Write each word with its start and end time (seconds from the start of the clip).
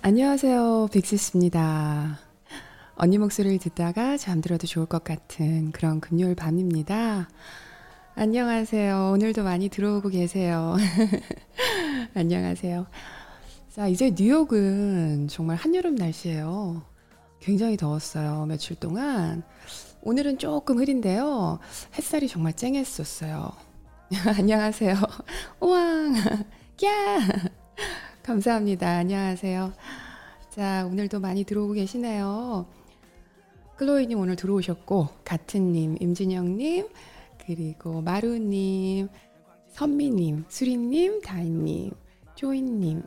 안녕하세요. 0.00 0.88
빅시스입니다. 0.92 2.18
언니 2.94 3.18
목소리를 3.18 3.58
듣다가 3.58 4.16
잠들어도 4.16 4.66
좋을 4.66 4.86
것 4.86 5.04
같은 5.04 5.72
그런 5.72 6.00
금요일 6.00 6.34
밤입니다. 6.34 7.28
안녕하세요. 8.14 9.10
오늘도 9.12 9.44
많이 9.44 9.68
들어오고 9.68 10.08
계세요. 10.08 10.76
안녕하세요. 12.14 12.86
자, 13.70 13.88
이제 13.88 14.14
뉴욕은 14.18 15.28
정말 15.28 15.56
한여름 15.56 15.96
날씨예요. 15.96 16.82
굉장히 17.40 17.76
더웠어요. 17.76 18.46
며칠 18.46 18.76
동안. 18.76 19.42
오늘은 20.02 20.38
조금 20.38 20.78
흐린데요. 20.78 21.58
햇살이 21.94 22.26
정말 22.26 22.54
쨍했었어요. 22.54 23.67
안녕하세요. 24.38 24.94
우왕! 25.60 26.14
야! 26.84 27.18
감사합니다. 28.22 28.88
안녕하세요. 28.88 29.74
자, 30.48 30.86
오늘도 30.86 31.20
많이 31.20 31.44
들어오고 31.44 31.74
계시네요. 31.74 32.66
클로이님 33.76 34.18
오늘 34.18 34.34
들어오셨고, 34.34 35.08
같은님, 35.24 35.98
임진영님, 36.00 36.88
그리고 37.44 38.00
마루님, 38.00 39.08
선미님, 39.72 40.46
수리님, 40.48 41.20
다인님, 41.20 41.90
조인님, 42.34 43.02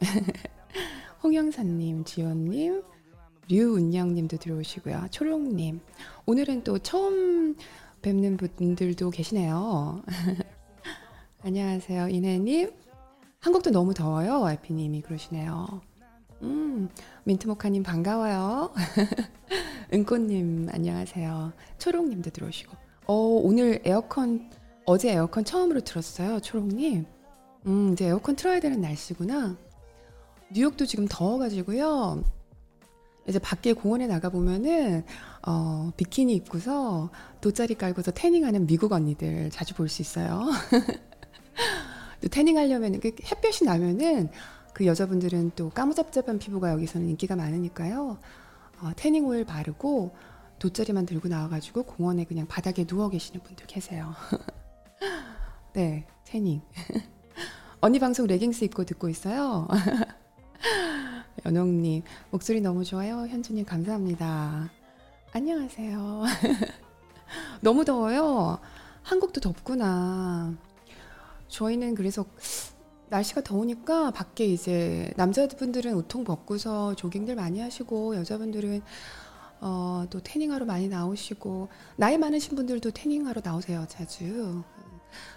홍영선님, 1.23 2.03
지원님, 2.03 2.83
류운영님도 3.49 4.37
들어오시고요. 4.37 5.07
초롱님. 5.09 5.79
오늘은 6.27 6.63
또 6.63 6.77
처음 6.77 7.55
뵙는 8.03 8.37
분들도 8.37 9.09
계시네요. 9.09 10.03
안녕하세요. 11.43 12.09
이내님. 12.09 12.71
한국도 13.39 13.71
너무 13.71 13.93
더워요. 13.93 14.47
에피님이 14.49 15.01
그러시네요. 15.01 15.81
음, 16.43 16.89
민트모카님 17.23 17.83
반가워요. 17.83 18.71
은꽃님 19.93 20.69
안녕하세요. 20.71 21.51
초롱님도 21.79 22.29
들어오시고. 22.29 22.73
어, 23.07 23.13
오늘 23.13 23.81
에어컨, 23.83 24.49
어제 24.85 25.11
에어컨 25.11 25.43
처음으로 25.43 25.81
틀었어요. 25.81 26.39
초롱님. 26.41 27.05
음, 27.65 27.93
이제 27.93 28.05
에어컨 28.05 28.35
틀어야 28.35 28.59
되는 28.59 28.79
날씨구나. 28.81 29.57
뉴욕도 30.53 30.85
지금 30.85 31.07
더워가지고요. 31.09 32.23
이제 33.27 33.39
밖에 33.39 33.73
공원에 33.73 34.07
나가 34.07 34.29
보면은 34.29 35.05
어, 35.45 35.91
비키니 35.97 36.33
입고서 36.35 37.09
돗자리 37.39 37.75
깔고서 37.75 38.11
태닝하는 38.11 38.67
미국 38.67 38.91
언니들 38.91 39.49
자주 39.51 39.73
볼 39.75 39.89
수 39.89 40.01
있어요. 40.01 40.47
또 42.21 42.27
태닝 42.27 42.57
하려면 42.57 42.99
그 42.99 43.11
햇볕이 43.23 43.65
나면은 43.65 44.29
그 44.73 44.85
여자분들은 44.85 45.51
또 45.55 45.69
까무잡잡한 45.69 46.39
피부가 46.39 46.71
여기서는 46.71 47.09
인기가 47.09 47.35
많으니까요. 47.35 48.17
어, 48.81 48.91
태닝 48.95 49.25
오일 49.25 49.45
바르고 49.45 50.15
돗자리만 50.59 51.05
들고 51.05 51.27
나와가지고 51.27 51.83
공원에 51.83 52.23
그냥 52.25 52.47
바닥에 52.47 52.85
누워 52.85 53.09
계시는 53.09 53.41
분들 53.41 53.65
계세요. 53.67 54.13
네, 55.73 56.05
태닝. 56.25 56.61
언니 57.81 57.97
방송 57.99 58.27
레깅스 58.27 58.65
입고 58.65 58.85
듣고 58.85 59.09
있어요. 59.09 59.67
연홍님 61.45 62.03
목소리 62.29 62.61
너무 62.61 62.83
좋아요. 62.83 63.25
현주님 63.27 63.65
감사합니다. 63.65 64.69
안녕하세요. 65.33 66.23
너무 67.61 67.83
더워요. 67.83 68.59
한국도 69.01 69.41
덥구나. 69.41 70.55
저희는 71.51 71.95
그래서 71.95 72.25
날씨가 73.09 73.41
더우니까 73.41 74.11
밖에 74.11 74.45
이제 74.45 75.11
남자분들은 75.17 75.93
우통 75.93 76.23
벗고서 76.23 76.95
조깅들 76.95 77.35
많이 77.35 77.59
하시고 77.59 78.15
여자분들은 78.15 78.81
어, 79.59 80.05
또 80.09 80.21
태닝하러 80.21 80.65
많이 80.65 80.87
나오시고 80.87 81.67
나이 81.97 82.17
많으신 82.17 82.55
분들도 82.55 82.91
태닝하러 82.91 83.41
나오세요 83.43 83.85
자주. 83.87 84.63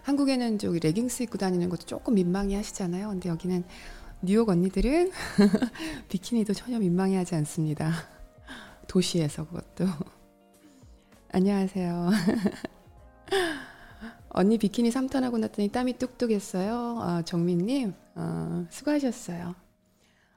한국에는 0.02 0.58
저기 0.58 0.78
레깅스 0.78 1.24
입고 1.24 1.36
다니는 1.36 1.68
것도 1.68 1.84
조금 1.84 2.14
민망해 2.14 2.54
하시잖아요. 2.56 3.08
근데 3.08 3.28
여기는 3.28 3.64
뉴욕 4.22 4.48
언니들은 4.48 5.10
비키니도 6.08 6.54
전혀 6.54 6.78
민망해 6.78 7.16
하지 7.16 7.34
않습니다. 7.34 7.92
도시에서 8.86 9.46
그것도. 9.46 9.86
안녕하세요. 11.32 12.10
언니 14.36 14.58
비키니 14.58 14.90
3턴하고 14.90 15.38
났더니 15.38 15.68
땀이 15.68 15.96
뚝뚝했어요. 15.96 16.98
어, 16.98 17.22
정민님 17.22 17.94
어, 18.16 18.66
수고하셨어요. 18.68 19.54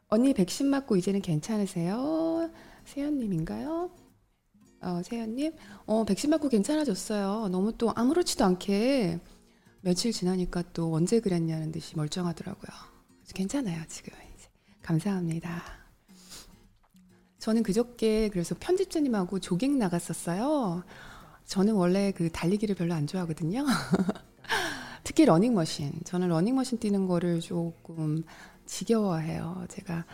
언니 0.09 0.35
백신 0.35 0.67
맞고 0.67 0.97
이제는 0.97 1.21
괜찮으세요? 1.21 2.51
세연님인가요? 2.85 3.89
어, 4.81 5.01
세연님, 5.03 5.51
어, 5.87 6.05
백신 6.05 6.29
맞고 6.29 6.47
괜찮아졌어요. 6.49 7.47
너무 7.47 7.75
또 7.75 7.91
아무렇지도 7.95 8.45
않게 8.45 9.19
며칠 9.81 10.11
지나니까 10.11 10.61
또 10.73 10.93
언제 10.93 11.19
그랬냐는 11.19 11.71
듯이 11.71 11.97
멀쩡하더라고요. 11.97 12.71
괜찮아요, 13.33 13.81
지금. 13.87 14.13
이제. 14.35 14.47
감사합니다. 14.83 15.63
저는 17.39 17.63
그저께 17.63 18.29
그래서 18.29 18.55
편집자님하고 18.59 19.39
조깅 19.39 19.79
나갔었어요. 19.79 20.83
저는 21.47 21.75
원래 21.75 22.11
그 22.11 22.29
달리기를 22.29 22.75
별로 22.75 22.93
안 22.93 23.07
좋아하거든요. 23.07 23.65
특히 25.03 25.25
러닝머신. 25.25 26.01
저는 26.03 26.27
러닝머신 26.27 26.77
뛰는 26.79 27.07
거를 27.07 27.39
조금 27.39 28.23
지겨워해요. 28.65 29.65
제가 29.69 30.05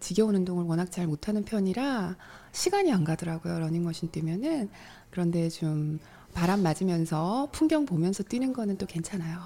지겨운 0.00 0.34
운동을 0.34 0.64
워낙 0.64 0.90
잘 0.90 1.06
못하는 1.06 1.44
편이라 1.44 2.16
시간이 2.50 2.92
안 2.92 3.04
가더라고요. 3.04 3.60
러닝머신 3.60 4.10
뛰면은. 4.10 4.68
그런데 5.10 5.48
좀 5.48 6.00
바람 6.34 6.62
맞으면서 6.62 7.48
풍경 7.52 7.86
보면서 7.86 8.24
뛰는 8.24 8.52
거는 8.52 8.76
또 8.78 8.86
괜찮아요. 8.86 9.38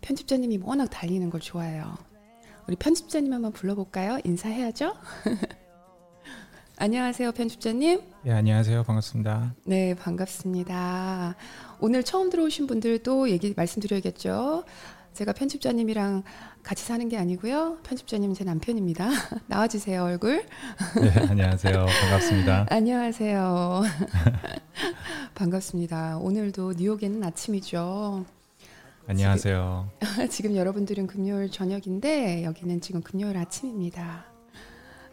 편집자님이 0.00 0.60
워낙 0.62 0.86
달리는 0.86 1.28
걸 1.28 1.40
좋아해요. 1.42 1.94
우리 2.66 2.76
편집자님 2.76 3.32
한번 3.32 3.52
불러볼까요? 3.52 4.18
인사해야죠? 4.24 4.94
안녕하세요, 6.80 7.32
편집자님. 7.32 8.00
예, 8.26 8.30
안녕하세요. 8.30 8.84
반갑습니다. 8.84 9.52
네, 9.64 9.96
반갑습니다. 9.96 11.34
오늘 11.80 12.04
처음 12.04 12.30
들어오신 12.30 12.68
분들도 12.68 13.30
얘기 13.30 13.52
말씀드려야겠죠. 13.56 14.62
제가 15.12 15.32
편집자님이랑 15.32 16.22
같이 16.62 16.84
사는 16.84 17.08
게 17.08 17.18
아니고요. 17.18 17.78
편집자님은 17.82 18.36
제 18.36 18.44
남편입니다. 18.44 19.08
나와주세요, 19.48 20.04
얼굴. 20.04 20.46
네, 21.02 21.10
안녕하세요. 21.28 21.84
반갑습니다. 21.84 22.66
안녕하세요. 22.70 23.82
반갑습니다. 25.34 26.18
오늘도 26.18 26.74
뉴욕에는 26.74 27.24
아침이죠. 27.24 28.24
안녕하세요. 29.08 29.90
지금, 30.00 30.28
지금 30.28 30.56
여러분들은 30.56 31.08
금요일 31.08 31.50
저녁인데 31.50 32.44
여기는 32.44 32.80
지금 32.80 33.02
금요일 33.02 33.36
아침입니다. 33.36 34.37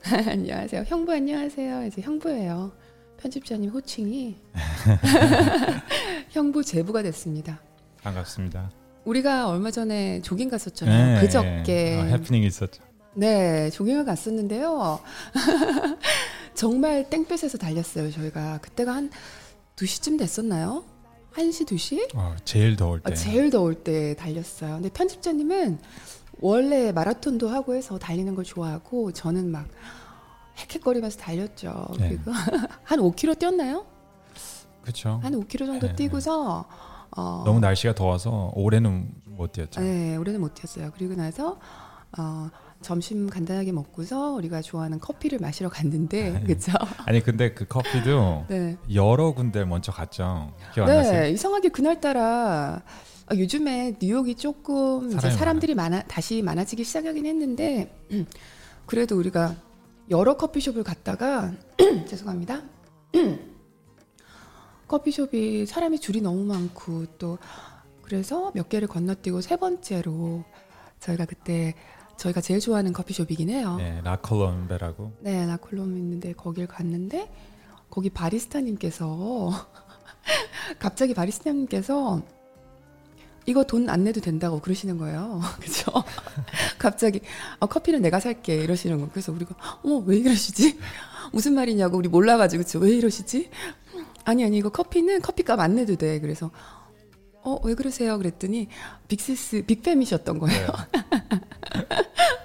안녕하세요. 0.30 0.84
형부 0.86 1.12
안녕하세요. 1.12 1.86
이제 1.86 2.02
형부예요. 2.02 2.72
편집자님 3.18 3.72
호칭이 3.72 4.36
형부 6.30 6.64
제부가 6.64 7.02
됐습니다. 7.02 7.60
반갑습니다. 8.04 8.70
우리가 9.06 9.50
얼마 9.50 9.72
전에 9.72 10.22
조깅 10.22 10.50
갔었잖아요. 10.50 11.16
네, 11.16 11.22
그저께. 11.22 11.98
어, 12.02 12.04
해프닝이 12.04 12.46
있었죠. 12.46 12.84
네, 13.16 13.72
조깅을 13.72 14.06
갔었는데요. 14.06 15.00
정말 16.54 17.10
땡볕에서 17.10 17.58
달렸어요, 17.58 18.12
저희가. 18.12 18.60
그때가 18.60 18.94
한 18.94 19.10
2시쯤 19.76 20.20
됐었나요? 20.20 20.84
1시, 21.34 21.66
2시? 21.68 22.16
어, 22.16 22.36
제일 22.46 22.76
더울 22.76 23.02
때. 23.02 23.12
아, 23.12 23.16
제일 23.16 23.50
더울 23.50 23.74
때 23.74 24.16
달렸어요. 24.16 24.76
근데 24.76 24.90
편집자님은 24.90 25.79
원래 26.40 26.91
마라톤도 26.91 27.47
하고 27.50 27.76
해서 27.76 27.97
달리는 27.97 28.35
걸 28.35 28.44
좋아하고 28.44 29.12
저는 29.14 29.52
막 29.52 29.68
헥헥거리면서 30.57 31.19
달렸죠. 31.19 31.87
네. 31.99 32.09
그리고 32.09 32.31
한 32.84 32.99
5km 32.99 33.40
뛰었나요? 33.40 33.85
그렇죠. 34.81 35.19
한 35.23 35.34
5km 35.34 35.66
정도 35.66 35.87
네. 35.87 35.96
뛰고서 35.96 36.66
어, 37.17 37.43
너무 37.46 37.59
날씨가 37.59 37.96
더워서 37.96 38.52
올해는 38.55 39.09
못 39.25 39.52
뛰었죠. 39.52 39.81
네, 39.81 40.16
올해는 40.16 40.40
못 40.40 40.53
뛰었어요. 40.53 40.91
그리고 40.96 41.16
나서 41.16 41.59
어, 42.17 42.49
점심 42.81 43.29
간단하게 43.29 43.72
먹고서 43.72 44.34
우리가 44.34 44.61
좋아하는 44.61 44.99
커피를 44.99 45.40
마시러 45.40 45.69
갔는데, 45.69 46.41
그렇죠? 46.46 46.72
아니 47.05 47.22
근데 47.22 47.53
그 47.53 47.66
커피도 47.67 48.46
네, 48.49 48.78
여러 48.93 49.34
군데 49.34 49.66
먼저 49.66 49.91
갔죠. 49.91 50.53
기억 50.73 50.87
안 50.87 50.96
나세요? 50.97 51.22
네, 51.23 51.31
이상하게 51.31 51.69
그날 51.69 51.99
따라 51.99 52.81
아, 53.28 53.35
요즘에 53.35 53.96
뉴욕이 53.99 54.35
조금 54.35 55.07
이제 55.07 55.19
사람이 55.19 55.37
사람들이 55.37 55.75
많아 55.75 56.03
다시 56.03 56.41
많아지기 56.43 56.84
시작하긴 56.84 57.25
했는데 57.25 57.91
그래도 58.85 59.17
우리가 59.17 59.55
여러 60.09 60.37
커피숍을 60.37 60.84
갔다가 60.84 61.52
죄송합니다. 62.07 62.61
커피숍이 64.87 65.66
사람이 65.66 65.99
줄이 65.99 66.22
너무 66.22 66.43
많고 66.43 67.05
또 67.17 67.37
그래서 68.03 68.52
몇 68.53 68.69
개를 68.69 68.87
건너뛰고 68.87 69.41
세 69.41 69.57
번째로 69.57 70.43
저희가 70.99 71.25
그때 71.25 71.73
저희가 72.17 72.40
제일 72.40 72.59
좋아하는 72.59 72.93
커피숍이긴 72.93 73.49
해요. 73.49 73.78
네, 73.78 73.99
라콜롬베라고. 74.03 75.13
네, 75.22 75.46
라콜롬 75.47 75.97
있는데 75.97 76.34
거길 76.34 76.67
갔는데 76.67 77.31
거기 77.90 78.09
바리스타님께서 78.09 79.49
갑자기 80.79 81.13
바리스타님께서 81.13 82.22
이거 83.46 83.64
돈 83.64 83.90
안 83.90 84.03
내도 84.03 84.20
된다고 84.22 84.59
그러시는 84.59 84.97
거예요. 84.97 85.42
그죠? 85.62 85.92
갑자기 86.80 87.22
어, 87.59 87.68
커피는 87.68 88.02
내가 88.02 88.20
살게 88.20 88.56
이러시는 88.56 89.00
거. 89.02 89.09
그래서 89.12 89.32
우리가 89.32 89.56
어머 89.84 89.97
왜 89.97 90.18
이러시지? 90.18 90.80
무슨 91.32 91.53
말이냐고 91.53 91.97
우리 91.97 92.08
몰라가지고 92.09 92.64
그쵸? 92.64 92.80
왜 92.80 92.92
이러시지? 92.92 93.50
아니 94.24 94.44
아니 94.44 94.58
이거 94.58 94.70
커피는 94.70 95.22
커피값 95.22 95.59
안 95.59 95.76
내도 95.76 95.96
돼. 95.96 96.20
그래서 96.20 96.52
어 97.44 97.59
왜 97.64 97.76
그러세요? 97.76 98.18
그랬더니 98.18 98.70
빅시스 99.08 99.64
빅팸이셨던 99.68 100.40
거예요. 100.40 100.68
네. 100.94 101.02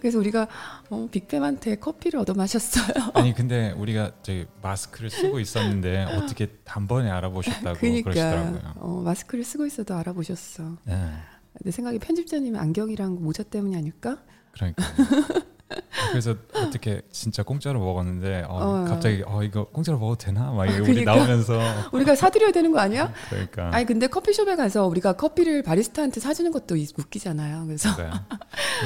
그래서 0.00 0.18
우리가 0.18 0.48
어, 0.90 1.08
빅팸한테 1.10 1.80
커피를 1.80 2.20
얻어 2.20 2.34
마셨어요. 2.34 3.10
아니 3.14 3.34
근데 3.34 3.72
우리가 3.72 4.12
저기 4.22 4.46
마스크를 4.62 5.10
쓰고 5.10 5.40
있었는데 5.40 6.04
어떻게 6.04 6.46
단번에 6.64 7.10
알아보셨다고 7.10 7.78
그러니까 7.78 8.10
그러시더라고요. 8.10 8.72
어, 8.76 9.02
마스크를 9.04 9.44
쓰고 9.44 9.66
있어도 9.66 9.94
알아보셨어. 9.94 10.78
네, 10.84 11.12
내 11.60 11.70
생각에 11.70 11.98
편집자님 11.98 12.56
안경이랑 12.56 13.22
모자 13.22 13.42
때문이 13.42 13.76
아닐까? 13.76 14.18
그러니까. 14.52 14.82
그래서 16.10 16.34
어떻게 16.54 17.00
진짜 17.10 17.42
공짜로 17.42 17.80
먹었는데 17.80 18.44
어, 18.48 18.82
어. 18.82 18.84
갑자기 18.88 19.22
어 19.26 19.42
이거 19.42 19.64
공짜로 19.64 19.98
먹어도 19.98 20.18
되나? 20.18 20.50
막 20.50 20.66
이게 20.66 20.78
우리 20.78 20.86
그러니까. 21.04 21.14
나오면서 21.16 21.58
우리가 21.92 22.14
사드려야 22.14 22.50
되는 22.52 22.70
거 22.72 22.78
아니야? 22.80 23.12
그러니까 23.30 23.70
아니 23.72 23.84
근데 23.86 24.06
커피숍에 24.06 24.56
가서 24.56 24.86
우리가 24.86 25.14
커피를 25.14 25.62
바리스타한테 25.62 26.20
사주는 26.20 26.50
것도 26.52 26.76
이- 26.76 26.88
웃기잖아요. 26.96 27.66
그래서 27.66 27.94
그러니까요. 27.94 28.24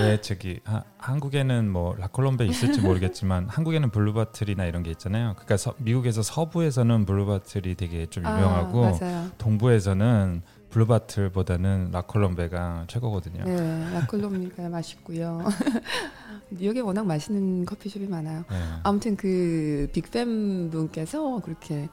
왜 0.01 0.21
저기 0.21 0.61
하- 0.65 0.85
한국에는 0.99 1.69
뭐 1.71 1.95
La 1.97 2.08
Colombe 2.08 2.47
있을지 2.47 2.81
모르겠지만 2.81 3.47
한국에는 3.51 3.91
Blue 3.91 4.14
Bottle이나 4.14 4.65
이런 4.67 4.83
게 4.83 4.91
있잖아요. 4.91 5.33
그러니까 5.35 5.57
서- 5.57 5.75
미국에서 5.79 6.23
서부에서는 6.23 7.07
Blue 7.07 7.31
Bottle이 7.31 7.75
되게 7.77 8.07
좀 8.07 8.25
유명하고 8.25 8.99
아. 9.01 9.31
동부에서는 9.39 10.43
블루바틀보다는 10.77 11.91
라콜롬베가 11.91 12.85
최고거든요. 12.89 13.45
네, 13.45 13.91
La 13.95 14.08
Colombe가 14.08 14.69
맛있고요. 14.69 15.43
뉴욕에 16.51 16.81
워낙 16.81 17.07
맛있는 17.07 17.65
커피숍이 17.65 18.07
많아요. 18.07 18.45
네. 18.51 18.57
아무튼 18.83 19.17
그 19.17 19.89
빅팸 19.93 20.71
분께서 20.71 21.41
그렇게 21.41 21.89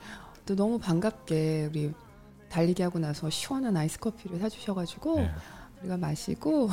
또 0.45 0.55
너무 0.55 0.79
반갑게 0.79 1.69
우리 1.71 1.93
달리기 2.49 2.83
하고 2.83 2.99
나서 2.99 3.29
시원한 3.29 3.77
아이스 3.77 3.99
커피를 3.99 4.39
사주셔가지고 4.39 5.15
네. 5.15 5.31
우리가 5.79 5.95
마시고 5.97 6.69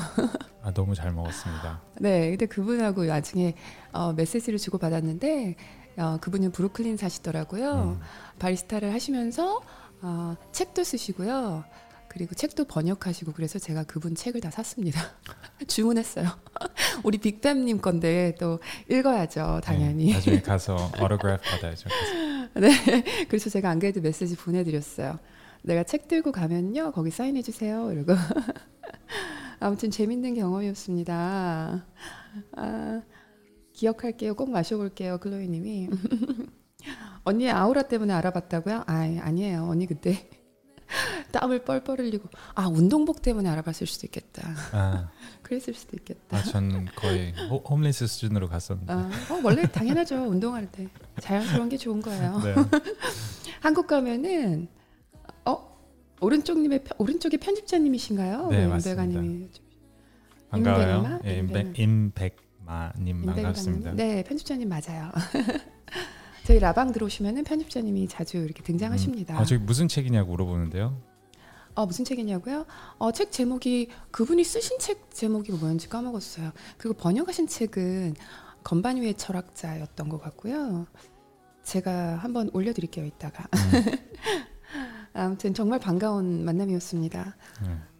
아 0.62 0.72
너무 0.72 0.96
잘 0.96 1.12
먹었습니다. 1.12 1.80
네, 2.00 2.30
근데 2.30 2.46
그분하고 2.46 3.04
나중에 3.04 3.54
어, 3.92 4.12
메시지를 4.12 4.58
주고 4.58 4.78
받았는데 4.78 5.54
어, 5.96 6.16
그분은 6.20 6.50
브루클린 6.50 6.96
사시더라고요. 6.96 7.98
음. 7.98 8.00
바리스타를 8.40 8.92
하시면서 8.92 9.60
어, 10.02 10.34
책도 10.50 10.82
쓰시고요. 10.82 11.62
그리고 12.10 12.34
책도 12.34 12.64
번역하시고 12.64 13.32
그래서 13.32 13.60
제가 13.60 13.84
그분 13.84 14.16
책을 14.16 14.40
다 14.40 14.50
샀습니다. 14.50 15.00
주문했어요. 15.68 16.26
우리 17.04 17.18
빅뱀님 17.18 17.80
건데 17.80 18.34
또 18.40 18.58
읽어야죠, 18.88 19.60
당연히. 19.62 20.06
네, 20.06 20.14
나중에 20.14 20.40
가서 20.42 20.74
어토그래프 20.98 21.42
받아야죠. 21.42 21.88
네, 22.54 23.26
그래서 23.28 23.48
제가 23.48 23.70
안 23.70 23.78
그래도 23.78 24.00
메시지 24.00 24.34
보내드렸어요. 24.34 25.20
내가 25.62 25.84
책 25.84 26.08
들고 26.08 26.32
가면요, 26.32 26.90
거기 26.90 27.12
사인해 27.12 27.42
주세요. 27.42 27.92
이러고. 27.92 28.14
아무튼 29.60 29.92
재밌는 29.92 30.34
경험이었습니다. 30.34 31.86
아, 32.56 33.02
기억할게요. 33.72 34.34
꼭 34.34 34.50
마셔볼게요, 34.50 35.18
클로이님이. 35.18 35.90
언니의 37.22 37.52
아우라 37.52 37.82
때문에 37.82 38.12
알아봤다고요? 38.14 38.82
아, 38.88 38.94
아니에요. 39.20 39.68
언니 39.68 39.86
그때 39.86 40.28
땀을 41.32 41.64
뻘뻘 41.64 41.98
흘리고 42.00 42.28
아 42.54 42.66
운동복 42.68 43.22
때문에 43.22 43.48
알아봤을 43.48 43.86
수도 43.86 44.06
있겠다. 44.06 44.48
아, 44.72 45.10
그랬을 45.42 45.74
수도 45.74 45.96
있겠다. 45.96 46.36
아 46.36 46.42
저는 46.42 46.86
거의 46.96 47.32
호, 47.48 47.58
홈리스 47.58 48.06
수준으로 48.06 48.48
갔었는데. 48.48 48.92
아, 48.92 49.10
어, 49.30 49.40
원래 49.42 49.62
당연하죠. 49.70 50.16
운동할 50.16 50.70
때 50.70 50.88
자연스러운 51.20 51.68
게 51.68 51.76
좋은 51.76 52.00
거예요. 52.00 52.38
네. 52.44 52.54
한국 53.60 53.86
가면은 53.86 54.68
어 55.44 55.78
오른쪽님의 56.20 56.84
편- 56.84 56.96
오른쪽에 56.98 57.36
편집자님이신가요? 57.36 58.48
네, 58.48 58.64
우리 58.64 58.66
맞습니다. 58.70 59.20
반가워요. 60.50 60.96
임백마? 60.96 61.20
예, 61.24 61.38
임백. 61.38 61.78
임백마님. 61.78 63.26
반갑습니다. 63.26 63.92
네, 63.92 64.24
편집자님 64.24 64.68
맞아요. 64.68 65.10
저희 66.50 66.58
라방 66.58 66.90
들어오시면은 66.90 67.44
편집자님이 67.44 68.08
자주 68.08 68.38
이렇게 68.38 68.64
등장하십니다. 68.64 69.38
아 69.38 69.44
저기 69.44 69.62
무슨 69.62 69.86
책이냐고 69.86 70.32
물어보는데요. 70.32 71.00
어, 71.76 71.86
무슨 71.86 72.04
책이냐고요? 72.04 72.66
어, 72.98 73.12
책 73.12 73.30
제목이 73.30 73.88
그분이 74.10 74.42
쓰신 74.42 74.80
책 74.80 75.12
제목이 75.12 75.52
뭐였는지 75.52 75.88
까먹었어요. 75.88 76.50
그리고 76.76 76.96
번역하신 76.96 77.46
책은 77.46 78.16
건반 78.64 78.96
위의 78.96 79.14
철학자였던 79.14 80.08
것 80.08 80.20
같고요. 80.20 80.88
제가 81.62 82.16
한번 82.16 82.50
올려드릴게요, 82.52 83.06
이따가. 83.06 83.46
음, 83.54 83.84
아무튼 85.14 85.54
정말 85.54 85.78
반가운 85.78 86.44
만남이었습니다. 86.44 87.36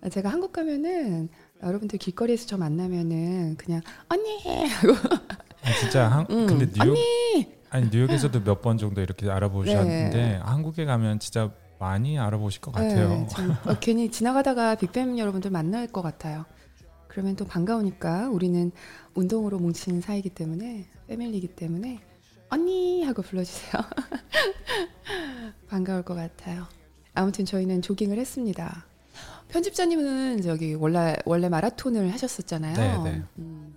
네. 0.03 0.09
제가 0.11 0.29
한국 0.29 0.53
가면은 0.53 1.29
여러분들 1.63 2.01
길거리에서 2.01 2.49
저 2.49 2.57
만나면은 2.57 3.55
그냥 3.59 3.81
언니 4.09 4.43
하고 4.67 4.95
아, 5.63 5.73
진짜 5.79 6.09
한 6.09 6.27
음, 6.31 6.49
근데 6.49 6.69
뉴욕 6.73 6.97
아니 7.71 7.89
뉴욕에서도 7.91 8.41
몇 8.43 8.61
번 8.63 8.79
정도 8.79 9.01
이렇게 9.01 9.31
알아보셨는데 9.31 10.17
네. 10.17 10.37
한국에 10.43 10.85
가면 10.85 11.19
진짜 11.21 11.51
많이 11.79 12.19
알아보실 12.19 12.61
것 12.61 12.73
같아요. 12.73 13.09
네, 13.09 13.27
좀, 13.29 13.51
어, 13.65 13.79
괜히 13.81 14.11
지나가다가 14.11 14.75
빅뱀 14.75 15.19
여러분들 15.19 15.51
만날 15.51 15.87
것 15.87 16.03
같아요. 16.03 16.45
그러면 17.09 17.37
또 17.37 17.45
반가우니까 17.47 18.29
우리는 18.29 18.71
운동으로 19.15 19.59
뭉친 19.59 20.01
사이기 20.01 20.31
때문에 20.31 20.87
패밀리이기 21.09 21.49
때문에 21.49 22.01
언니 22.51 23.03
하고 23.05 23.23
불러주세요. 23.23 23.73
반가울 25.69 26.03
것 26.03 26.15
같아요. 26.15 26.67
아무튼 27.15 27.45
저희는 27.45 27.83
조깅을 27.83 28.19
했습니다. 28.19 28.85
편집자님은 29.49 30.43
저기 30.43 30.75
원래 30.75 31.17
원래 31.25 31.49
마라톤을 31.49 32.13
하셨었잖아요. 32.13 33.03
네, 33.03 33.11
네. 33.11 33.23
음. 33.39 33.75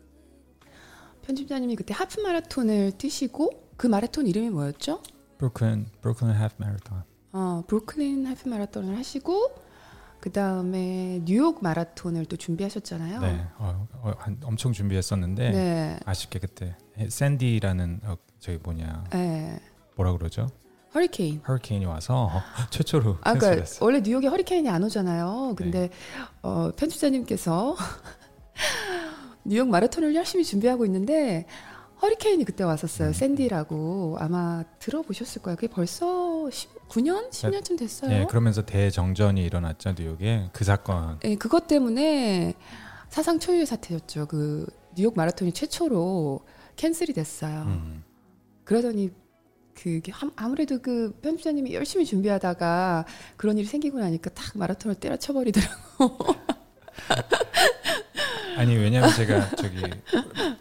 편집자님이 1.25 1.75
그때 1.75 1.93
하프 1.93 2.19
마라톤을 2.21 2.91
뛰시고 2.97 3.62
그 3.77 3.87
마라톤 3.87 4.27
이름이 4.27 4.49
뭐였죠? 4.49 5.01
브루클린 5.37 5.87
브루클린 6.01 6.33
하프 6.33 6.55
마라톤. 6.57 7.03
어, 7.33 7.63
브루클린 7.67 8.25
하프 8.25 8.47
마라톤을 8.47 8.97
하시고 8.97 9.51
그 10.19 10.31
다음에 10.31 11.19
뉴욕 11.25 11.61
마라톤을 11.61 12.25
또 12.27 12.37
준비하셨잖아요. 12.37 13.19
네, 13.19 13.45
어, 13.57 13.87
어, 14.03 14.13
한, 14.17 14.37
엄청 14.43 14.71
준비했었는데 14.71 15.51
네. 15.51 15.99
아쉽게 16.05 16.39
그때 16.39 16.77
샌디라는 17.09 18.01
어, 18.05 18.15
저기 18.39 18.59
뭐냐 18.63 19.05
네. 19.11 19.59
뭐라 19.95 20.13
그러죠? 20.13 20.47
허리케인. 20.93 21.41
허리케인이 21.47 21.85
와서 21.85 22.29
최초로 22.69 23.17
아, 23.21 23.33
그러니까. 23.33 23.65
원래 23.81 23.99
뉴욕에 24.01 24.27
허리케인이 24.27 24.69
안 24.69 24.83
오잖아요. 24.83 25.55
근데 25.57 25.89
어, 26.41 26.71
편집자님께서 26.75 27.75
뉴욕 29.43 29.67
마라톤을 29.67 30.15
열심히 30.15 30.45
준비하고 30.45 30.85
있는데 30.85 31.47
허리케인이 32.03 32.43
그때 32.43 32.63
왔었어요. 32.65 33.07
음. 33.09 33.13
샌디라고 33.13 34.17
아마 34.19 34.63
들어보셨을 34.79 35.41
거예요. 35.41 35.55
그게 35.55 35.67
벌써 35.67 36.05
9년, 36.89 37.29
10년쯤 37.31 37.79
됐어요. 37.79 38.09
네, 38.11 38.25
그러면서 38.29 38.65
대정전이 38.65 39.43
일어났죠 39.43 39.93
뉴욕에 39.97 40.49
그 40.51 40.65
사건. 40.65 41.17
예, 41.23 41.35
그것 41.35 41.65
때문에 41.67 42.55
사상 43.09 43.39
초유의 43.39 43.65
사태였죠. 43.65 44.25
그 44.27 44.67
뉴욕 44.95 45.15
마라톤이 45.15 45.53
최초로 45.53 46.41
캔슬이 46.75 47.13
됐어요. 47.13 47.61
음. 47.67 48.03
그러더니 48.65 49.09
함- 50.11 50.31
아무래도 50.35 50.79
그 50.81 51.17
편집자님이 51.21 51.73
열심히 51.73 52.05
준비하다가 52.05 53.05
그런 53.37 53.57
일이 53.57 53.65
생기고 53.65 53.97
나니까 53.99 54.29
딱 54.31 54.57
마라톤을 54.57 54.95
때려쳐버리더라고. 54.95 56.17
아니 58.57 58.75
왜냐면 58.75 59.11
제가 59.13 59.49
저기 59.55 59.81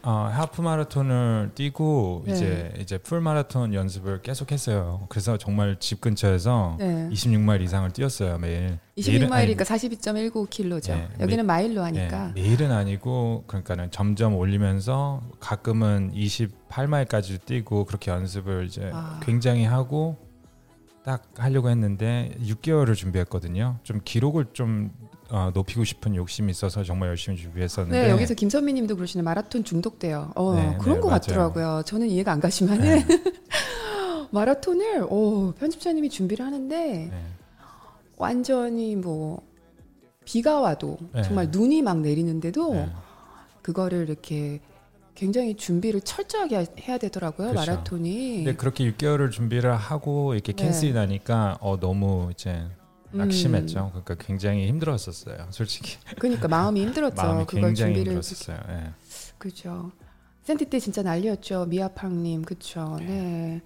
어, 0.02 0.30
하프 0.32 0.60
마라톤을 0.62 1.52
뛰고 1.54 2.24
네. 2.26 2.32
이제 2.32 2.74
이제 2.80 2.98
풀 2.98 3.20
마라톤 3.20 3.74
연습을 3.74 4.22
계속했어요. 4.22 5.06
그래서 5.08 5.36
정말 5.36 5.76
집 5.78 6.00
근처에서 6.00 6.76
네. 6.78 7.08
26마일 7.12 7.60
이상을 7.62 7.90
뛰었어요 7.92 8.38
매일. 8.38 8.78
매일은 8.96 9.28
26마일이니까 9.28 9.70
아니- 9.70 9.88
42.19km죠. 9.88 10.88
네, 10.92 11.08
여기는 11.20 11.46
마일로 11.46 11.84
네, 11.88 12.00
하니까. 12.00 12.32
매일은 12.34 12.70
아니고 12.72 13.44
그러니까는 13.46 13.90
점점 13.90 14.34
올리면서 14.36 15.22
가끔은 15.40 16.12
28마일까지 16.14 17.44
뛰고 17.44 17.84
그렇게 17.84 18.10
연습을 18.10 18.66
이제 18.66 18.90
아. 18.92 19.20
굉장히 19.22 19.64
하고 19.64 20.16
딱 21.04 21.24
하려고 21.36 21.68
했는데 21.68 22.32
6개월을 22.42 22.94
준비했거든요. 22.94 23.78
좀 23.82 24.00
기록을 24.04 24.46
좀 24.52 24.92
어, 25.32 25.50
높이고 25.54 25.82
싶은 25.82 26.14
욕심이 26.14 26.50
있어서 26.50 26.84
정말 26.84 27.08
열심히 27.08 27.38
준비했었는데 27.38 28.02
네, 28.02 28.10
여기서 28.10 28.34
김선미님도 28.34 28.96
그러시는 28.96 29.24
마라톤 29.24 29.64
중독돼요. 29.64 30.30
어, 30.34 30.54
네, 30.54 30.76
그런 30.78 30.96
네, 30.96 31.00
것 31.00 31.08
맞아요. 31.08 31.20
같더라고요. 31.20 31.82
저는 31.86 32.08
이해가 32.08 32.32
안 32.32 32.38
가지만은 32.38 32.82
네, 32.84 33.06
마라톤을 34.30 35.06
오, 35.08 35.52
편집자님이 35.58 36.10
준비를 36.10 36.44
하는데 36.44 36.76
네. 37.10 37.24
완전히 38.18 38.94
뭐 38.94 39.40
비가 40.26 40.60
와도 40.60 40.98
네. 41.14 41.22
정말 41.22 41.48
눈이 41.50 41.80
막 41.80 42.00
내리는데도 42.00 42.74
네. 42.74 42.90
그거를 43.62 44.06
이렇게 44.08 44.60
굉장히 45.14 45.54
준비를 45.56 46.02
철저하게 46.02 46.56
하- 46.56 46.66
해야 46.86 46.98
되더라고요 46.98 47.50
그렇죠. 47.52 47.70
마라톤이. 47.72 48.36
근데 48.44 48.54
그렇게 48.54 48.84
6개월을 48.92 49.30
준비를 49.30 49.74
하고 49.74 50.34
이렇게 50.34 50.52
네. 50.52 50.64
캔슬이 50.64 50.92
나니까 50.92 51.56
어 51.62 51.80
너무 51.80 52.28
이제 52.32 52.50
음. 52.50 52.81
낙심했죠. 53.12 53.90
그러니까 53.90 54.14
굉장히 54.16 54.66
힘들었었어요. 54.68 55.46
솔직히 55.50 55.98
그러니까 56.18 56.48
마음이 56.48 56.82
힘들었죠. 56.82 57.16
마음이 57.16 57.46
굉장히 57.46 57.74
준비를 57.74 58.12
힘들었었어요. 58.12 58.58
예. 58.70 58.90
그죠. 59.38 59.92
센티 60.44 60.64
때 60.66 60.78
진짜 60.80 61.02
난리였죠. 61.02 61.66
미아팡님, 61.66 62.42
그쵸. 62.42 62.96
네. 62.98 63.60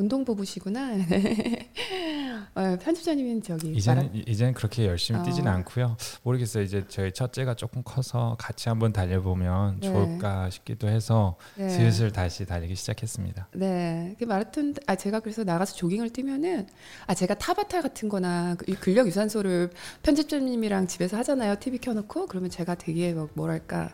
운동 0.00 0.24
부부시구나. 0.24 0.94
어, 2.54 2.76
편집자님은 2.82 3.42
저기 3.42 3.70
이제는 3.72 4.14
이- 4.14 4.24
이제는 4.26 4.54
그렇게 4.54 4.86
열심히 4.86 5.22
뛰진 5.22 5.46
어. 5.46 5.50
않고요. 5.50 5.96
모르겠어요. 6.22 6.62
이제 6.64 6.84
저희 6.88 7.12
첫째가 7.12 7.54
조금 7.54 7.82
커서 7.84 8.34
같이 8.38 8.68
한번 8.70 8.92
달려보면 8.92 9.80
네. 9.80 9.86
좋을까 9.92 10.48
싶기도 10.50 10.88
해서 10.88 11.36
네. 11.56 11.68
슬슬 11.68 12.10
다시 12.10 12.46
달리기 12.46 12.74
시작했습니다. 12.74 13.48
네. 13.54 14.16
그 14.18 14.24
마라톤 14.24 14.74
아 14.86 14.96
제가 14.96 15.20
그래서 15.20 15.44
나가서 15.44 15.74
조깅을 15.76 16.10
뛰면은 16.10 16.66
아 17.06 17.14
제가 17.14 17.34
타바타 17.34 17.82
같은 17.82 18.08
거나 18.08 18.54
그 18.56 18.64
근력 18.80 19.06
유산소를 19.06 19.70
편집자님이랑 20.02 20.86
집에서 20.86 21.16
하잖아요. 21.18 21.56
TV 21.60 21.78
켜 21.78 21.92
놓고 21.92 22.26
그러면 22.26 22.48
제가 22.50 22.74
되게 22.74 23.12
막 23.12 23.28
뭐랄까 23.34 23.90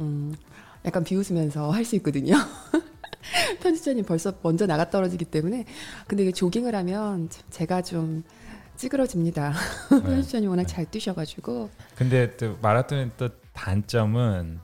음 0.00 0.34
약간 0.84 1.04
비웃으면서 1.04 1.70
할 1.70 1.84
수 1.84 1.96
있거든요. 1.96 2.34
편집자님 3.62 4.04
벌써 4.04 4.32
먼저 4.42 4.66
나가 4.66 4.88
떨어지기 4.90 5.24
때문에 5.26 5.64
근데 6.06 6.22
이게 6.24 6.32
조깅을 6.32 6.74
하면 6.74 7.28
참 7.28 7.42
제가 7.50 7.82
좀 7.82 8.22
찌그러집니다. 8.76 9.52
네. 9.90 10.02
편집자님 10.02 10.48
워낙 10.50 10.64
잘 10.64 10.84
뛰셔가지고 10.86 11.68
근데 11.96 12.36
또 12.36 12.56
마라톤의 12.62 13.10
또 13.16 13.28
단점은 13.52 14.60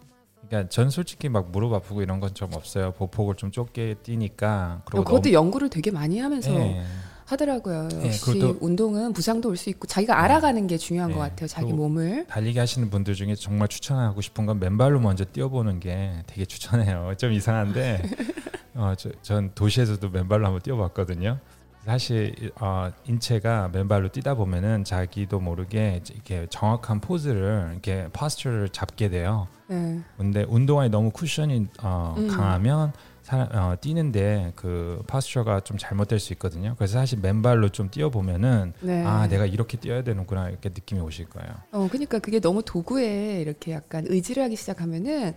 그러니까 0.49 0.69
전 0.69 0.89
솔직히 0.91 1.29
막 1.29 1.51
무릎 1.51 1.73
아프고 1.73 2.03
이런 2.03 2.21
건 2.21 2.33
좀 2.35 2.51
없어요. 2.55 2.93
보폭을 2.93 3.35
좀 3.37 3.51
좁게 3.51 3.97
뛰니까 4.03 4.83
어, 4.93 5.03
그것도 5.05 5.33
연구를 5.33 5.69
되게 5.69 5.91
많이 5.91 6.19
하면서 6.19 6.53
예. 6.55 6.83
하더라고요. 7.25 7.89
예, 8.03 8.07
역시 8.07 8.21
그리고 8.27 8.59
또- 8.59 8.59
운동은 8.61 9.15
부상도 9.15 9.49
올 9.49 9.57
수 9.57 9.71
있고 9.71 9.87
자기가 9.87 10.21
알아가는 10.23 10.67
게 10.67 10.77
중요한 10.77 11.11
예, 11.11 11.15
것 11.15 11.21
같아요. 11.21 11.49
자기 11.49 11.67
그리고 11.69 11.79
몸을. 11.89 12.27
달리기 12.29 12.59
하시는 12.59 12.91
분들 12.91 13.15
중에 13.15 13.35
정말 13.35 13.67
추천하고 13.69 14.21
싶은 14.21 14.45
건 14.47 14.61
맨발로 14.61 15.01
먼저 15.01 15.25
뛰어보는 15.25 15.81
게 15.81 16.13
되게 16.27 16.45
추천해요. 16.45 17.15
좀 17.17 17.33
이상한데 17.33 18.03
어, 18.75 18.95
저, 18.97 19.11
전 19.23 19.53
도시에서도 19.55 20.09
맨발로 20.11 20.45
한번 20.45 20.61
뛰어봤거든요. 20.63 21.39
사실 21.85 22.35
어, 22.61 22.91
인체가 23.07 23.69
맨발로 23.73 24.09
뛰다 24.09 24.35
보면은 24.35 24.85
자기도 24.85 25.39
모르게 25.39 26.01
이렇게 26.13 26.47
정확한 26.49 27.01
포즈를 27.01 27.69
이렇게 27.73 28.09
파스처를 28.13 28.71
잡게 28.71 29.11
돼요. 29.11 29.49
네. 29.69 30.01
근데 30.17 30.45
운동화에 30.49 30.89
너무 30.89 31.11
쿠션이 31.11 31.67
어, 31.83 32.15
음. 32.17 32.29
강하면 32.29 32.93
사람, 33.21 33.49
어, 33.53 33.77
뛰는데 33.79 34.53
그 34.57 35.03
파스처가 35.07 35.61
좀 35.61 35.77
잘못될 35.77 36.21
수 36.21 36.33
있거든요. 36.35 36.75
그래서 36.77 36.99
사실 36.99 37.19
맨발로 37.21 37.69
좀 37.71 37.91
뛰어 37.91 38.09
보면은 38.09 38.73
네. 38.81 39.05
아 39.05 39.27
내가 39.29 39.45
이렇게 39.45 39.77
뛰어야 39.77 40.03
되는구나 40.03 40.49
이렇게 40.49 40.71
느낌이 40.71 41.01
오실 41.01 41.27
거예요. 41.27 41.51
어, 41.73 41.89
그러니까 41.91 42.19
그게 42.19 42.41
너무 42.41 42.63
도구에 42.63 43.41
이렇게 43.43 43.73
약간 43.73 44.05
의지를 44.09 44.43
하기 44.45 44.57
시작하면은 44.57 45.35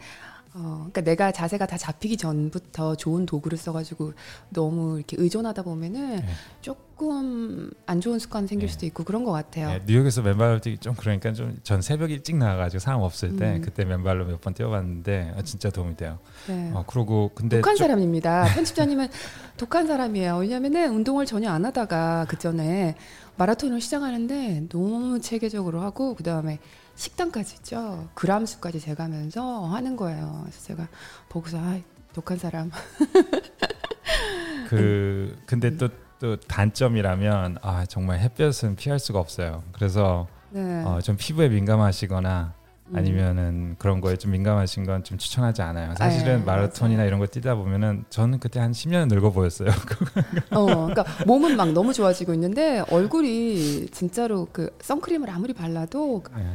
어, 0.60 0.88
그러니까 0.92 1.02
내가 1.02 1.32
자세가 1.32 1.68
다 1.68 1.78
잡히기 1.78 2.18
전부터 2.18 2.96
좋은 2.96 3.28
도구를 3.28 3.58
써가지고 3.60 4.14
너무 4.50 4.98
이렇게 4.98 5.16
의존하다 5.20 5.62
보면은 5.62 6.16
네. 6.16 6.26
조금 6.62 7.70
안 7.86 8.02
좋은 8.02 8.18
습관 8.18 8.48
생길 8.48 8.68
네. 8.68 8.72
수도 8.74 8.86
있고 8.88 9.04
그런 9.04 9.24
것 9.24 9.32
같아요. 9.32 9.68
네, 9.70 9.82
뉴욕에서 9.86 10.24
맨발로 10.24 10.60
뛰기 10.62 10.80
좀 10.80 10.96
그러니까 10.96 11.32
좀 11.34 11.58
전 11.64 11.82
새벽 11.82 12.10
일찍 12.12 12.38
나가가지고 12.38 12.80
사람 12.80 13.02
없을 13.02 13.36
때 13.36 13.58
음. 13.58 13.62
그때 13.62 13.86
맨발로 13.86 14.26
몇 14.26 14.42
번 14.42 14.54
뛰어봤는데 14.56 15.34
아, 15.38 15.42
진짜 15.44 15.70
도움이 15.70 15.96
돼요. 15.98 16.18
네. 16.48 16.72
어, 16.74 16.84
그리고 16.88 17.30
근데 17.36 17.58
독한 17.58 17.76
좀- 17.76 17.86
사람입니다. 17.86 18.46
편집자님은 18.56 19.10
독한 19.58 19.86
사람이에요. 19.86 20.38
왜냐면은 20.38 20.92
운동을 20.96 21.26
전혀 21.28 21.52
안 21.52 21.66
하다가 21.66 22.26
그 22.30 22.38
전에 22.40 22.96
마라톤을 23.38 23.80
시작하는데 23.82 24.68
너무 24.70 25.20
체계적으로 25.22 25.82
하고 25.82 26.16
그 26.16 26.24
다음에 26.24 26.58
식단까지 26.98 27.56
있죠. 27.60 28.10
그람 28.14 28.46
수까지 28.46 28.82
재가면서 28.82 29.66
하는 29.68 29.96
거예요. 29.96 30.42
그래서 30.44 30.62
제가 30.66 30.88
보고서 31.30 31.58
아, 31.58 31.80
독한 32.14 32.38
사람. 32.38 32.70
그 34.68 35.38
근데 35.46 35.78
또 35.78 35.88
또 36.20 36.36
단점이라면 36.36 37.58
아 37.62 37.86
정말 37.86 38.20
햇볕은 38.20 38.76
피할 38.76 39.00
수가 39.00 39.20
없어요. 39.20 39.64
그래서 39.72 40.28
네. 40.50 40.84
어, 40.84 41.00
좀 41.02 41.16
피부에 41.18 41.48
민감하시거나 41.50 42.54
음. 42.88 42.96
아니면은 42.96 43.76
그런 43.78 44.02
거에 44.02 44.16
좀 44.18 44.32
민감하신 44.32 44.86
건 44.86 45.04
좀 45.04 45.18
추천하지 45.18 45.62
않아요. 45.62 45.94
사실은 45.96 46.40
네, 46.40 46.44
마라톤이나 46.46 47.04
이런 47.04 47.20
거 47.20 47.28
뛰다 47.28 47.56
보면은 47.56 48.06
저는 48.10 48.40
그때 48.40 48.60
한 48.60 48.72
10년은 48.72 49.10
늙어 49.10 49.32
보였어요. 49.32 49.70
어, 50.52 50.66
그러니까 50.66 51.06
몸은 51.26 51.56
막 51.56 51.72
너무 51.74 51.94
좋아지고 51.94 52.34
있는데 52.34 52.84
얼굴이 52.90 53.88
진짜로 53.92 54.48
그 54.52 54.76
선크림을 54.82 55.30
아무리 55.30 55.54
발라도 55.54 56.24
네. 56.36 56.52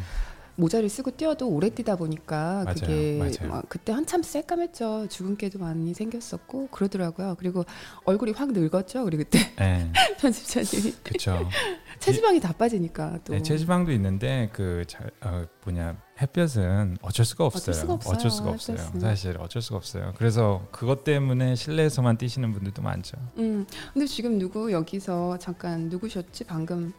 모자를 0.57 0.89
쓰고 0.89 1.13
뛰어도 1.13 1.49
오래 1.49 1.71
뛰다 1.71 1.97
보니까 1.97 2.65
맞아요, 2.65 2.75
그게 2.75 3.17
맞아요. 3.19 3.51
막 3.53 3.69
그때 3.69 3.93
한참 3.93 4.21
새까맸죠. 4.23 5.09
주근깨도 5.09 5.59
많이 5.59 5.95
생겼었고 5.95 6.69
그러더라고요. 6.69 7.37
그리고 7.39 7.65
얼굴이 8.05 8.33
확 8.33 8.53
늙었죠. 8.53 9.05
우리 9.05 9.17
그때 9.17 9.39
네, 9.57 9.91
편집자님이 10.21 10.95
그렇죠. 11.03 11.49
체지방이 12.01 12.41
다 12.41 12.53
빠지니까 12.53 13.21
또 13.25 13.33
네, 13.33 13.43
체지방도 13.43 13.93
있는데 13.93 14.51
그 14.53 14.85
자, 14.87 15.05
어, 15.21 15.45
뭐냐 15.65 15.97
햇볕은 16.21 16.99
어쩔 17.01 17.25
수가 17.25 17.47
없어요. 17.47 17.61
어쩔 17.63 17.75
수가 17.75 17.93
없어요, 17.95 18.15
어쩔 18.15 18.31
수가 18.31 18.51
없어요. 18.51 19.01
사실 19.01 19.37
어쩔 19.39 19.63
수가 19.63 19.77
없어요. 19.77 20.13
그래서 20.17 20.67
그것 20.71 21.05
때문에 21.05 21.55
실내에서만 21.55 22.19
뛰시는 22.19 22.53
분들도 22.53 22.83
많죠. 22.83 23.17
음, 23.39 23.67
근데 23.93 24.07
지금 24.07 24.39
누구 24.39 24.71
여기서 24.73 25.39
잠깐 25.39 25.89
누구셨지? 25.89 26.45
방금 26.45 26.93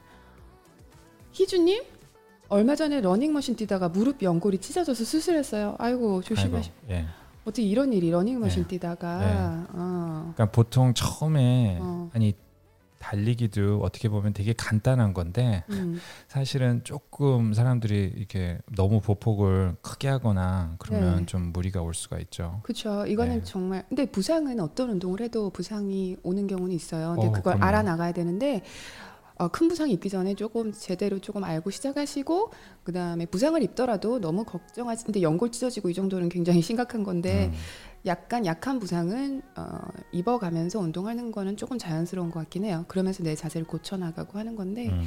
희주님? 1.33 1.83
얼마 2.53 2.75
전에 2.75 3.01
러닝머신 3.01 3.55
뛰다가 3.55 3.89
무릎 3.89 4.21
연골이 4.21 4.59
찢어져서 4.59 5.03
수술했어요. 5.03 5.75
아이고 5.79 6.21
조심하시. 6.21 6.69
예. 6.91 7.05
어떻게 7.45 7.63
이런 7.63 7.91
일이 7.91 8.11
러닝머신 8.11 8.63
네. 8.63 8.67
뛰다가 8.67 9.17
네. 9.19 9.65
어. 9.73 10.33
그러니까 10.35 10.51
보통 10.51 10.93
처음에 10.93 11.79
어. 11.81 12.11
아니 12.13 12.35
달리기도 12.99 13.81
어떻게 13.83 14.07
보면 14.07 14.33
되게 14.33 14.53
간단한 14.53 15.13
건데 15.13 15.63
음. 15.71 15.99
사실은 16.27 16.81
조금 16.83 17.53
사람들이 17.53 18.13
이렇게 18.15 18.59
너무 18.75 19.01
보폭을 19.01 19.75
크게 19.81 20.07
하거나 20.07 20.75
그러면 20.77 21.17
네. 21.17 21.25
좀 21.25 21.51
무리가 21.51 21.81
올 21.81 21.95
수가 21.95 22.19
있죠. 22.19 22.61
그렇죠. 22.63 23.05
이거는 23.07 23.39
네. 23.39 23.43
정말 23.43 23.83
근데 23.89 24.05
부상은 24.05 24.59
어떤 24.59 24.91
운동을 24.91 25.21
해도 25.21 25.49
부상이 25.49 26.17
오는 26.21 26.45
경우는 26.45 26.73
있어요. 26.73 27.15
근데 27.15 27.27
어, 27.27 27.31
그걸. 27.31 27.61
알아 27.61 27.81
나가야 27.81 28.13
되는데 28.13 28.61
어, 29.35 29.47
큰 29.47 29.67
부상이 29.67 29.93
있기 29.93 30.09
전에 30.09 30.35
조금 30.35 30.71
제대로 30.71 31.19
조금 31.19 31.43
알고 31.43 31.71
시작하시고 31.71 32.51
그 32.83 32.91
다음에 32.91 33.25
부상을 33.25 33.61
입더라도 33.63 34.19
너무 34.19 34.43
걱정하지. 34.43 35.05
근데 35.05 35.21
연골 35.21 35.51
찢어지고 35.51 35.89
이 35.89 35.93
정도는 35.93 36.29
굉장히 36.29 36.61
심각한 36.63 37.03
건데 37.03 37.49
음. 37.51 37.57
약간 38.05 38.45
약한 38.45 38.79
부상은 38.79 39.41
어, 39.55 39.79
입어가면서 40.11 40.79
운동하는 40.79 41.31
거는 41.31 41.57
조금 41.57 41.77
자연스러운 41.77 42.31
것 42.31 42.39
같긴 42.41 42.65
해요. 42.65 42.85
그러면서 42.87 43.23
내 43.23 43.35
자세를 43.35 43.65
고쳐 43.65 43.97
나가고 43.97 44.37
하는 44.37 44.55
건데 44.55 44.89
음. 44.89 45.03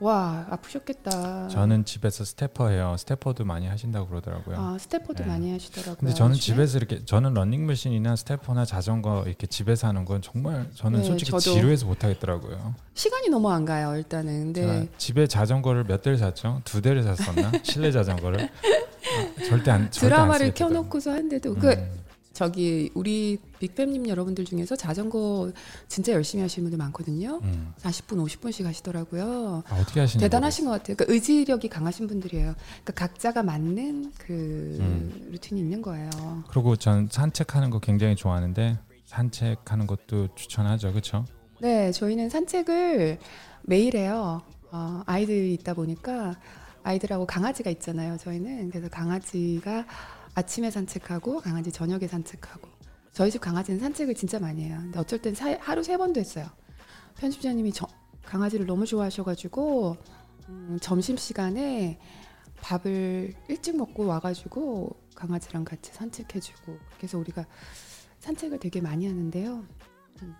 와 0.00 0.46
아프셨겠다. 0.50 1.48
저는 1.48 1.84
집에서 1.84 2.24
스태퍼해요. 2.24 2.94
스태퍼도 2.98 3.44
많이 3.44 3.66
하신다고 3.66 4.06
그러더라고요. 4.08 4.56
아 4.56 4.76
스태퍼도 4.78 5.24
네. 5.24 5.28
많이 5.28 5.50
하시더라고요. 5.52 5.96
근데 5.96 6.14
저는 6.14 6.36
요즘에. 6.36 6.40
집에서 6.54 6.78
이렇게 6.78 7.04
저는 7.04 7.34
런닝머신이나 7.34 8.14
스태퍼나 8.14 8.64
자전거 8.64 9.24
이렇게 9.26 9.48
집에서 9.48 9.88
하는 9.88 10.04
건 10.04 10.22
정말 10.22 10.70
저는 10.74 11.00
네, 11.00 11.04
솔직히. 11.06 11.36
지루해서 11.40 11.86
못 11.86 12.04
하겠더라고요. 12.04 12.74
시간이 12.94 13.28
너무 13.28 13.50
안 13.50 13.64
가요. 13.64 13.96
일단은 13.96 14.52
근데 14.52 14.88
집에 14.98 15.26
자전거를 15.26 15.82
몇 15.84 16.00
대를 16.02 16.16
샀죠? 16.16 16.60
두 16.64 16.80
대를 16.80 17.02
샀었나? 17.02 17.50
실내 17.64 17.90
자전거를 17.90 18.40
아, 18.44 19.44
절대 19.48 19.72
안 19.72 19.90
드라마를. 19.90 20.54
켜놓고서 20.54 21.10
한데도 21.10 21.54
그 21.56 21.70
음. 21.72 21.90
저기 22.38 22.88
우리 22.94 23.36
빅팸님 23.60 24.06
여러분들 24.06 24.44
중에서 24.44 24.76
자전거 24.76 25.50
진짜 25.88 26.12
열심히 26.12 26.40
하시는 26.40 26.62
분들 26.66 26.78
많거든요. 26.78 27.40
음. 27.42 27.72
40분, 27.78 28.24
50분씩 28.24 28.62
하시더라고요. 28.62 29.64
아, 29.68 29.80
어떻게 29.80 29.98
하시는 29.98 30.22
대단하신 30.22 30.66
것 30.66 30.70
같아요. 30.70 30.94
그러니까 30.94 31.12
의지력이 31.12 31.68
강하신 31.68 32.06
분들이에요. 32.06 32.54
그러니까 32.84 32.92
각자가 32.92 33.42
맞는 33.42 34.12
그 34.18 34.76
음. 34.78 35.30
루틴이 35.32 35.60
있는 35.60 35.82
거예요. 35.82 36.10
그리고 36.48 36.76
전 36.76 37.08
산책하는 37.10 37.70
거 37.70 37.80
굉장히 37.80 38.14
좋아하는데 38.14 38.78
산책하는 39.06 39.88
것도 39.88 40.28
추천하죠, 40.36 40.92
그렇죠? 40.92 41.24
네, 41.60 41.90
저희는 41.90 42.30
산책을 42.30 43.18
매일 43.62 43.96
해요. 43.96 44.42
어, 44.70 45.02
아이들이 45.06 45.54
있다 45.54 45.74
보니까 45.74 46.36
아이들하고 46.84 47.26
강아지가 47.26 47.68
있잖아요. 47.70 48.16
저희는 48.16 48.70
그래서 48.70 48.88
강아지가 48.88 49.86
아침에 50.38 50.70
산책하고 50.70 51.40
강아지 51.40 51.72
저녁에 51.72 52.06
산책하고 52.06 52.68
저희 53.12 53.28
집 53.32 53.40
강아지는 53.40 53.80
산책을 53.80 54.14
진짜 54.14 54.38
많이 54.38 54.62
해요. 54.62 54.78
근데 54.80 55.00
어쩔 55.00 55.20
땐 55.20 55.34
사- 55.34 55.58
하루 55.60 55.82
세 55.82 55.96
번도 55.96 56.20
했어요. 56.20 56.46
편집자님이 57.16 57.72
저- 57.72 57.88
강아지를 58.24 58.64
너무 58.66 58.86
좋아하셔가지고 58.86 59.96
음, 60.48 60.78
점심 60.80 61.16
시간에 61.16 61.98
밥을 62.60 63.34
일찍 63.48 63.76
먹고 63.76 64.06
와가지고 64.06 64.90
강아지랑 65.16 65.64
같이 65.64 65.92
산책해주고 65.92 66.78
그래서 66.96 67.18
우리가 67.18 67.44
산책을 68.20 68.60
되게 68.60 68.80
많이 68.80 69.08
하는데요. 69.08 69.64
음, 70.22 70.34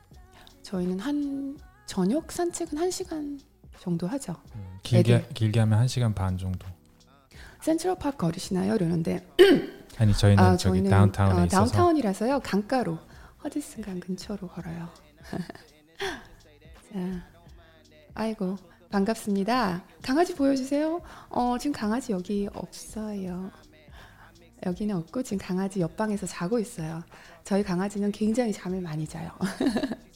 저희는 0.63 1.01
한 1.01 1.59
저녁 1.87 2.31
산책은 2.31 2.79
한 2.79 2.91
시간 2.93 3.41
정도 3.81 4.07
하죠. 4.07 4.37
음, 4.55 4.79
길게 4.85 5.15
애들. 5.15 5.29
길게 5.35 5.59
하면 5.61 5.85
1시간 5.87 6.15
반 6.15 6.39
정도. 6.39 6.69
센트럴파크 7.63 8.17
걸으시나요? 8.19 8.77
이러는데 8.77 9.27
아니 9.99 10.13
저희는 10.15 10.43
아, 10.43 10.57
저기 10.57 10.79
저희는 10.79 10.91
다운타운에 10.91 11.41
어, 11.41 11.45
있어서 11.47 11.73
다운타운이라서요. 11.73 12.41
강가로 12.41 12.99
허디슨강 13.43 14.01
근처로 14.01 14.49
걸어요. 14.49 14.89
자, 16.93 17.25
아이고 18.15 18.57
반갑습니다. 18.91 19.83
강아지 20.03 20.35
보여주세요. 20.35 21.03
어, 21.31 21.57
지금 21.59 21.73
강아지 21.73 22.13
여기 22.13 22.49
없어요. 22.55 23.51
여기는 24.65 24.97
없고 24.97 25.23
지금 25.23 25.39
강아지 25.39 25.81
옆방에서 25.81 26.27
자고 26.27 26.59
있어요. 26.59 27.03
저희 27.45 27.63
강아지는 27.63 28.13
굉장히 28.13 28.53
잠을 28.53 28.81
많이 28.81 29.07
자요. 29.07 29.31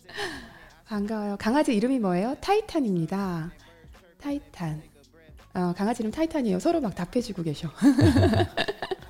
반가워요. 0.87 1.37
강아지 1.39 1.75
이름이 1.75 1.99
뭐예요? 2.01 2.37
타이탄입니다. 2.41 3.51
타이탄. 4.21 4.83
어, 5.55 5.73
강아지 5.77 6.03
이름 6.03 6.13
타이탄이에요. 6.13 6.59
서로 6.61 6.81
막 6.81 6.95
답해주고 6.95 7.43
계셔. 7.43 7.69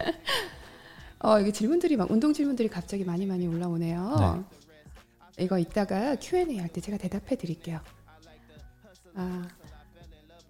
어, 1.23 1.39
이게 1.41 1.53
질문들이 1.53 1.97
막 1.97 2.11
운동 2.11 2.33
질문들이 2.33 2.69
갑자기 2.69 3.05
많이 3.05 3.27
많이 3.27 3.47
올라오네요. 3.47 4.45
이거 5.39 5.59
이따가 5.59 6.17
Q&A 6.17 6.59
할 6.59 6.69
때 6.69 6.81
제가 6.81 6.99
대답해 6.99 7.37
드릴게요. 7.37 7.81
아, 9.15 9.47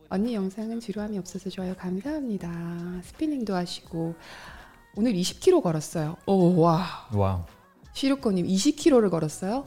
언니 0.09 0.35
영상은 0.35 0.81
지루함이 0.81 1.19
없어서 1.19 1.51
좋아요. 1.51 1.75
감사합니다. 1.77 2.51
Spinning도 3.05 3.55
하시고 3.55 4.15
오늘 4.97 5.13
20km 5.15 5.63
걸었어요. 5.63 6.17
오, 6.27 6.61
와. 6.61 7.09
Wow. 7.13 7.43
시루코님 7.95 8.47
20km를 8.47 9.11
걸었어요? 9.11 9.67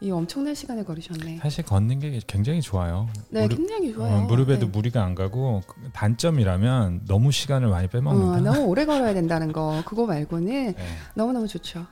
이 0.00 0.10
엄청난 0.10 0.54
시간을 0.54 0.84
걸으셨네. 0.84 1.38
사실 1.38 1.64
걷는 1.64 1.98
게 2.00 2.20
굉장히 2.26 2.60
좋아요. 2.60 3.08
네, 3.30 3.42
무릎, 3.42 3.56
굉장히 3.56 3.92
좋아요. 3.92 4.16
어, 4.16 4.20
무릎에도 4.22 4.66
네. 4.66 4.72
무리가 4.72 5.02
안 5.02 5.14
가고 5.14 5.62
그 5.66 5.90
단점이라면 5.92 7.06
너무 7.06 7.32
시간을 7.32 7.68
많이 7.68 7.86
어, 7.86 7.90
빼먹는다. 7.90 8.52
너무 8.52 8.66
오래 8.66 8.84
걸어야 8.84 9.14
된다는 9.14 9.52
거 9.52 9.82
그거 9.86 10.06
말고는 10.06 10.74
네. 10.74 10.96
너무 11.14 11.32
너무 11.32 11.48
좋죠. 11.48 11.86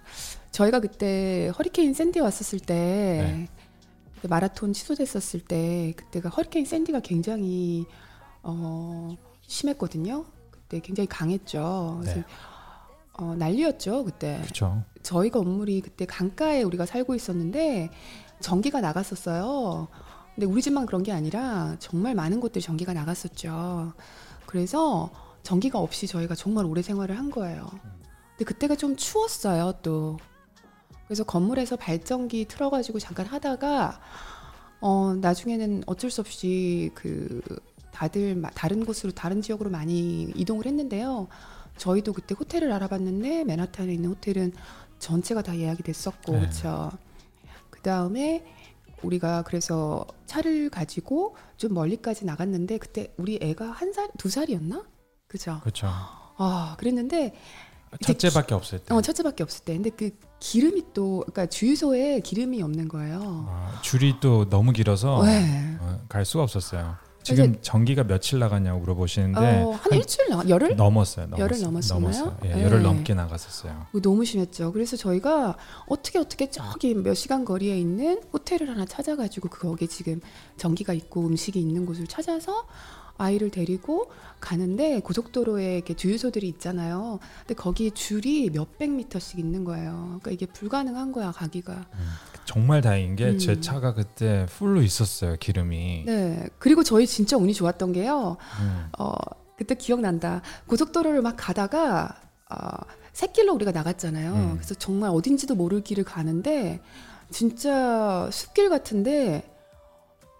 저희가 0.50 0.80
그때 0.80 1.50
허리케인 1.58 1.94
샌디 1.94 2.20
왔었을 2.20 2.60
때 2.60 2.74
네. 4.22 4.28
마라톤 4.28 4.72
취소됐었을 4.72 5.40
때 5.40 5.94
그때가 5.96 6.28
허리케인 6.28 6.64
샌디가 6.66 7.00
굉장히 7.00 7.86
어, 8.42 9.16
심했거든요. 9.46 10.24
그때 10.50 10.80
굉장히 10.80 11.06
강했죠. 11.06 11.98
그래서 12.00 12.18
네. 12.20 12.24
어, 13.14 13.34
난리였죠 13.36 14.04
그때. 14.04 14.38
그렇죠. 14.42 14.82
저희 15.02 15.30
건물이 15.30 15.80
그때 15.82 16.06
강가에 16.06 16.62
우리가 16.62 16.86
살고 16.86 17.14
있었는데 17.14 17.90
전기가 18.40 18.80
나갔었어요. 18.80 19.88
근데 20.34 20.46
우리 20.46 20.62
집만 20.62 20.86
그런 20.86 21.02
게 21.02 21.12
아니라 21.12 21.76
정말 21.78 22.14
많은 22.14 22.40
곳들이 22.40 22.62
전기가 22.64 22.92
나갔었죠. 22.94 23.92
그래서 24.46 25.10
전기가 25.42 25.78
없이 25.78 26.06
저희가 26.06 26.34
정말 26.34 26.64
오래 26.64 26.80
생활을 26.82 27.18
한 27.18 27.30
거예요. 27.30 27.68
근데 28.30 28.44
그때가 28.46 28.76
좀 28.76 28.96
추웠어요, 28.96 29.74
또. 29.82 30.16
그래서 31.06 31.24
건물에서 31.24 31.76
발전기 31.76 32.46
틀어가지고 32.46 32.98
잠깐 32.98 33.26
하다가 33.26 34.00
어 34.80 35.14
나중에는 35.20 35.82
어쩔 35.86 36.10
수 36.10 36.22
없이 36.22 36.90
그 36.94 37.42
다들 37.92 38.34
마- 38.36 38.50
다른 38.50 38.86
곳으로 38.86 39.12
다른 39.12 39.42
지역으로 39.42 39.68
많이 39.68 40.32
이동을 40.34 40.64
했는데요. 40.64 41.28
저희도 41.76 42.12
그때 42.12 42.34
호텔을 42.38 42.72
알아봤는데 42.72 43.44
맨하탄에 43.44 43.92
있는 43.92 44.10
호텔은 44.10 44.52
전체가 44.98 45.42
다 45.42 45.56
예약이 45.56 45.82
됐었고 45.82 46.32
네. 46.32 46.40
그렇죠. 46.40 46.90
그 47.70 47.80
다음에 47.80 48.44
우리가 49.02 49.42
그래서 49.42 50.06
차를 50.26 50.70
가지고 50.70 51.36
좀 51.56 51.74
멀리까지 51.74 52.24
나갔는데 52.24 52.78
그때 52.78 53.12
우리 53.16 53.38
애가 53.42 53.70
한 53.70 53.92
살, 53.92 54.08
두 54.16 54.28
살이었나? 54.28 54.84
그죠? 55.26 55.58
그렇죠. 55.62 55.88
아, 56.36 56.76
그랬는데 56.78 57.34
첫째밖에 58.00 58.54
없을 58.54 58.78
때. 58.78 58.94
어, 58.94 59.02
첫째밖에 59.02 59.42
없을 59.42 59.64
때. 59.64 59.74
근데 59.74 59.90
그 59.90 60.10
기름이 60.40 60.82
또 60.94 61.20
그러니까 61.20 61.46
주유소에 61.46 62.20
기름이 62.20 62.62
없는 62.62 62.88
거예요. 62.88 63.46
아, 63.48 63.80
줄이 63.82 64.14
또 64.20 64.48
너무 64.48 64.72
길어서 64.72 65.22
네. 65.24 65.76
어, 65.80 66.00
갈 66.08 66.24
수가 66.24 66.44
없었어요. 66.44 66.96
지금 67.22 67.56
전기가 67.62 68.04
며칠 68.04 68.38
나갔냐고 68.38 68.80
물어보시는데 68.80 69.62
어, 69.62 69.70
한 69.72 69.92
일주일 69.92 70.30
나 70.30 70.42
열흘? 70.48 70.74
넘었어요. 70.76 71.26
넘었어요. 71.26 71.42
열흘 71.42 71.60
넘었었나요? 71.62 72.00
넘었어요. 72.00 72.38
예, 72.44 72.54
네. 72.54 72.64
열흘 72.64 72.82
넘게 72.82 73.14
나갔었어요. 73.14 73.86
그거 73.92 74.00
너무 74.00 74.24
심했죠. 74.24 74.72
그래서 74.72 74.96
저희가 74.96 75.56
어떻게 75.86 76.18
어떻게 76.18 76.50
저기 76.50 76.94
몇 76.94 77.14
시간 77.14 77.44
거리에 77.44 77.78
있는 77.78 78.22
호텔을 78.32 78.68
하나 78.68 78.84
찾아가지고 78.84 79.48
거기에 79.48 79.88
지금 79.88 80.20
전기가 80.56 80.92
있고 80.92 81.26
음식이 81.26 81.60
있는 81.60 81.86
곳을 81.86 82.06
찾아서 82.06 82.66
아이를 83.18 83.50
데리고 83.50 84.10
가는데 84.40 85.00
고속도로에 85.00 85.76
이렇게 85.76 85.94
주유소들이 85.94 86.48
있잖아요. 86.48 87.20
근데 87.40 87.54
거기 87.54 87.90
줄이 87.90 88.50
몇백 88.50 88.90
미터씩 88.90 89.38
있는 89.38 89.64
거예요. 89.64 90.18
그러니까 90.20 90.30
이게 90.32 90.46
불가능한 90.46 91.12
거야 91.12 91.30
가기가. 91.30 91.86
정말 92.44 92.80
다행인 92.80 93.14
게제 93.16 93.52
음. 93.52 93.60
차가 93.60 93.94
그때 93.94 94.46
풀로 94.50 94.82
있었어요. 94.82 95.36
기름이. 95.38 96.04
네. 96.06 96.48
그리고 96.58 96.82
저희 96.82 97.06
진짜 97.06 97.36
운이 97.36 97.54
좋았던 97.54 97.92
게요. 97.92 98.36
음. 98.60 98.88
어, 98.98 99.14
그때 99.56 99.74
기억난다. 99.74 100.42
고속도로를 100.66 101.22
막 101.22 101.36
가다가 101.36 102.20
어, 102.50 102.56
새길로 103.12 103.54
우리가 103.54 103.70
나갔잖아요. 103.70 104.32
음. 104.32 104.54
그래서 104.56 104.74
정말 104.74 105.10
어딘지도 105.10 105.54
모를 105.54 105.82
길을 105.82 106.04
가는데 106.04 106.80
진짜 107.30 108.28
숲길 108.32 108.68
같은데 108.68 109.48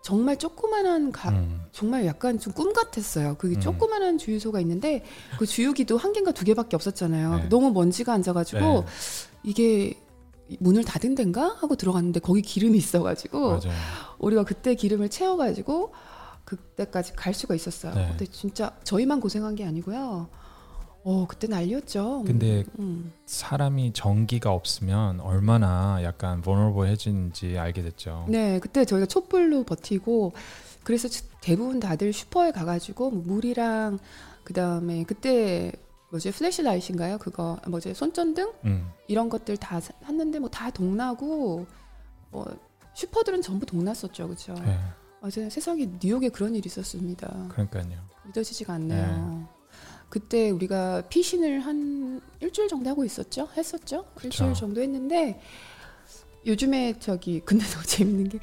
정말 0.03 0.37
조그만한 0.37 1.13
가, 1.13 1.31
음. 1.31 1.63
정말 1.73 2.05
약간 2.07 2.39
좀 2.39 2.53
꿈 2.53 2.73
같았어요. 2.73 3.37
그게 3.39 3.55
음. 3.57 3.61
조그만한 3.61 4.19
주유소가 4.19 4.61
있는데 4.61 5.05
그 5.39 5.47
주유기도 5.47 5.97
한 5.97 6.13
개인가 6.13 6.33
두 6.33 6.45
개밖에 6.45 6.77
없었잖아요. 6.77 7.37
네. 7.37 7.49
너무 7.49 7.71
먼지가 7.71 8.13
앉아가지고 8.13 8.59
네. 8.61 8.85
이게 9.45 9.99
문을 10.59 10.85
닫은 10.85 11.15
데인가 11.15 11.57
하고 11.61 11.77
들어갔는데 11.77 12.21
거기 12.21 12.43
기름이 12.43 12.77
있어가지고 12.77 13.49
맞아요. 13.49 13.73
우리가 14.19 14.45
그때 14.45 14.75
기름을 14.75 15.09
채워가지고 15.09 15.93
그때까지 16.45 17.13
갈 17.15 17.33
수가 17.33 17.55
있었어요. 17.55 17.95
네. 17.95 18.07
근데 18.11 18.27
진짜 18.27 18.77
저희만 18.85 19.21
고생한 19.21 19.55
게 19.55 19.65
아니고요. 19.65 20.29
어 21.05 21.27
그때 21.27 21.49
난리였죠. 21.49 22.23
근데 22.27 22.65
음. 22.79 23.13
사람이 23.27 23.93
전기가 23.93 24.53
없으면 24.53 25.21
얼마나 25.21 25.99
약간 26.05 26.41
vulnerable해지는지 26.43 27.59
알게 27.59 27.83
됐죠. 27.83 28.25
네 28.29 28.61
그때 28.61 28.85
저희가 28.85 29.07
촛불로 29.07 29.65
버티고 29.65 30.33
그래서 30.85 31.09
치- 31.09 31.25
대부분 31.41 31.81
다들 31.81 32.13
슈퍼에 32.13 32.53
가가지고 32.53 33.11
뭐 33.11 33.23
물이랑 33.27 33.99
그 34.45 34.53
다음에 34.53 35.03
그때 35.05 35.73
뭐지 36.11 36.31
flashlight인가요? 36.31 37.19
그거 37.19 37.59
뭐지 37.67 37.95
손전등 37.95 38.53
음. 38.65 38.91
이런 39.09 39.29
것들 39.29 39.57
다 39.57 39.81
사- 39.81 39.93
샀는데 40.05 40.39
뭐 40.39 40.49
다 40.51 40.71
동나고 40.71 41.67
뭐 42.31 42.57
슈퍼들은 42.95 43.43
전부 43.43 43.67
동났었죠, 43.67 44.27
그렇죠? 44.27 44.55
네. 44.55 44.79
어제 45.23 45.49
세상에 45.49 45.89
뉴욕에 46.03 46.29
그런 46.29 46.55
일이 46.55 46.67
있었습니다. 46.67 47.49
그러니까요. 47.51 47.99
믿어지지가 48.27 48.75
않네요. 48.75 49.49
그때 50.13 50.51
우리가 50.51 51.05
피신을 51.09 51.61
한 51.61 52.21
일주일 52.41 52.69
정도 52.69 52.91
하고 52.91 53.03
있었죠? 53.03 53.49
했었죠? 53.57 54.05
일주일 54.23 54.53
정도 54.53 54.83
했는데 54.83 55.41
요즘에 56.45 56.99
저기 56.99 57.41
근데 57.47 57.65
더 57.65 57.81
재밌는 57.81 58.29
게 58.29 58.39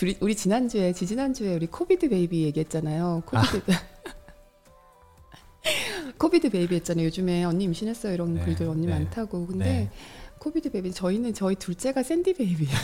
우리, 0.00 0.16
우리 0.20 0.34
지난주에 0.34 0.94
지지난주에 0.94 1.54
우리 1.54 1.66
COVID 1.66 2.08
baby 2.08 2.44
얘기했잖아요. 2.44 3.24
COVID 3.26 3.60
COVID 6.16 6.48
baby 6.48 6.76
했잖아요. 6.76 7.04
요즘에 7.04 7.44
언니 7.44 7.64
임신했어요 7.64 8.14
이런 8.14 8.32
네, 8.32 8.44
글들 8.46 8.66
언니 8.66 8.86
네. 8.86 8.94
많다고. 8.94 9.48
근데 9.48 9.64
네. 9.66 9.90
COVID 10.38 10.70
baby 10.70 10.92
저희는 10.92 11.34
저희 11.34 11.56
둘째가 11.56 12.02
샌디 12.02 12.32
baby예요. 12.32 12.74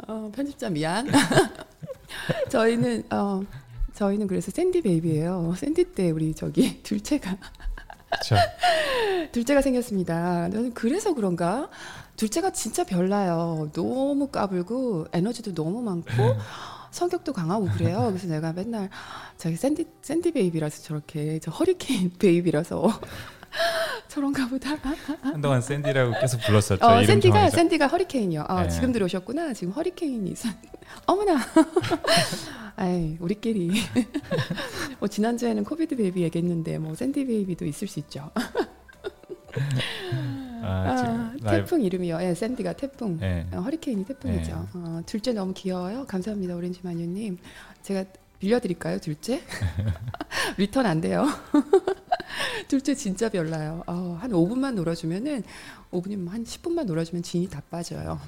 어, 0.08 0.32
편집자 0.34 0.70
미안. 0.70 1.10
저희는 2.48 3.04
어 3.12 3.42
저희는 3.94 4.26
그래서 4.26 4.50
샌디 4.50 4.82
베이비예요. 4.82 5.54
샌디 5.56 5.92
때 5.94 6.10
우리 6.10 6.34
저기 6.34 6.80
둘째가 6.84 7.36
그렇죠. 8.10 8.36
둘째가 9.32 9.62
생겼습니다. 9.62 10.50
저는 10.50 10.74
그래서 10.74 11.14
그런가 11.14 11.68
둘째가 12.16 12.50
진짜 12.52 12.84
별나요. 12.84 13.70
너무 13.72 14.28
까불고 14.28 15.08
에너지도 15.12 15.54
너무 15.54 15.82
많고 15.82 16.36
성격도 16.90 17.32
강하고 17.32 17.66
그래요. 17.76 18.06
그래서 18.08 18.28
내가 18.28 18.52
맨날 18.52 18.88
저기 19.36 19.56
샌디 19.56 19.86
샌디 20.02 20.32
베이비라서 20.32 20.82
저렇게 20.82 21.40
저 21.40 21.50
허리케인 21.50 22.12
베이비라서 22.18 22.88
저런가 24.08 24.48
보다. 24.48 24.76
한동안 25.22 25.60
샌디라고 25.60 26.12
계속 26.20 26.40
불렀었죠. 26.40 26.84
어, 26.84 27.04
샌디가 27.04 27.34
정하자. 27.34 27.56
샌디가 27.56 27.86
허리케인이요. 27.86 28.44
아, 28.48 28.62
네. 28.62 28.68
지금 28.68 28.92
들어오셨구나. 28.92 29.52
지금 29.52 29.72
허리케인이 29.72 30.30
있어. 30.30 30.48
어머나. 31.06 31.38
아이, 32.76 33.16
우리끼리. 33.20 33.70
뭐 34.98 35.08
지난주에는 35.08 35.64
COVID 35.64 35.96
baby 35.96 36.22
얘기했는데 36.22 36.78
뭐 36.78 36.94
샌디 36.94 37.24
baby도 37.26 37.64
있을 37.66 37.88
수 37.88 37.98
있죠. 38.00 38.30
아, 40.62 41.32
아. 41.44 41.50
태풍 41.50 41.82
이름이요. 41.82 42.18
예, 42.22 42.34
샌디가 42.34 42.72
태풍. 42.72 43.18
네. 43.18 43.46
어, 43.52 43.58
허리케인이 43.58 44.04
태풍이죠. 44.04 44.68
네. 44.74 44.80
어, 44.80 45.02
둘째 45.06 45.32
너무 45.32 45.52
귀여워요. 45.54 46.04
감사합니다, 46.06 46.56
오렌지 46.56 46.80
마녀님. 46.82 47.38
제가 47.82 48.04
빌려드릴까요, 48.38 48.98
둘째? 48.98 49.42
Return 50.56 50.86
안 50.86 51.00
돼요. 51.00 51.26
둘째 52.68 52.94
진짜 52.94 53.28
별나요. 53.28 53.82
어, 53.86 54.18
한 54.20 54.30
5분만 54.30 54.74
놀아주면은 54.74 55.42
5분이면 55.92 56.28
한 56.28 56.44
10분만 56.44 56.84
놀아주면 56.86 57.22
진이 57.22 57.48
다 57.48 57.62
빠져요. 57.70 58.18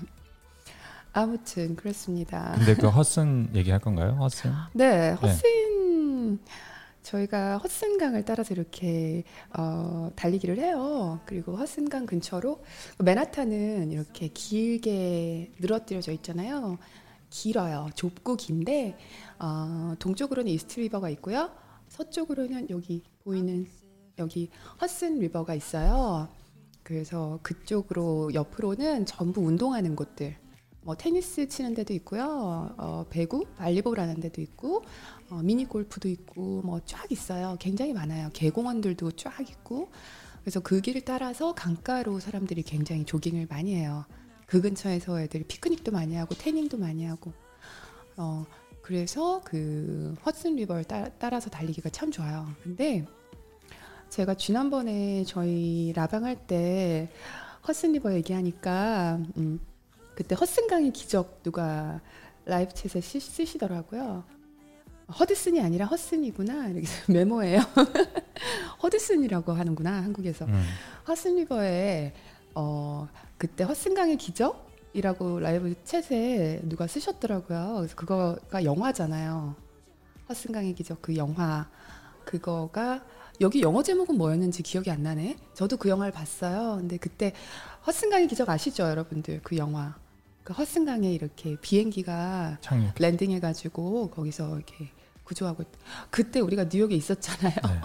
아무튼 1.12 1.76
그렇습니다. 1.76 2.52
근데 2.56 2.74
그 2.74 2.88
헛슨 2.88 3.48
얘기할 3.54 3.80
건가요? 3.80 4.12
헛슨? 4.20 4.52
네, 4.74 5.12
헛슨 5.12 6.38
저희가 7.02 7.59
헛슨강을 7.59 8.24
따라서 8.24 8.52
이렇게 8.52 9.22
어, 9.56 10.11
달리기를 10.16 10.59
해요. 10.59 11.20
그리고 11.24 11.56
헛슨강 11.56 12.04
근처로 12.04 12.62
맨하탄은 12.98 13.92
이렇게 13.92 14.28
길게 14.28 15.52
늘어뜨려져 15.61 16.12
있잖아요. 16.12 16.78
길어요. 17.30 17.88
좁고 17.94 18.37
긴데 18.37 18.98
어, 19.38 19.94
동쪽으로는 19.98 20.50
이스트 20.50 20.80
리버가 20.80 21.09
있고요. 21.11 21.50
서쪽으로는 21.88 22.70
여기 22.70 23.02
보이는 23.24 23.66
여기 24.18 24.50
헛슨 24.81 25.18
리버가 25.18 25.55
있어요. 25.55 26.29
그래서 26.83 27.38
그쪽으로 27.42 28.33
옆으로는 28.33 29.07
전부 29.07 29.42
운동하는 29.42 29.94
곳들. 29.96 30.37
뭐 30.83 30.94
테니스 30.94 31.48
치는 31.48 31.74
데도 31.74 31.92
있고요. 31.94 32.74
어, 32.79 33.05
배구, 33.11 33.44
발리볼 33.57 33.98
하는 33.98 34.20
데도 34.20 34.40
있고 34.40 34.85
어, 35.31 35.42
미니 35.42 35.64
골프도 35.66 36.09
있고 36.09 36.62
뭐 36.62 36.81
쫙 36.87 37.11
있어요. 37.11 37.57
굉장히 37.59 37.92
많아요. 37.92 38.31
개공원들도 38.33 39.12
쫙 39.12 39.40
있고 39.50 39.90
그래서 40.42 40.61
그 40.61 40.81
길을 40.81 41.00
따라서 41.02 41.55
강가로 41.55 42.20
사람들이 42.20 42.62
굉장히 42.62 43.05
조깅을 43.05 43.48
많이 43.50 43.74
해요. 43.74 44.05
그 44.46 44.61
근처에서 44.61 45.20
애들이 45.20 45.42
피크닉도 45.44 45.90
많이 45.90 46.14
하고 46.14 46.37
태닝도 46.37 46.79
많이 46.79 47.05
하고 47.05 47.33
어 48.16 48.46
그래서 48.81 49.40
그 49.44 50.14
헛슨 50.24 50.55
리버를 50.55 50.85
따, 50.85 51.09
따라서 51.18 51.50
달리기가 51.50 51.90
참 51.90 52.12
좋아요. 52.12 52.46
근데 52.62 53.05
제가 54.11 54.35
지난번에 54.35 55.25
저희 55.25 55.92
라방 55.95 56.25
할 56.25 56.37
때 56.47 57.09
헛슨 57.66 57.92
리버 57.92 58.14
얘기하니까 58.14 59.19
음, 59.37 59.59
그때 60.14 60.35
헛슨강의 60.35 60.92
기적 60.92 61.42
누가 61.42 62.01
라이브 62.45 62.73
챗에 62.73 63.03
쓰, 63.03 63.19
쓰시더라고요. 63.19 64.25
허드슨이 65.19 65.61
아니라 65.61 65.87
헛슨이구나 65.87 66.69
이렇게 66.69 66.87
메모해요. 67.12 67.61
허드슨이라고 68.83 69.53
하는구나 69.53 70.03
한국에서. 70.03 70.45
음. 70.47 70.62
헛슨 71.09 71.37
리버에 71.37 72.14
어 72.55 73.09
그때 73.37 73.64
헛슨강의 73.64 74.16
기적이라고 74.16 75.40
라이브 75.40 75.75
챗에 75.85 76.66
누가 76.69 76.87
쓰셨더라고요. 76.87 77.75
그래서 77.79 77.97
그거가 77.97 78.64
영화잖아요. 78.64 79.57
헛슨강의 80.29 80.75
기적 80.75 81.03
그 81.03 81.16
영화 81.16 81.69
그거가 82.25 83.05
여기 83.40 83.61
영어 83.61 83.83
제목은 83.83 84.16
뭐였는지 84.16 84.62
기억이 84.62 84.90
안 84.90 85.03
나네. 85.03 85.37
저도 85.55 85.77
그 85.77 85.88
영화를 85.88 86.12
봤어요. 86.12 86.77
근데 86.79 86.96
그때 86.96 87.33
헛슨강의 87.87 88.29
기적 88.29 88.49
아시죠, 88.49 88.85
여러분들? 88.85 89.40
그 89.42 89.57
영화. 89.57 89.94
그 90.42 90.53
헛슨강에 90.53 91.12
이렇게 91.12 91.57
비행기가 91.61 92.59
창립. 92.61 92.92
랜딩해가지고 92.99 94.11
거기서 94.11 94.57
이렇게 94.57 94.90
구조하고 95.25 95.64
있- 95.64 95.68
그때 96.11 96.40
우리가 96.40 96.64
뉴욕에 96.72 96.94
있었잖아요. 96.94 97.55
네. 97.55 97.81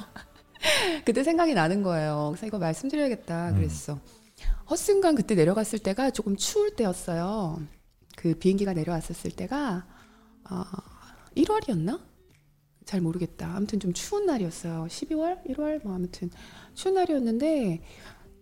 그때 1.05 1.23
생각이 1.23 1.53
나는 1.53 1.81
거예요. 1.81 2.29
그래서 2.31 2.45
이거 2.45 2.59
말씀드려야겠다 2.59 3.49
음. 3.49 3.55
그랬어. 3.55 3.99
헛슨강 4.69 5.15
그때 5.15 5.35
내려갔을 5.35 5.79
때가 5.79 6.11
조금 6.11 6.37
추울 6.37 6.75
때였어요. 6.75 7.61
그 8.15 8.35
비행기가 8.35 8.73
내려왔었을 8.73 9.31
때가 9.31 9.85
아, 10.43 10.65
1월이었나? 11.35 11.99
잘 12.85 13.01
모르겠다. 13.01 13.55
아무튼 13.55 13.79
좀 13.79 13.93
추운 13.93 14.25
날이었어요. 14.25 14.87
12월, 14.89 15.45
1월 15.47 15.83
뭐 15.83 15.95
아무튼 15.95 16.29
추운 16.73 16.95
날이었는데 16.95 17.81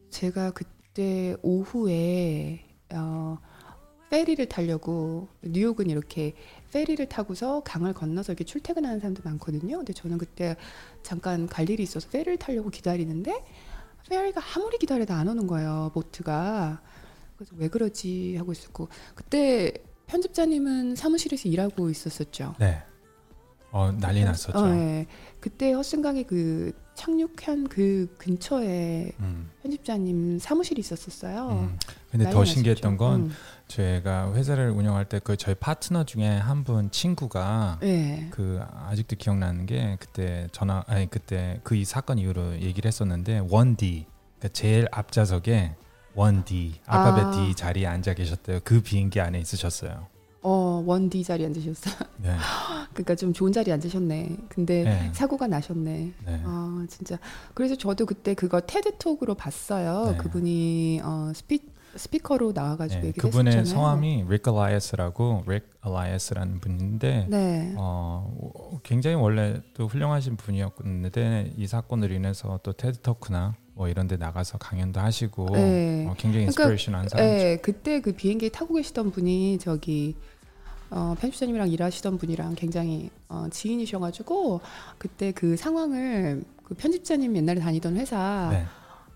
제가 0.09 0.51
그때 0.51 1.35
오후에 1.41 2.65
어, 2.93 3.37
페리를 4.09 4.43
타려고 4.47 5.27
뉴욕은 5.43 5.89
이렇게 5.89 6.33
페리를 6.71 7.07
타고서 7.07 7.61
강을 7.61 7.93
건너서 7.93 8.33
이렇게 8.33 8.43
출퇴근하는 8.43 8.99
사람도 8.99 9.21
많거든요. 9.23 9.77
근데 9.77 9.93
저는 9.93 10.17
그때 10.17 10.55
잠깐 11.03 11.47
갈 11.47 11.69
일이 11.69 11.83
있어서 11.83 12.09
페리를 12.09 12.37
타려고 12.37 12.69
기다리는데 12.69 13.43
페리가 14.09 14.41
아무리 14.55 14.77
기다려도 14.77 15.13
안 15.13 15.27
오는 15.27 15.45
거예요. 15.45 15.91
보트가. 15.93 16.81
그래서 17.35 17.55
왜 17.57 17.67
그러지 17.67 18.35
하고 18.37 18.51
있었고 18.51 18.89
그때 19.15 19.73
편집자님은 20.07 20.95
사무실에서 20.95 21.47
일하고 21.47 21.89
있었었죠. 21.89 22.55
네. 22.59 22.81
어 23.71 23.91
난리 23.99 24.23
났었죠. 24.23 24.57
어, 24.57 24.69
예. 24.75 25.05
그때 25.39 25.71
헛슨강의 25.73 26.23
그 26.25 26.71
착륙한 26.95 27.67
그 27.69 28.13
근처에 28.17 29.11
음. 29.19 29.49
편집자님 29.61 30.39
사무실이 30.39 30.79
있었었어요. 30.81 31.49
음. 31.51 31.77
근데 32.11 32.25
더 32.25 32.39
났었죠. 32.39 32.45
신기했던 32.45 32.97
건 32.97 33.21
음. 33.21 33.31
제가 33.67 34.33
회사를 34.33 34.71
운영할 34.71 35.05
때 35.05 35.19
그 35.19 35.37
저희 35.37 35.53
파트너 35.55 36.03
중에 36.03 36.27
한 36.27 36.63
분 36.63 36.89
친구가 36.91 37.79
예. 37.83 38.27
그 38.31 38.59
아직도 38.87 39.15
기억나는 39.17 39.65
게 39.67 39.95
그때 39.99 40.47
전화 40.51 40.83
아니 40.87 41.09
그때 41.09 41.59
그 41.63 41.75
이 41.75 41.85
사건 41.85 42.17
이후로 42.17 42.59
얘기를 42.61 42.87
했었는데 42.87 43.43
원디 43.49 44.07
그러니까 44.39 44.53
제일 44.53 44.87
앞좌석에 44.91 45.75
원디 46.15 46.81
알파벳 46.85 47.23
아. 47.25 47.31
D 47.31 47.55
자리에 47.55 47.85
앉아 47.85 48.15
계셨대요. 48.15 48.59
그 48.63 48.81
비행기 48.81 49.21
안에 49.21 49.39
있으셨어요. 49.39 50.07
어, 50.41 50.83
원디 50.85 51.23
자리에 51.23 51.45
앉으셨어. 51.47 51.89
네. 52.17 52.35
그러니까 52.93 53.15
좀 53.15 53.33
좋은 53.33 53.51
자리에 53.51 53.73
앉으셨네. 53.73 54.37
근데 54.49 54.83
네. 54.83 55.11
사고가 55.13 55.47
나셨네. 55.47 56.13
네. 56.25 56.41
아, 56.45 56.85
진짜. 56.89 57.17
그래서 57.53 57.75
저도 57.75 58.05
그때 58.05 58.33
그거 58.33 58.61
TED 58.61 58.81
Talk으로 58.81 59.35
봤어요. 59.35 60.11
네. 60.11 60.17
그분이 60.17 61.01
어, 61.03 61.31
스피, 61.35 61.61
스피커로 61.95 62.53
나와가지고 62.53 63.01
네, 63.01 63.07
얘기를 63.07 63.29
그분의 63.29 63.53
했었잖아요. 63.53 63.83
성함이 63.83 64.25
릭 64.29 64.47
알라이스라고 64.47 65.43
릭 65.47 65.69
알라이스라는 65.81 66.59
분인데 66.59 67.27
네. 67.29 67.73
어, 67.77 68.79
굉장히 68.83 69.15
원래 69.15 69.61
또 69.73 69.87
훌륭하신 69.87 70.37
분이었는데 70.37 71.53
이 71.57 71.67
사건으로 71.67 72.13
인해서 72.13 72.59
또 72.63 72.71
TED 72.73 72.99
Talk나 72.99 73.55
뭐 73.79 73.87
이런 73.87 74.09
데 74.09 74.17
나가서 74.17 74.57
강연도 74.57 74.99
하시고 74.99 75.51
네. 75.53 76.05
어, 76.05 76.13
굉장히 76.17 76.47
그러니까, 76.47 76.63
inspiration한 76.63 77.07
사람. 77.07 77.25
네, 77.25 77.57
그때 77.61 78.01
그 78.01 78.11
비행기 78.11 78.49
타고 78.49 78.73
계시던 78.73 79.11
분이 79.11 79.57
저기 79.59 80.17
어, 80.89 81.15
편집자님이랑 81.17 81.69
일하시던 81.69 82.17
분이랑 82.17 82.55
굉장히 82.55 83.09
어, 83.29 83.47
지인이셔가지고 83.49 84.59
그때 84.97 85.31
그 85.31 85.55
상황을 85.55 86.43
그 86.65 86.73
편집자님 86.73 87.37
옛날에 87.37 87.61
다니던 87.61 87.95
회사 87.95 88.49
네. 88.51 88.65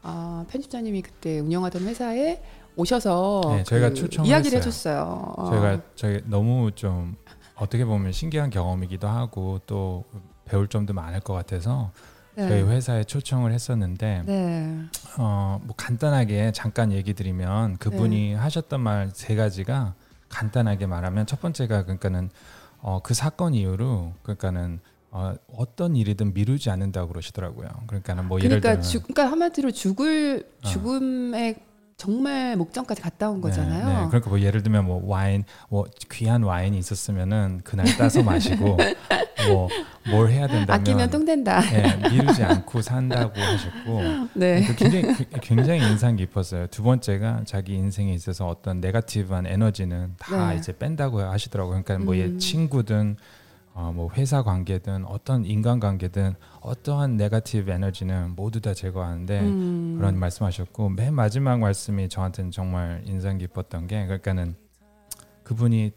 아, 0.01 0.45
편집자님이 0.49 1.01
그때 1.01 1.41
운영하던 1.41 1.83
회사에 1.83 2.41
오셔서 2.77 3.41
네, 3.57 3.63
저희가 3.65 3.89
그 3.89 3.95
초청을 3.95 4.29
이야기를. 4.29 4.59
해줬어요. 4.59 5.33
어. 5.35 5.49
저희가 5.49 5.81
저희 5.95 6.21
너무 6.25 6.71
좀 6.73 7.17
어떻게 7.55 7.83
보면 7.83 8.13
신기한 8.13 8.49
경험이기도 8.49 9.09
하고 9.09 9.59
또 9.67 10.05
배울 10.45 10.69
점도 10.69 10.93
많을 10.93 11.19
것 11.19 11.33
같아서 11.33 11.91
네. 12.35 12.47
저희 12.47 12.61
회사에 12.63 13.03
초청을 13.03 13.51
했었는데 13.51 14.23
네. 14.25 14.79
어, 15.17 15.59
뭐 15.63 15.75
간단하게 15.75 16.51
잠깐 16.51 16.91
얘기 16.91 17.13
드리면 17.13 17.77
그분이 17.77 18.29
네. 18.29 18.35
하셨던 18.35 18.81
말 18.81 19.11
세 19.13 19.35
가지가 19.35 19.93
간단하게 20.29 20.87
말하면 20.87 21.27
첫 21.27 21.39
번째가 21.41 21.83
그러니까는 21.83 22.29
어, 22.79 22.99
그 23.03 23.13
사건 23.13 23.53
이후로 23.53 24.13
그러니까는 24.23 24.79
어, 25.11 25.35
어떤 25.55 25.95
일이든 25.95 26.33
미루지 26.33 26.71
않는다고 26.71 27.09
그러시더라고요. 27.09 27.69
그러니까는 27.85 28.27
뭐 28.27 28.39
예를 28.39 28.59
그러니까 28.59 28.81
들면 28.81 28.81
죽, 28.81 29.03
그러니까 29.03 29.31
한마디로 29.31 29.71
죽을 29.71 30.49
어. 30.63 30.67
죽음의 30.67 31.57
정말 32.03 32.57
목전까지 32.57 33.01
갔다 33.01 33.29
온 33.29 33.37
네, 33.37 33.41
거잖아요. 33.43 33.85
네. 33.85 34.07
그러니까 34.07 34.29
뭐 34.29 34.39
예를 34.41 34.61
들면 34.61 34.85
뭐 34.85 35.01
와인, 35.05 35.45
뭐 35.69 35.85
귀한 36.11 36.43
와인이 36.43 36.77
있었으면은 36.77 37.61
그날 37.63 37.85
따서 37.97 38.21
마시고 38.23 38.77
뭐 39.47 39.69
뭘 40.09 40.29
해야 40.29 40.47
된다면 40.47 40.81
아끼면 40.81 41.09
똥 41.09 41.25
된다. 41.25 41.61
예, 41.73 42.09
미루지 42.09 42.43
않고 42.43 42.81
산다고 42.81 43.39
하셨고 43.39 44.01
네. 44.33 44.65
그 44.65 44.75
굉장히 44.75 45.15
굉장히 45.41 45.79
인상 45.89 46.15
깊었어요. 46.15 46.67
두 46.67 46.83
번째가 46.83 47.43
자기 47.45 47.73
인생에 47.75 48.13
있어서 48.13 48.47
어떤 48.47 48.81
네가티브한 48.81 49.45
에너지는 49.47 50.15
다 50.19 50.49
네. 50.51 50.57
이제 50.57 50.75
뺀다고 50.77 51.21
하시더라고요. 51.21 51.83
그러니까 51.83 52.05
뭐얘 52.05 52.25
음. 52.25 52.39
친구든 52.39 53.15
어, 53.73 53.91
뭐 53.91 54.09
회사 54.13 54.43
관계든 54.43 55.05
어떤 55.05 55.45
인간 55.45 55.79
관계든 55.79 56.35
어떠한 56.61 57.17
네가티브 57.17 57.71
에너지는 57.71 58.35
모두 58.35 58.61
다 58.61 58.73
제거하는데 58.73 59.39
음. 59.41 59.95
그런 59.97 60.17
말씀하셨고 60.19 60.89
맨 60.89 61.13
마지막 61.13 61.59
말씀이 61.59 62.07
저한테는 62.07 62.51
정말 62.51 63.01
인상 63.05 63.39
깊었던 63.39 63.87
게 63.87 64.05
그러니까는 64.05 64.55
그분이 65.43 65.91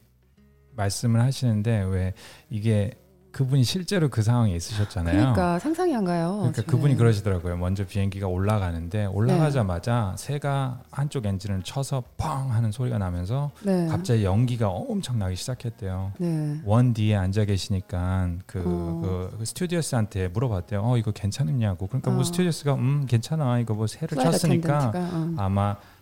말씀을 0.75 1.21
하시는데 1.21 1.83
왜 1.85 2.15
이게 2.51 2.93
그분이 3.37 3.65
실제로 3.65 4.09
그 4.09 4.23
상황에 4.23 4.55
있으셨잖아요. 4.57 5.15
그러니까 5.15 5.59
상상이 5.59 5.95
안 5.95 6.07
가요. 6.07 6.37
그러니까 6.39 6.63
저는. 6.63 6.67
그분이 6.69 6.97
그러시더라고요. 6.97 7.59
먼저 7.59 7.85
비행기가 7.85 8.27
올라가는데 8.29 9.05
올라가자마자 9.07 10.15
새가 10.17 10.81
한쪽 10.91 11.27
엔진을 11.27 11.61
쳐서 11.63 12.03
펑 12.17 12.51
하는 12.51 12.73
소리가 12.73 12.97
나면서 12.97 13.51
네. 13.63 13.89
갑자기 13.89 14.25
연기가 14.25 14.71
엄청 14.71 15.19
나기 15.19 15.37
시작했대요. 15.37 16.13
네. 16.17 16.61
원 16.65 16.95
뒤에 16.95 17.15
앉아 17.15 17.45
계시니까 17.45 18.31
그, 18.47 18.61
어. 18.65 19.01
그, 19.05 19.37
그 19.39 19.45
스튜디오스한테 19.45 20.29
물어봤대요. 20.29 20.81
어 20.83 20.97
이거 20.97 21.11
괜찮느냐고. 21.11 21.89
그러니까 21.89 22.11
뭐 22.13 22.21
어. 22.21 22.25
스튜디오스가 22.25 22.73
음 22.75 23.05
괜찮아. 23.07 23.59
이거 23.59 23.75
뭐 23.75 23.87
새를 23.87 24.17
쳤으니까 24.17 24.93
어. 24.95 25.35
아마 25.37 25.75
더- 25.75 25.96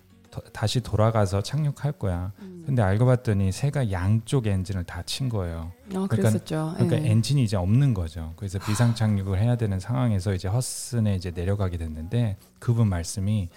다시 0.53 0.81
돌아가서 0.81 1.43
착륙할 1.43 1.93
거야. 1.93 2.33
음. 2.41 2.63
근데 2.67 2.83
알고 2.83 3.05
봤더니 3.07 3.53
새가 3.53 3.91
양쪽 3.93 4.47
엔진을 4.47 4.85
다 4.85 5.03
친 5.03 5.29
거예요. 5.29 5.71
어, 5.71 5.89
그러니까- 5.89 6.17
그랬었죠. 6.17 6.73
그러니까 6.77 7.03
예. 7.03 7.11
엔진이 7.11 7.43
이제 7.45 7.57
없는 7.57 7.93
거죠. 7.95 8.33
그래서 8.37 8.59
비상 8.59 8.95
착륙을 8.95 9.39
해야 9.39 9.57
되는 9.57 9.79
상황에서 9.79 10.33
이제 10.35 10.49
허슨에 10.49 11.15
이제 11.17 11.31
내려가게 11.31 11.77
됐는데 11.77 12.37
그분 12.59 12.89
말씀이 12.89 13.49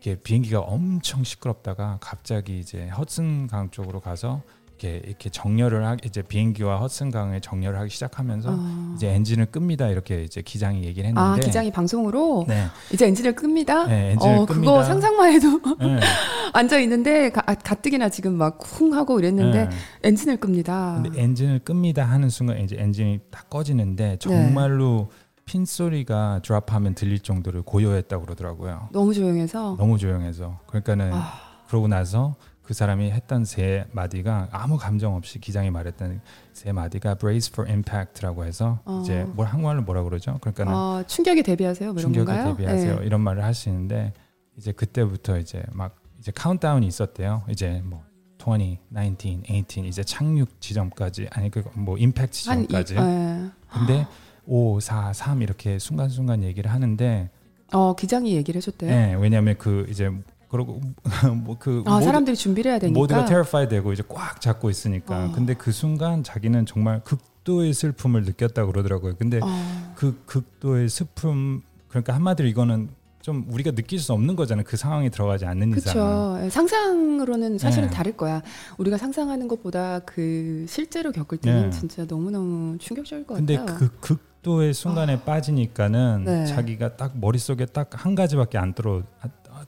이렇게 0.00 0.20
비행기가 0.20 0.60
엄청 0.60 1.24
시끄럽다가 1.24 1.96
갑자기 2.00 2.58
이제 2.60 2.88
허슨 2.90 3.46
강 3.46 3.70
쪽으로 3.70 4.00
가서 4.00 4.42
이렇게 4.78 5.00
이렇게 5.06 5.30
정렬을 5.30 5.84
하 5.84 5.96
이제 6.04 6.22
비행기와 6.22 6.78
허슨강에 6.78 7.40
정렬을 7.40 7.78
하기 7.80 7.90
시작하면서 7.90 8.50
어. 8.50 8.92
이제 8.96 9.08
엔진을 9.08 9.46
끕니다 9.46 9.88
이렇게 9.88 10.24
이제 10.24 10.42
기장이 10.42 10.84
얘기를 10.84 11.08
했는데 11.08 11.20
아 11.20 11.36
기장이 11.36 11.70
방송으로 11.70 12.44
네, 12.48 12.66
이제 12.92 13.06
엔진을 13.06 13.34
끕니다. 13.34 13.86
네 13.86 14.12
엔진을 14.12 14.36
어 14.36 14.46
끕니다. 14.46 14.72
그거 14.72 14.84
상상만 14.84 15.32
해도 15.32 15.60
네, 15.78 16.00
앉아 16.52 16.78
있는데 16.80 17.30
가, 17.30 17.42
아, 17.46 17.54
가뜩이나 17.54 18.08
지금 18.08 18.34
막 18.34 18.58
쿵 18.58 18.94
하고 18.94 19.18
이랬는데 19.18 19.68
네. 19.68 19.76
엔진을 20.02 20.38
끕니다. 20.38 21.00
근데 21.02 21.20
엔진을 21.22 21.60
끕니다 21.60 22.04
하는 22.04 22.28
순간 22.28 22.58
이제 22.58 22.76
엔진이 22.78 23.20
딱 23.30 23.48
꺼지는데 23.50 24.16
정말로 24.18 25.10
핀 25.44 25.64
소리가 25.66 26.40
드랍하면 26.42 26.94
들릴 26.94 27.20
정도로 27.20 27.62
고요했다 27.62 28.18
고 28.18 28.24
그러더라고요. 28.24 28.88
너무 28.92 29.12
조용해서 29.12 29.76
너무 29.78 29.98
조용해서 29.98 30.60
그러니까는 30.66 31.12
아. 31.12 31.32
그러고 31.68 31.88
나서 31.88 32.34
그 32.64 32.72
사람이 32.74 33.10
했던 33.10 33.44
세 33.44 33.84
마디가 33.92 34.48
아무 34.50 34.78
감정 34.78 35.14
없이 35.14 35.38
기장이 35.38 35.70
말했던 35.70 36.20
세 36.52 36.72
마디가 36.72 37.16
brace 37.16 37.50
for 37.52 37.70
impact라고 37.70 38.44
해서 38.44 38.80
어. 38.86 39.00
이제 39.02 39.24
뭘 39.34 39.46
한국말로 39.46 39.82
뭐라 39.82 40.02
그러죠? 40.02 40.38
그러니까는 40.40 40.72
어, 40.74 41.02
충격에 41.06 41.42
대비하세요. 41.42 41.92
뭐 41.92 42.00
충격에 42.00 42.24
건가요? 42.26 42.56
대비하세요 42.56 42.98
예. 43.02 43.06
이런 43.06 43.20
말을 43.20 43.44
하시는데 43.44 44.12
이제 44.56 44.72
그때부터 44.72 45.38
이제 45.38 45.62
막 45.72 45.96
이제 46.18 46.32
카운트다운이 46.34 46.86
있었대요. 46.86 47.42
이제 47.50 47.82
뭐 47.84 48.02
20, 48.40 48.78
19, 48.94 49.42
18 49.48 49.84
이제 49.86 50.02
착륙 50.04 50.60
지점까지 50.60 51.28
아니 51.32 51.50
그 51.50 51.62
뭐 51.74 51.96
임팩트 51.98 52.48
한 52.48 52.64
이, 52.64 52.66
지점까지. 52.66 52.96
예. 52.96 53.50
근데 53.70 54.06
5, 54.46 54.80
4, 54.80 55.12
3 55.12 55.42
이렇게 55.42 55.78
순간순간 55.78 56.42
얘기를 56.42 56.70
하는데 56.70 57.30
어 57.72 57.94
기장이 57.94 58.34
얘기를 58.36 58.58
해줬대요. 58.58 58.90
예, 58.90 59.16
왜냐하면 59.18 59.56
그 59.58 59.86
이제 59.90 60.10
그러고 60.54 60.80
뭐그 61.44 61.82
아 61.84 62.00
사람들이 62.00 62.36
준비를 62.36 62.70
해야 62.70 62.78
되니까. 62.78 62.96
모두가 62.96 63.24
terrified 63.24 63.68
되고 63.68 63.92
이제 63.92 64.04
꽉 64.08 64.40
잡고 64.40 64.70
있으니까 64.70 65.24
어. 65.24 65.32
근데 65.34 65.54
그 65.54 65.72
순간 65.72 66.22
자기는 66.22 66.64
정말 66.64 67.00
극도의 67.02 67.72
슬픔을 67.74 68.22
느꼈다 68.22 68.64
고 68.64 68.70
그러더라고요. 68.70 69.16
근데 69.18 69.40
어, 69.42 69.48
그 69.96 70.22
극도의 70.26 70.88
슬픔 70.88 71.62
그러니까 71.88 72.14
한마디로 72.14 72.48
이거는 72.48 72.88
좀 73.20 73.46
우리가 73.50 73.72
느낄 73.72 73.98
수 73.98 74.12
없는 74.12 74.36
거잖아요. 74.36 74.64
그 74.64 74.76
상황에 74.76 75.08
들어가지 75.08 75.44
않는 75.44 75.76
이상. 75.76 75.92
그렇죠. 75.94 76.50
상상으로는 76.50 77.58
사실은 77.58 77.88
네. 77.88 77.94
다를 77.96 78.16
거야. 78.16 78.40
우리가 78.78 78.96
상상하는 78.96 79.48
것보다 79.48 79.98
그 80.00 80.66
실제로 80.68 81.10
겪을 81.10 81.38
때는 81.38 81.70
네. 81.70 81.70
진짜 81.70 82.06
너무 82.06 82.30
너무 82.30 82.78
충격적일 82.78 83.26
것 83.26 83.34
근데 83.34 83.56
같아요. 83.56 83.78
그 83.78 83.88
극도의 84.00 84.74
순간에 84.74 85.20
빠지니까는 85.24 86.24
네. 86.26 86.46
자기가 86.46 86.96
딱 86.96 87.18
머릿속에 87.18 87.66
딱 87.66 87.88
한 87.94 88.14
가지밖에 88.14 88.58
안 88.58 88.72
떠오르, 88.74 89.02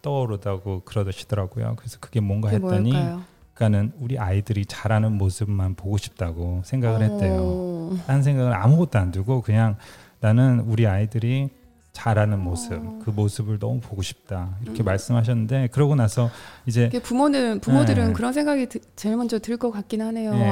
떠오르다고 0.02 0.82
그러시더라고요. 0.84 1.74
그래서 1.76 1.98
그게 2.00 2.20
뭔가 2.20 2.50
그게 2.50 2.64
했더니 2.64 2.92
뭘까요? 2.92 3.22
그러니까는 3.54 3.92
우리 4.00 4.18
아이들이 4.18 4.66
자라는 4.66 5.12
모습만 5.16 5.74
보고 5.76 5.96
싶다고 5.96 6.62
생각을 6.64 7.02
했대요. 7.02 7.40
어, 7.42 7.96
딴 8.06 8.22
생각을 8.22 8.54
아무것도 8.54 8.98
안 8.98 9.10
두고 9.12 9.40
그냥 9.42 9.76
나는 10.20 10.60
우리 10.60 10.86
아이들이 10.86 11.48
잘하는 11.92 12.38
모습, 12.40 12.74
어. 12.74 13.00
그 13.02 13.08
모습을 13.08 13.58
너무 13.58 13.80
보고 13.80 14.02
싶다 14.02 14.50
이렇게 14.62 14.82
음. 14.82 14.84
말씀하셨는데 14.84 15.68
그러고 15.72 15.94
나서 15.94 16.28
이제 16.66 16.90
부모는 17.02 17.60
부모들은 17.60 18.08
네. 18.08 18.12
그런 18.12 18.34
생각이 18.34 18.66
드- 18.68 18.80
제일 18.96 19.16
먼저 19.16 19.38
들 19.38 19.56
것 19.56 19.70
같긴 19.70 20.02
하네요. 20.02 20.34
네. 20.34 20.50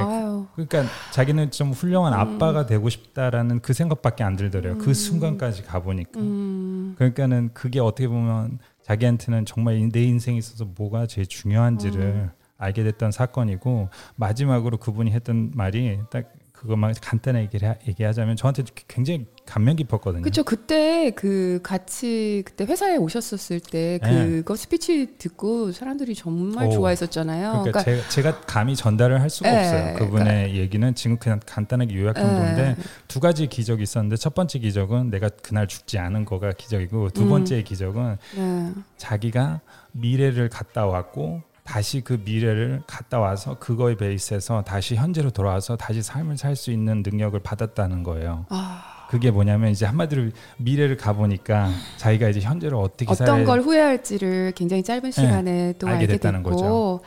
그러니까 0.54 0.90
자기는 1.12 1.50
좀 1.50 1.72
훌륭한 1.72 2.14
음. 2.14 2.18
아빠가 2.18 2.64
되고 2.64 2.88
싶다라는 2.88 3.60
그 3.60 3.74
생각밖에 3.74 4.24
안 4.24 4.36
들더래요. 4.36 4.74
음. 4.74 4.78
그 4.78 4.94
순간까지 4.94 5.64
가보니까. 5.64 6.18
음, 6.18 6.94
그러니까는 6.96 7.50
그게 7.52 7.78
어떻게 7.78 8.08
보면 8.08 8.58
자기한테는 8.84 9.46
정말 9.46 9.88
내 9.90 10.02
인생에 10.04 10.36
있어서 10.38 10.66
뭐가 10.76 11.06
제일 11.06 11.26
중요한지를 11.26 12.00
음. 12.00 12.30
알게 12.58 12.84
됐던 12.84 13.12
사건이고 13.12 13.88
마지막으로 14.16 14.76
그분이 14.78 15.10
했던 15.10 15.50
말이 15.54 15.98
딱 16.10 16.32
그것만 16.54 16.94
간단하게 17.00 17.66
하- 17.66 17.74
얘기하자면 17.86 18.36
저한테 18.36 18.62
굉장히 18.88 19.26
감명 19.44 19.76
깊었거든요. 19.76 20.22
그렇죠. 20.22 20.44
그때 20.44 21.10
그 21.10 21.60
같이 21.62 22.42
그때 22.46 22.64
회사에 22.64 22.96
오셨었을 22.96 23.60
때 23.60 23.98
네. 24.02 24.26
그거 24.28 24.54
스피치 24.56 25.18
듣고 25.18 25.72
사람들이 25.72 26.14
정말 26.14 26.68
오. 26.68 26.70
좋아했었잖아요. 26.70 27.50
그러니까, 27.64 27.82
제가, 27.82 28.08
제가 28.08 28.40
감히 28.42 28.76
전달을 28.76 29.20
할 29.20 29.28
수가 29.28 29.50
네, 29.50 29.58
없어요. 29.58 29.96
그분의 29.96 30.56
얘기는 30.56 30.94
지금 30.94 31.18
그냥 31.18 31.40
간단하게 31.44 31.94
요약한 31.96 32.24
예. 32.24 32.38
건데 32.38 32.76
두 33.08 33.20
가지 33.20 33.46
기적이 33.48 33.82
있었는데 33.82 34.16
첫 34.16 34.34
번째 34.34 34.58
기적은 34.60 35.10
내가 35.10 35.28
그날 35.28 35.66
죽지 35.66 35.98
않은 35.98 36.24
거가 36.24 36.52
기적이고 36.52 37.10
두 37.10 37.24
음. 37.24 37.28
번째 37.30 37.62
기적은 37.62 38.16
네. 38.36 38.72
자기가 38.96 39.60
미래를 39.92 40.48
갔다 40.48 40.86
왔고 40.86 41.42
다시 41.64 42.02
그 42.02 42.20
미래를 42.24 42.82
갔다 42.86 43.18
와서 43.18 43.58
그거에 43.58 43.96
베이스해서 43.96 44.62
다시 44.62 44.96
현재로 44.96 45.30
돌아와서 45.30 45.76
다시 45.76 46.02
삶을 46.02 46.36
살 46.36 46.54
수 46.56 46.70
있는 46.70 47.02
능력을 47.04 47.38
받았다는 47.40 48.02
거예요. 48.02 48.44
아, 48.50 49.06
그게 49.10 49.30
뭐냐면 49.30 49.70
이제 49.70 49.86
한마디로 49.86 50.30
미래를 50.58 50.96
가보니까 50.98 51.70
자기가 51.96 52.28
이제 52.28 52.40
현재를 52.40 52.76
어떻게 52.76 53.10
어떤 53.10 53.26
살아야 53.26 53.44
걸 53.44 53.60
후회할지를 53.60 54.52
굉장히 54.54 54.82
짧은 54.82 55.10
시간에 55.10 55.72
또 55.78 55.88
알게 55.88 56.00
알게, 56.00 56.06
됐다는 56.14 56.42
됐고. 56.42 56.50
거죠. 56.56 57.00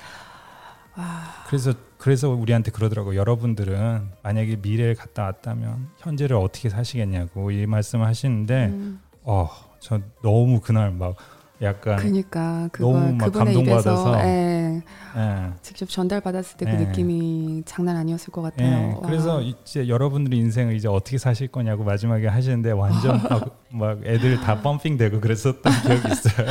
아, 0.96 1.44
그래서 1.48 1.74
그래서 2.00 2.30
우리한테 2.30 2.72
그러더라고 2.72 3.14
요. 3.16 3.20
여러분들은 3.20 4.10
만약에 4.24 4.58
미래를 4.58 4.96
갔다 4.96 5.24
왔다면 5.24 5.90
현재를 6.00 6.36
어떻게 6.36 6.70
사시겠냐고 6.70 7.52
이 7.52 7.66
말씀을 7.68 8.06
하시는데 8.08 8.66
음, 8.68 9.00
어저 9.24 10.02
너무 10.24 10.60
그날 10.62 10.92
막 10.92 11.16
약간 11.62 11.98
그러니까 11.98 12.70
너무 12.78 13.14
막 13.14 13.32
감동받아서. 13.32 14.20
예, 14.20 14.82
예. 15.16 15.54
직접 15.62 15.90
전달받았을 15.90 16.58
때그 16.58 16.72
네. 16.72 16.86
느낌이 16.86 17.64
장난 17.66 17.96
아니었을 17.98 18.32
것 18.32 18.42
같아요. 18.44 18.68
예, 18.68 18.94
와. 18.94 19.02
그래서 19.02 19.42
이제 19.42 19.88
여러분들의 19.88 20.38
인생을 20.38 20.76
이제 20.76 20.88
어떻게 20.88 21.18
사실 21.18 21.48
거냐고 21.48 21.84
마지막에 21.84 22.28
하시는데 22.28 22.72
완전 22.72 23.18
막, 23.30 23.64
막 23.70 24.00
애들 24.06 24.40
다 24.42 24.62
펌핑되고 24.62 25.20
그랬었던 25.20 25.62
기억이 25.82 26.12
있어요. 26.12 26.48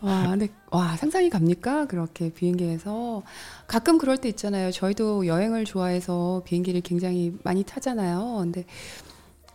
와, 0.00 0.28
근데 0.28 0.48
와 0.70 0.96
상상이 0.96 1.30
갑니까? 1.30 1.86
그렇게 1.86 2.30
비행기에서 2.30 3.22
가끔 3.66 3.98
그럴 3.98 4.18
때 4.18 4.28
있잖아요. 4.28 4.70
저희도 4.70 5.26
여행을 5.26 5.64
좋아해서 5.64 6.42
비행기를 6.44 6.80
굉장히 6.82 7.36
많이 7.44 7.62
타잖아요. 7.62 8.38
근데 8.40 8.64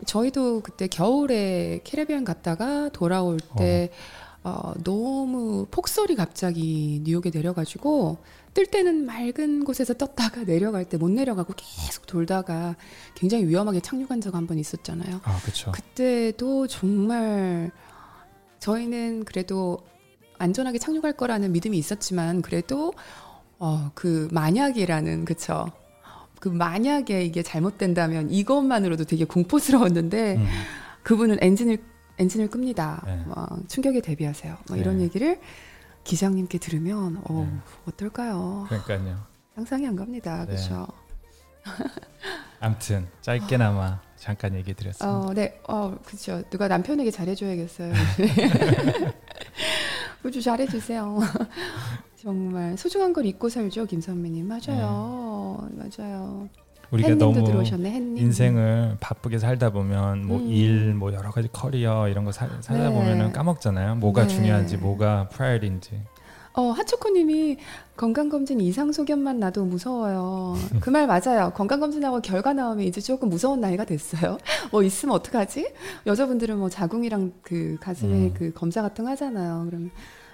저희도 0.06 0.62
그때 0.62 0.88
겨울에 0.88 1.80
캐리비안 1.84 2.24
갔다가 2.24 2.90
돌아올 2.90 3.40
때 3.58 3.92
어, 3.92 3.96
너무 4.84 5.68
폭설이 5.70 6.16
갑자기 6.16 7.02
뉴욕에 7.04 7.30
내려가지고 7.34 8.18
뜰 8.54 8.66
때는 8.66 9.06
맑은 9.06 9.64
곳에서 9.64 9.94
떴다가 9.94 10.44
내려갈 10.46 10.84
때 10.86 10.98
못 10.98 11.10
내려가고 11.12 11.54
계속 11.56 12.06
돌다가 12.08 12.76
굉장히 13.16 13.46
위험하게 13.48 13.80
착륙한 13.82 14.20
적 14.20 14.36
한 14.36 14.48
번 14.48 14.58
있었잖아요. 14.60 15.22
아 15.24 15.40
그렇죠. 15.42 15.72
그때도 15.72 16.68
정말 16.68 17.72
저희는 18.60 19.26
그래도 19.26 19.80
안전하게 20.38 20.80
착륙할 20.80 21.14
거라는 21.14 21.52
믿음이 21.52 21.78
있었지만 21.78 22.42
그래도 22.42 22.94
어 23.60 23.92
그 23.94 24.28
만약이라는 24.32 25.26
그쵸 25.26 25.72
그 26.40 26.50
만약에 26.50 27.24
이게 27.24 27.44
잘못된다면 27.44 28.32
이것만으로도 28.32 29.04
되게 29.06 29.24
공포스러웠는데 29.26 30.36
음. 30.38 30.48
그분은 31.04 31.38
엔진을 31.42 31.78
엔진을 32.22 32.50
끕니다. 32.50 33.02
네. 33.06 33.24
막 33.26 33.50
충격에 33.68 34.02
대비하세요. 34.02 34.56
뭐 34.70 34.78
이런 34.78 34.98
네. 34.98 35.06
얘기를 35.06 35.40
기장님께 36.04 36.60
들으면 36.60 37.22
어, 37.26 37.50
네. 37.52 37.58
어떨까요? 37.88 38.68
그러니까요. 38.70 39.18
상상이 39.56 39.88
안 39.88 39.96
갑니다. 39.96 40.46
네. 40.46 40.54
그렇죠? 40.54 40.88
아무튼 42.60 43.08
짧게나마 43.22 44.02
잠깐 44.18 44.54
얘기 44.54 44.76
드렸습니다. 44.76 45.18
어, 45.18 45.34
네, 45.34 45.60
어, 45.68 45.98
그렇죠. 46.06 46.44
누가 46.52 46.68
남편에게 46.68 47.10
잘해줘야겠어요. 47.10 47.92
우주 50.24 50.42
잘해주세요. 50.42 51.20
정말 52.22 52.78
소중한 52.78 53.14
걸 53.14 53.26
잊고 53.26 53.50
살죠, 53.50 53.88
김 53.88 54.00
선배님. 54.00 54.48
맞아요, 54.48 55.68
맞아요. 55.72 56.48
우리가 56.92 57.16
너무 57.16 57.44
들어오셨네. 57.44 57.96
인생을 58.18 58.98
바쁘게 59.00 59.40
살다 59.40 59.70
보면 59.72 60.28
뭐 60.28 60.38
음. 60.40 60.48
일, 60.48 60.94
뭐 60.94 61.14
여러 61.14 61.32
가지 61.32 61.48
커리어 61.52 62.10
이런 62.10 62.26
거 62.26 62.32
사, 62.32 62.48
살다 62.60 62.90
네. 62.90 62.94
보면은 62.94 63.32
까먹잖아요. 63.32 63.96
뭐가 63.96 64.24
네. 64.24 64.28
중요한지, 64.28 64.78
뭐가 64.78 65.30
priority인지. 65.30 66.02
어, 66.54 66.64
하초코님이 66.72 67.58
건강검진 67.96 68.60
이상 68.60 68.92
소견만 68.92 69.40
나도 69.40 69.64
무서워요. 69.64 70.56
그 70.82 70.90
말 70.92 71.08
맞아요. 71.08 71.52
건강검진하고 71.56 72.20
결과 72.22 72.52
나오면 72.52 72.86
이제 72.86 73.00
조금 73.00 73.30
무서운 73.30 73.62
나이가 73.62 73.86
됐어요. 73.86 74.38
뭐 74.70 74.84
있으면 74.84 75.16
어떡하지? 75.16 75.72
여자분들은 76.06 76.58
뭐 76.58 76.68
자궁이랑 76.70 77.32
그 77.42 77.78
가슴에 77.80 78.14
음. 78.14 78.34
그 78.34 78.52
검사 78.54 78.82
같은 78.82 79.06
거 79.06 79.12
하잖아요. 79.12 79.64
그러면 79.70 79.92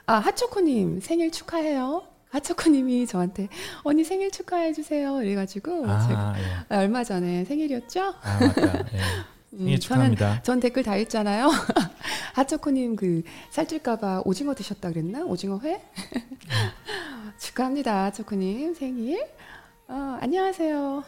아, 0.08 0.16
하초코님 0.16 1.02
생일 1.02 1.32
축하해요. 1.32 2.02
하초코님이 2.30 3.08
저한테 3.08 3.48
언니 3.84 4.04
생일 4.04 4.32
축하해 4.32 4.74
주세요. 4.74 5.22
이래가지고 5.22 5.82
제가 5.82 6.20
아, 6.20 6.34
예. 6.38 6.76
아, 6.76 6.80
얼마 6.80 7.04
전에 7.04 7.46
생일이었죠? 7.46 8.14
아 8.22 8.40
맞다. 8.40 8.80
예. 8.94 9.00
음, 9.54 9.60
생일 9.60 9.80
저는 9.80 10.16
축하합니다. 10.16 10.42
전 10.44 10.60
댓글 10.60 10.84
다 10.84 10.96
읽잖아요. 10.98 11.50
하초코님 12.36 12.96
그 12.96 13.24
살찔까봐 13.52 14.24
오징어 14.26 14.54
드셨다 14.54 14.90
그랬나? 14.90 15.24
오징어 15.24 15.60
회? 15.64 15.82
축하합니다, 17.40 18.06
하초코님 18.06 18.74
생일. 18.74 19.26
어, 19.88 20.18
안녕하세요. 20.20 21.04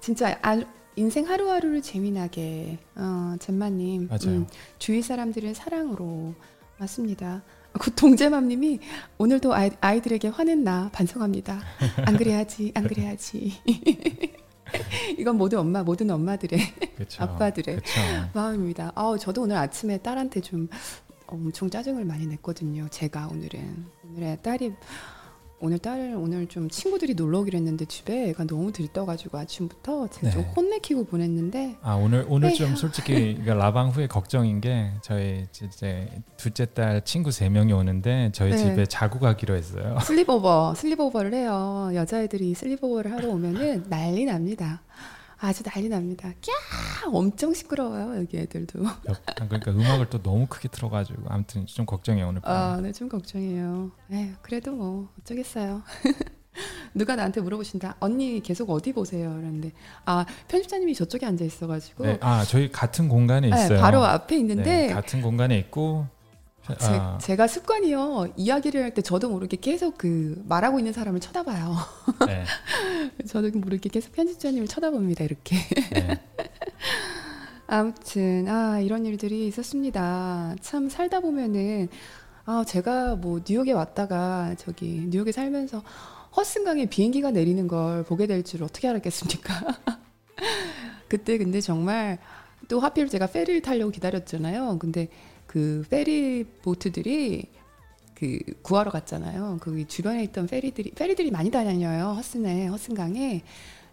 진짜 0.00 0.38
아, 0.42 0.58
인생 0.96 1.28
하루하루를 1.28 1.82
재미나게 1.82 2.78
어, 2.96 3.36
잼마님 3.38 4.08
맞아요. 4.08 4.46
주위 4.78 5.02
사람들을 5.02 5.54
사랑으로 5.54 6.34
맞습니다. 6.78 7.42
그 7.72 7.94
동재맘님이 7.94 8.80
오늘도 9.18 9.54
아이, 9.54 9.70
아이들에게 9.80 10.28
화냈나 10.28 10.90
반성합니다. 10.92 11.60
안 12.04 12.16
그래야지, 12.16 12.72
안 12.74 12.86
그래야지. 12.86 13.52
이건 15.18 15.36
모든 15.36 15.58
엄마, 15.58 15.82
모든 15.82 16.10
엄마들의 16.10 16.58
그렇죠. 16.96 17.22
아빠들의 17.22 17.76
그렇죠. 17.76 18.00
마음입니다. 18.34 18.92
아우 18.94 19.18
저도 19.18 19.42
오늘 19.42 19.56
아침에 19.56 19.98
딸한테 19.98 20.40
좀 20.40 20.68
엄청 21.26 21.70
짜증을 21.70 22.04
많이 22.04 22.26
냈거든요. 22.26 22.88
제가 22.90 23.28
오늘은 23.28 23.86
오늘의 24.08 24.38
딸이 24.42 24.72
오늘 25.62 25.78
딸 25.78 26.14
오늘 26.16 26.46
좀 26.46 26.70
친구들이 26.70 27.14
놀러 27.14 27.40
오기로 27.40 27.56
했는데 27.58 27.84
집에 27.84 28.30
애가 28.30 28.44
너무 28.44 28.72
들떠가지고 28.72 29.36
아침부터 29.38 30.08
제가 30.08 30.30
좀 30.30 30.42
네. 30.42 30.48
혼내키고 30.56 31.04
보냈는데 31.04 31.76
아 31.82 31.94
오늘 31.94 32.24
오늘 32.28 32.54
좀 32.54 32.68
에휴. 32.68 32.76
솔직히 32.76 33.36
이거 33.38 33.52
라방 33.52 33.90
후에 33.90 34.06
걱정인 34.06 34.62
게 34.62 34.90
저희 35.02 35.46
이제 35.52 36.08
둘째 36.38 36.64
딸 36.64 37.04
친구 37.04 37.30
세 37.30 37.50
명이 37.50 37.74
오는데 37.74 38.30
저희 38.32 38.52
네. 38.52 38.56
집에 38.56 38.86
자고 38.86 39.18
가기로 39.18 39.54
했어요. 39.54 39.98
sleepover 40.02 40.74
sleepover를 40.76 41.34
해요. 41.34 41.90
여자애들이 41.94 42.54
sleepover를 42.54 43.12
하러 43.12 43.28
오면은 43.28 43.84
난리 43.90 44.24
납니다. 44.24 44.82
아주 45.40 45.62
난리 45.62 45.88
납니다. 45.88 46.32
꺄 46.40 47.14
엄청 47.14 47.54
시끄러워요 47.54 48.16
여기 48.20 48.36
애들도. 48.38 48.84
옆- 49.08 49.24
그러니까 49.48 49.70
음악을 49.70 50.10
또 50.10 50.22
너무 50.22 50.46
크게 50.46 50.68
틀어가지고 50.68 51.22
아무튼 51.28 51.64
좀 51.66 51.86
걱정해요 51.86 52.28
오늘 52.28 52.40
밤. 52.42 52.52
아, 52.54 52.80
네, 52.80 52.92
좀 52.92 53.08
걱정이에요. 53.08 53.90
에휴, 54.12 54.32
그래도 54.42 54.72
뭐 54.72 55.08
어쩌겠어요. 55.20 55.82
누가 56.92 57.14
나한테 57.16 57.40
물어보신다. 57.40 57.96
언니 58.00 58.40
계속 58.42 58.68
어디 58.70 58.92
보세요? 58.92 59.32
그런데 59.38 59.72
아 60.04 60.26
편집자님이 60.48 60.94
저쪽에 60.94 61.24
앉아 61.24 61.44
있어가지고 61.44 62.04
네, 62.04 62.18
아 62.20 62.44
저희 62.44 62.70
같은 62.70 63.08
공간에 63.08 63.48
네, 63.48 63.64
있어요. 63.64 63.80
바로 63.80 64.04
앞에 64.04 64.34
네, 64.34 64.40
있는데 64.40 64.86
같은 64.88 65.22
공간에 65.22 65.56
있고 65.58 66.06
제, 66.10 66.19
아, 66.80 67.18
제 67.18 67.36
가 67.36 67.46
습관이요 67.46 68.34
이야기를 68.36 68.82
할 68.82 68.94
때 68.94 69.02
저도 69.02 69.28
모르게 69.30 69.56
계속 69.56 69.96
그 69.98 70.42
말하고 70.46 70.78
있는 70.78 70.92
사람을 70.92 71.20
쳐다봐요. 71.20 71.76
네, 72.26 72.44
저도 73.26 73.50
모르게 73.58 73.88
계속 73.88 74.12
편집자님을 74.12 74.66
쳐다봅니다. 74.68 75.24
이렇게. 75.24 75.56
네. 75.92 76.20
아무튼 77.66 78.48
아 78.48 78.80
이런 78.80 79.06
일들이 79.06 79.46
있었습니다. 79.46 80.56
참 80.60 80.88
살다 80.88 81.20
보면은 81.20 81.88
아 82.44 82.64
제가 82.66 83.16
뭐 83.16 83.40
뉴욕에 83.48 83.72
왔다가 83.72 84.54
저기 84.58 85.06
뉴욕에 85.08 85.30
살면서 85.30 85.82
허슨강에 86.36 86.86
비행기가 86.86 87.30
내리는 87.30 87.66
걸 87.68 88.02
보게 88.04 88.26
될 88.26 88.42
줄 88.42 88.62
어떻게 88.64 88.88
알았겠습니까? 88.88 89.54
그때 91.08 91.38
근데 91.38 91.60
정말 91.60 92.18
또 92.68 92.80
하필 92.80 93.08
제가 93.08 93.26
페리를 93.26 93.62
타려고 93.62 93.90
기다렸잖아요. 93.90 94.78
근데 94.78 95.08
그 95.50 95.84
페리 95.90 96.44
보트들이 96.44 97.50
그 98.14 98.38
구하러 98.62 98.92
갔잖아요. 98.92 99.58
그 99.60 99.84
주변에 99.88 100.22
있던 100.22 100.46
페리들이 100.46 100.92
페리들이 100.92 101.32
많이 101.32 101.50
다녀요. 101.50 102.14
허슨에 102.14 102.68
허슨강에 102.68 103.42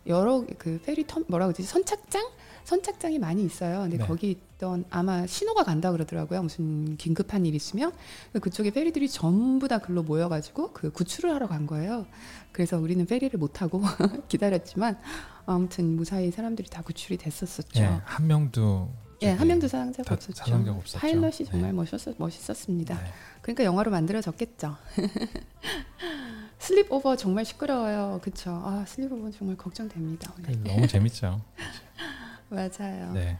여러 0.05 0.45
그 0.59 0.79
페리 0.85 1.07
터 1.07 1.19
뭐라고 1.27 1.53
그러지 1.53 1.67
선착장 1.67 2.29
선착장이 2.63 3.17
많이 3.17 3.43
있어요. 3.43 3.79
근데 3.79 3.97
네. 3.97 4.05
거기 4.05 4.29
있던 4.29 4.85
아마 4.91 5.25
신호가 5.25 5.63
간다 5.63 5.91
그러더라고요. 5.91 6.43
무슨 6.43 6.95
긴급한 6.95 7.47
일 7.47 7.55
있으면 7.55 7.91
그쪽에 8.39 8.69
페리들이 8.69 9.09
전부 9.09 9.67
다 9.67 9.79
글로 9.79 10.03
모여가지고 10.03 10.73
그 10.73 10.91
구출을 10.91 11.33
하러 11.33 11.47
간 11.47 11.65
거예요. 11.65 12.05
그래서 12.51 12.77
우리는 12.77 13.03
페리를 13.03 13.35
못 13.39 13.53
타고 13.53 13.81
기다렸지만 14.29 14.99
아무튼 15.47 15.95
무사히 15.95 16.29
사람들이 16.29 16.69
다 16.69 16.83
구출이 16.83 17.17
됐었었죠. 17.17 17.81
예, 17.81 17.99
한 18.03 18.27
명도 18.27 19.06
예, 19.21 19.27
저기 19.29 19.37
한 19.39 19.47
명도 19.47 19.67
사상자가 19.67 20.03
다- 20.09 20.15
없었죠. 20.15 20.35
사상자가 20.35 20.77
없었죠. 20.77 20.99
파일럿이 20.99 21.45
정말 21.45 21.71
네. 21.71 21.71
멋있었, 21.73 22.15
멋있었습니다. 22.17 22.95
네. 22.95 23.11
그러니까 23.41 23.63
영화로 23.63 23.89
만들어졌겠죠. 23.91 24.75
sleepover 26.59 27.15
정말 27.15 27.45
시끄러워요. 27.45 28.19
그쵸? 28.21 28.51
아, 28.63 28.83
sleepover 28.87 29.31
정말 29.31 29.55
걱정됩니다. 29.57 30.33
그래서 30.43 30.59
너무 30.63 30.87
재밌죠. 30.87 31.41
맞아요. 32.49 33.13
네. 33.13 33.37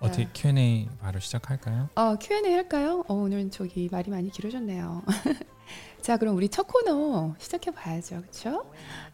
자, 0.00 0.06
어떻게 0.06 0.28
Q&A 0.32 0.88
바로 1.00 1.20
시작할까요? 1.20 1.90
어, 1.94 2.16
Q&A 2.16 2.52
할까요? 2.54 3.04
어, 3.08 3.14
오늘 3.14 3.50
저기 3.50 3.88
말이 3.90 4.10
많이 4.10 4.30
길어졌네요. 4.30 5.02
자, 6.00 6.16
그럼 6.16 6.36
우리 6.36 6.48
첫 6.48 6.66
코너 6.66 7.34
시작해 7.38 7.70
봐야죠. 7.70 8.22
그렇죠? 8.22 8.64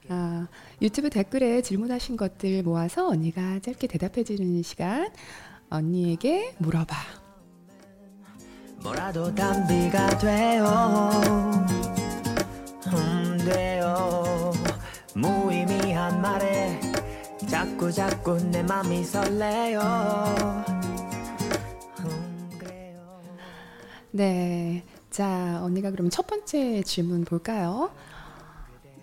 아, 0.09 0.47
유튜브 0.81 1.11
댓글에 1.11 1.61
질문하신 1.61 2.17
것들 2.17 2.63
모아서 2.63 3.09
언니가 3.09 3.59
짧게 3.59 3.89
대답해 3.89 4.23
주는 4.23 4.63
시간. 4.63 5.11
언니에게 5.71 6.55
물어봐. 6.59 6.95
뭐라도 8.83 9.35
담비가 9.35 10.19
돼요 10.19 11.11
음 12.87 13.39
돼요 13.39 14.53
무의미한 15.15 16.21
말에 16.23 16.81
자꾸 17.49 17.91
자꾸 17.91 18.39
내 18.51 18.63
맘이 18.63 19.03
설레요 19.03 19.81
음 21.99 22.51
그래요 22.61 23.21
네. 24.13 24.85
자, 25.11 25.61
언니가 25.63 25.91
그럼 25.91 26.11
첫 26.11 26.27
번째 26.27 26.83
질문 26.83 27.25
볼까요? 27.25 27.91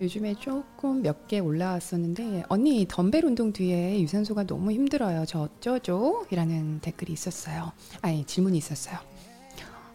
요즘에 0.00 0.34
조금 0.34 1.02
몇 1.02 1.26
개 1.28 1.38
올라왔었는데 1.38 2.44
언니 2.48 2.86
덤벨 2.88 3.24
운동 3.24 3.52
뒤에 3.52 4.00
유산소가 4.02 4.44
너무 4.44 4.72
힘들어요. 4.72 5.24
저 5.26 5.42
어쩌죠? 5.42 6.26
이라는 6.30 6.80
댓글이 6.80 7.12
있었어요. 7.12 7.72
아니 8.02 8.24
질문이 8.26 8.58
있었어요. 8.58 8.98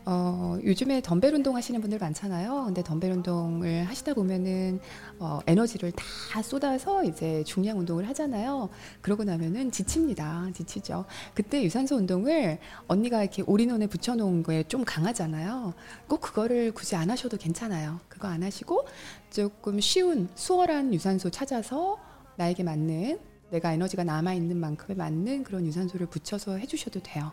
어, 0.05 0.57
요즘에 0.63 1.01
덤벨 1.01 1.35
운동 1.35 1.55
하시는 1.55 1.79
분들 1.81 1.99
많잖아요. 1.99 2.63
근데 2.65 2.81
덤벨 2.81 3.12
운동을 3.12 3.83
하시다 3.88 4.15
보면은 4.15 4.79
어, 5.19 5.39
에너지를 5.45 5.91
다 5.91 6.41
쏟아서 6.41 7.04
이제 7.04 7.43
중량 7.43 7.77
운동을 7.77 8.08
하잖아요. 8.08 8.69
그러고 9.02 9.23
나면은 9.23 9.69
지칩니다. 9.69 10.47
지치죠. 10.56 11.06
그때 11.35 11.62
유산소 11.63 11.95
운동을 11.97 12.58
언니가 12.87 13.21
이렇게 13.21 13.43
올인원에 13.45 13.85
붙여놓은 13.85 14.41
거에 14.41 14.63
좀 14.63 14.83
강하잖아요. 14.83 15.75
꼭 16.08 16.21
그거를 16.21 16.71
굳이 16.71 16.95
안 16.95 17.12
하셔도 17.12 17.37
괜찮아요. 17.37 18.00
그거 18.08 18.27
안 18.29 18.41
하시고 18.41 18.87
조금 19.30 19.80
쉬운 19.80 20.30
수월한 20.36 20.94
유산소 20.94 21.30
찾아서 21.30 21.98
나에게 22.38 22.63
맞는 22.63 23.19
내가 23.52 23.73
에너지가 23.73 24.04
남아 24.04 24.34
있는 24.34 24.58
만큼에 24.58 24.96
맞는 24.96 25.44
그런 25.44 25.65
유산소를 25.65 26.08
붙여서 26.08 26.58
해주셔도 26.58 27.02
돼요. 27.02 27.32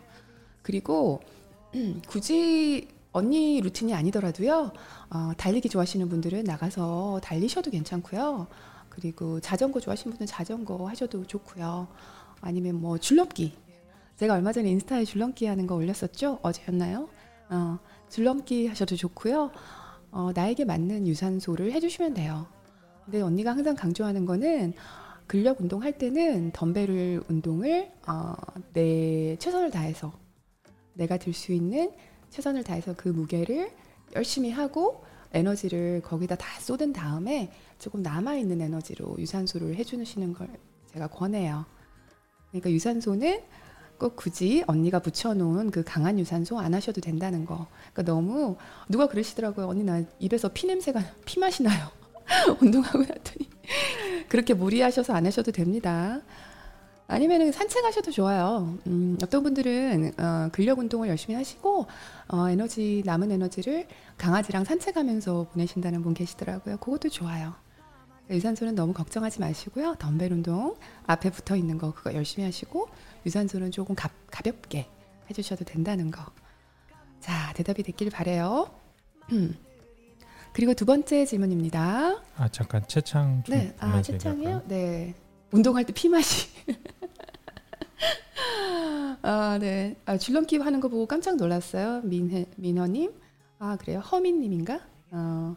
그리고 0.61 1.21
음, 1.75 2.01
굳이 2.07 2.87
언니 3.11 3.61
루틴이 3.61 3.93
아니더라도요. 3.93 4.71
어, 5.09 5.31
달리기 5.37 5.69
좋아하시는 5.69 6.07
분들은 6.09 6.43
나가서 6.43 7.21
달리셔도 7.23 7.71
괜찮고요. 7.71 8.47
그리고 8.89 9.39
자전거 9.39 9.79
좋아하시는 9.79 10.15
분은 10.15 10.27
자전거 10.27 10.87
하셔도 10.87 11.25
좋고요. 11.25 11.87
아니면 12.41 12.81
뭐 12.81 12.97
줄넘기. 12.97 13.53
제가 14.17 14.33
얼마 14.33 14.51
전에 14.51 14.69
인스타에 14.69 15.05
줄넘기 15.05 15.45
하는 15.45 15.67
거 15.67 15.75
올렸었죠? 15.75 16.39
어제였나요? 16.41 17.07
어, 17.49 17.79
줄넘기 18.09 18.67
하셔도 18.67 18.95
좋고요. 18.95 19.51
어, 20.11 20.31
나에게 20.33 20.65
맞는 20.65 21.07
유산소를 21.07 21.71
해주시면 21.73 22.13
돼요. 22.13 22.47
근데 23.05 23.21
언니가 23.21 23.51
항상 23.51 23.75
강조하는 23.75 24.25
거는 24.25 24.73
근력 25.27 25.61
운동 25.61 25.83
할 25.83 25.97
때는 25.97 26.51
덤벨을 26.51 27.23
운동을 27.29 27.91
어, 28.07 28.33
내 28.73 29.35
최선을 29.37 29.71
다해서 29.71 30.13
내가 30.93 31.17
들 31.17 31.33
수 31.33 31.51
있는 31.53 31.91
최선을 32.29 32.63
다해서 32.63 32.93
그 32.95 33.09
무게를 33.09 33.71
열심히 34.15 34.51
하고 34.51 35.03
에너지를 35.33 36.01
거기다 36.01 36.35
다 36.35 36.59
쏟은 36.59 36.93
다음에 36.93 37.51
조금 37.79 38.01
남아 38.01 38.35
있는 38.35 38.61
에너지로 38.61 39.15
유산소를 39.19 39.75
해주시는 39.75 40.33
걸 40.33 40.47
제가 40.87 41.07
권해요. 41.07 41.65
그러니까 42.49 42.71
유산소는 42.71 43.41
꼭 43.97 44.15
굳이 44.15 44.63
언니가 44.67 44.99
붙여놓은 44.99 45.71
그 45.71 45.83
강한 45.83 46.19
유산소 46.19 46.59
안 46.59 46.73
하셔도 46.73 47.01
된다는 47.01 47.45
거. 47.45 47.67
그러니까 47.93 48.03
너무 48.03 48.55
누가 48.89 49.07
그러시더라고요. 49.07 49.67
언니 49.67 49.83
나 49.83 50.03
입에서 50.19 50.49
피 50.53 50.67
냄새가 50.67 51.01
피 51.25 51.39
맛이 51.39 51.63
나요. 51.63 51.89
운동하고 52.61 52.99
났더니 52.99 53.49
그렇게 54.29 54.53
무리하셔서 54.53 55.13
안 55.13 55.25
하셔도 55.25 55.51
됩니다. 55.51 56.21
아니면은 57.07 57.53
산책하셔도 57.53 58.11
좋아요. 58.11 58.77
음, 58.85 59.17
어떤 59.23 59.41
분들은 59.41 60.13
어, 60.17 60.49
근력 60.51 60.79
운동을 60.79 61.07
열심히 61.07 61.35
하시고 61.35 61.87
어, 62.27 62.49
에너지 62.49 63.01
남은 63.05 63.31
에너지를 63.31 63.87
강아지랑 64.17 64.65
산책하면서 64.65 65.47
보내신다는 65.53 66.03
분 66.03 66.13
계시더라고요. 66.13 66.77
그것도 66.77 67.09
좋아요. 67.09 67.53
유산소는 68.29 68.75
너무 68.75 68.91
걱정하지 68.91 69.39
마시고요. 69.39 69.95
덤벨 69.99 70.33
운동 70.33 70.75
앞에 71.05 71.31
붙어 71.31 71.55
있는 71.55 71.77
거 71.77 71.93
그거 71.93 72.13
열심히 72.13 72.45
하시고 72.45 72.89
유산소는 73.31 73.71
조금 73.71 73.93
가, 73.93 74.09
가볍게 74.31 74.87
해주셔도 75.29 75.65
된다는 75.65 76.11
거. 76.11 76.23
자 77.19 77.51
대답이 77.55 77.83
됐길 77.83 78.09
바래요. 78.09 78.69
그리고 80.53 80.73
두 80.73 80.85
번째 80.85 81.25
질문입니다. 81.25 82.21
아 82.37 82.47
잠깐 82.49 82.87
채창 82.87 83.43
좀 83.43 83.53
네, 83.53 83.75
아 83.79 84.01
채창이요? 84.01 84.63
네, 84.67 85.13
운동할 85.51 85.83
때 85.83 85.91
피 85.93 86.07
맛이. 86.07 86.47
아, 89.23 89.57
네. 89.59 89.97
아, 90.05 90.17
줄넘기 90.17 90.57
하는 90.57 90.79
거 90.79 90.87
보고 90.87 91.05
깜짝 91.05 91.35
놀랐어요. 91.35 91.99
민혜, 92.03 92.45
민호님. 92.55 93.11
아, 93.59 93.75
그래요? 93.75 93.99
허민님인가? 93.99 94.79
어, 95.11 95.55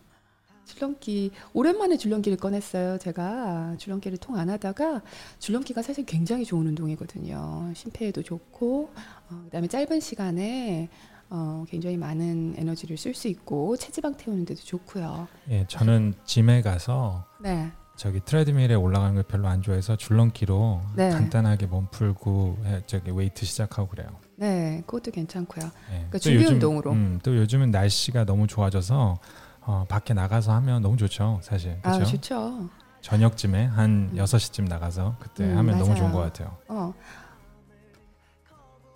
줄넘기 0.74 1.32
오랜만에 1.52 1.96
줄넘기를 1.96 2.38
꺼냈어요. 2.38 2.98
제가 2.98 3.74
줄넘기를 3.78 4.18
통 4.18 4.36
안 4.36 4.48
하다가 4.48 5.02
줄넘기가 5.38 5.82
사실 5.82 6.04
굉장히 6.06 6.44
좋은 6.44 6.66
운동이거든요. 6.68 7.72
심폐에도 7.74 8.22
좋고 8.22 8.90
어, 9.30 9.40
그다음에 9.44 9.66
짧은 9.66 10.00
시간에 10.00 10.88
어, 11.28 11.64
굉장히 11.68 11.96
많은 11.96 12.54
에너지를 12.56 12.96
쓸 12.96 13.14
수 13.14 13.28
있고 13.28 13.76
체지방 13.76 14.14
태우는 14.16 14.44
데도 14.44 14.60
좋고요. 14.62 15.28
예, 15.50 15.64
저는 15.68 16.14
짐에 16.24 16.62
가서 16.62 17.24
네, 17.40 17.70
저기 17.96 18.20
트레드밀에 18.24 18.74
올라가는 18.74 19.14
걸 19.14 19.22
별로 19.24 19.46
안 19.48 19.62
좋아해서 19.62 19.96
줄넘기로 19.96 20.80
네. 20.96 21.10
간단하게 21.10 21.66
몸 21.66 21.86
풀고 21.90 22.58
해, 22.64 22.82
저기 22.86 23.10
웨이트 23.10 23.44
시작하고 23.44 23.88
그래요. 23.88 24.08
네, 24.36 24.82
그것도 24.86 25.10
괜찮고요. 25.10 25.66
예. 25.66 25.70
그러니까 25.94 26.12
또 26.12 26.18
준비 26.18 26.42
요즘- 26.42 26.54
운동으로. 26.54 26.92
음, 26.92 27.20
또 27.22 27.36
요즘은 27.36 27.70
날씨가 27.70 28.24
너무 28.24 28.46
좋아져서 28.46 29.18
어, 29.62 29.84
밖에 29.88 30.14
나가서 30.14 30.52
하면 30.54 30.82
너무 30.82 30.96
좋죠, 30.96 31.40
사실. 31.42 31.78
아, 31.82 31.92
그렇죠? 31.92 32.12
좋죠. 32.12 32.68
저녁쯤에 33.02 33.64
한 33.66 34.10
음. 34.12 34.16
6시쯤 34.16 34.68
나가서 34.68 35.16
그때 35.20 35.44
음, 35.44 35.56
하면 35.58 35.78
너무 35.78 35.90
맞아요. 35.90 35.98
좋은 36.00 36.12
것 36.12 36.18
같아요. 36.20 36.56
어. 36.68 36.92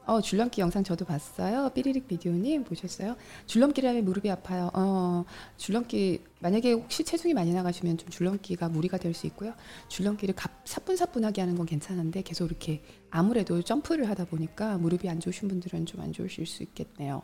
어, 0.07 0.21
줄넘기 0.21 0.61
영상 0.61 0.85
저도 0.85 1.07
봤어요. 1.07 1.71
삐리릭 1.71 2.07
비디오님 2.07 2.65
보셨어요? 2.65 3.17
줄넘기를 3.47 3.89
하면 3.89 4.05
무릎이 4.05 4.31
아파요. 4.31 4.71
어, 4.75 5.25
줄넘기 5.57 6.23
만약에 6.41 6.73
혹시 6.73 7.05
체중이 7.05 7.33
많이 7.33 7.55
나가시면 7.55 7.97
좀 7.97 8.11
줄넘기가 8.11 8.69
무리가 8.69 8.99
될 8.99 9.15
수 9.15 9.27
있고요. 9.29 9.55
줄넘기를 9.89 10.35
갑, 10.35 10.51
사뿐사뿐하게 10.67 11.41
하는 11.41 11.57
건 11.57 11.65
괜찮은데 11.65 12.21
계속 12.21 12.45
이렇게 12.51 12.83
아무래도 13.11 13.63
점프를 13.63 14.11
하다 14.11 14.27
보니까 14.27 14.77
무릎이 14.77 15.09
안 15.09 15.21
좋으신 15.21 15.49
분들은 15.49 15.87
좀 15.87 16.03
안 16.03 16.13
좋으실 16.13 16.45
수 16.45 16.63
있겠네요. 16.65 17.23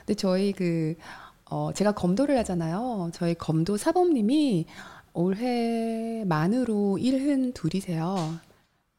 근데 0.00 0.14
저희 0.14 0.52
그 0.52 0.94
어, 1.52 1.70
제가 1.74 1.92
검도를 1.92 2.38
하잖아요. 2.38 3.10
저희 3.12 3.34
검도 3.34 3.76
사범님이 3.76 4.64
올해 5.12 6.24
만으로 6.24 6.96
일흔 6.96 7.52
둘이세요. 7.52 8.38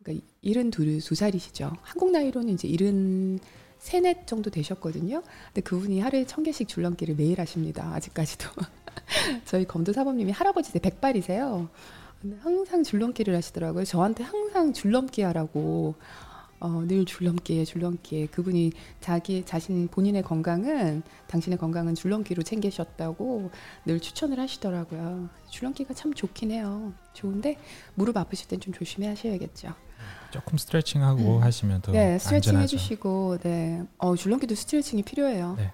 그러니까 0.04 0.28
일흔 0.42 0.70
둘, 0.70 1.00
두 1.00 1.16
살이시죠. 1.16 1.72
한국 1.82 2.12
나이로는 2.12 2.54
이제 2.54 2.68
일흔 2.68 3.40
세넷 3.80 4.28
정도 4.28 4.52
되셨거든요. 4.52 5.24
근데 5.48 5.62
그분이 5.62 6.00
하루에 6.00 6.28
천 6.28 6.44
개씩 6.44 6.68
줄넘기를 6.68 7.16
매일 7.16 7.42
하십니다. 7.42 7.92
아직까지도. 7.96 8.48
저희 9.46 9.66
검도 9.66 9.92
사범님이 9.92 10.32
할아버지 10.32 10.72
대 10.72 10.78
백발이세요. 10.78 11.68
근데 12.22 12.38
항상 12.42 12.84
줄넘기를 12.84 13.36
하시더라고요. 13.36 13.84
저한테 13.84 14.24
항상 14.24 14.74
줄넘기 14.74 15.24
하라고 15.24 15.96
어, 16.64 16.82
늘 16.88 17.04
줄넘기에 17.04 17.66
줄넘기에 17.66 18.28
그분이 18.28 18.72
자기 19.02 19.44
자신 19.46 19.90
본인의 19.90 20.24
건강은 20.24 21.04
당신의 21.28 21.58
건강은 21.60 21.94
줄넘기로 21.94 22.42
챙기셨다고 22.42 23.52
늘 23.86 24.00
추천을 24.00 24.40
하시더라고요. 24.40 25.28
줄넘기가 25.50 25.94
참 25.94 26.14
좋긴 26.14 26.52
해요. 26.52 26.94
좋은데 27.12 27.58
무릎 27.96 28.16
아프실 28.16 28.48
땐 28.48 28.62
좀 28.62 28.74
조심해 28.74 29.10
하셔야겠죠. 29.10 29.74
조금 30.32 30.58
스트레칭하고 30.58 31.38
음. 31.38 31.44
하시면 31.44 31.82
더 31.82 31.92
네, 31.92 32.18
스트레칭 32.18 32.52
안전하죠. 32.52 32.78
해주시고, 32.78 33.40
네, 33.44 33.84
어 33.98 34.16
줄넘기도 34.16 34.56
스트레칭이 34.56 35.04
필요해요. 35.04 35.56
네. 35.58 35.72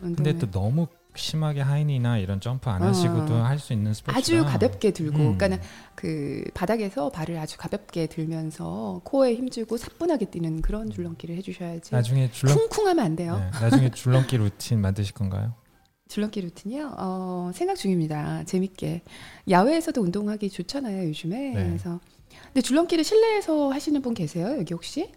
근데 0.00 0.38
또 0.38 0.48
너무 0.50 0.86
심하게 1.18 1.60
하이니나 1.60 2.18
이런 2.18 2.40
점프 2.40 2.70
안 2.70 2.82
어. 2.82 2.86
하시고도 2.86 3.34
할수 3.34 3.72
있는 3.72 3.92
스포츠가 3.92 4.18
아주 4.18 4.44
가볍게 4.44 4.92
들고, 4.92 5.16
음. 5.16 5.38
그러니까는 5.38 5.60
그 5.94 6.44
바닥에서 6.54 7.10
발을 7.10 7.36
아주 7.38 7.56
가볍게 7.58 8.06
들면서 8.06 9.00
코에 9.04 9.34
힘주고 9.34 9.76
사뿐하게 9.76 10.26
뛰는 10.26 10.62
그런 10.62 10.90
줄넘기를 10.90 11.36
해주셔야지. 11.36 11.94
나중에 11.94 12.30
줄넘 12.30 12.56
쿵쿵하면 12.68 13.04
안 13.04 13.16
돼요. 13.16 13.36
네, 13.38 13.60
나중에 13.60 13.90
줄넘기 13.90 14.36
루틴 14.36 14.80
만드실 14.80 15.14
건가요? 15.14 15.54
줄넘기 16.08 16.40
루틴이요? 16.40 16.94
어, 16.96 17.50
생각 17.52 17.76
중입니다. 17.76 18.44
재밌게. 18.44 19.02
야외에서도 19.50 20.00
운동하기 20.00 20.48
좋잖아요, 20.48 21.08
요즘에. 21.08 21.50
네. 21.50 21.64
그래서. 21.64 22.00
근데 22.46 22.62
줄넘기를 22.62 23.04
실내에서 23.04 23.70
하시는 23.70 24.00
분 24.00 24.14
계세요, 24.14 24.56
여기 24.58 24.72
혹시? 24.72 25.12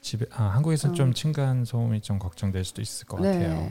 집에 0.00 0.26
아, 0.32 0.44
한국에서 0.44 0.90
어. 0.90 0.92
좀 0.92 1.12
층간 1.12 1.64
소음이 1.64 2.00
좀 2.00 2.18
걱정될 2.18 2.64
수도 2.64 2.80
있을 2.80 3.06
것 3.06 3.16
같아요. 3.16 3.68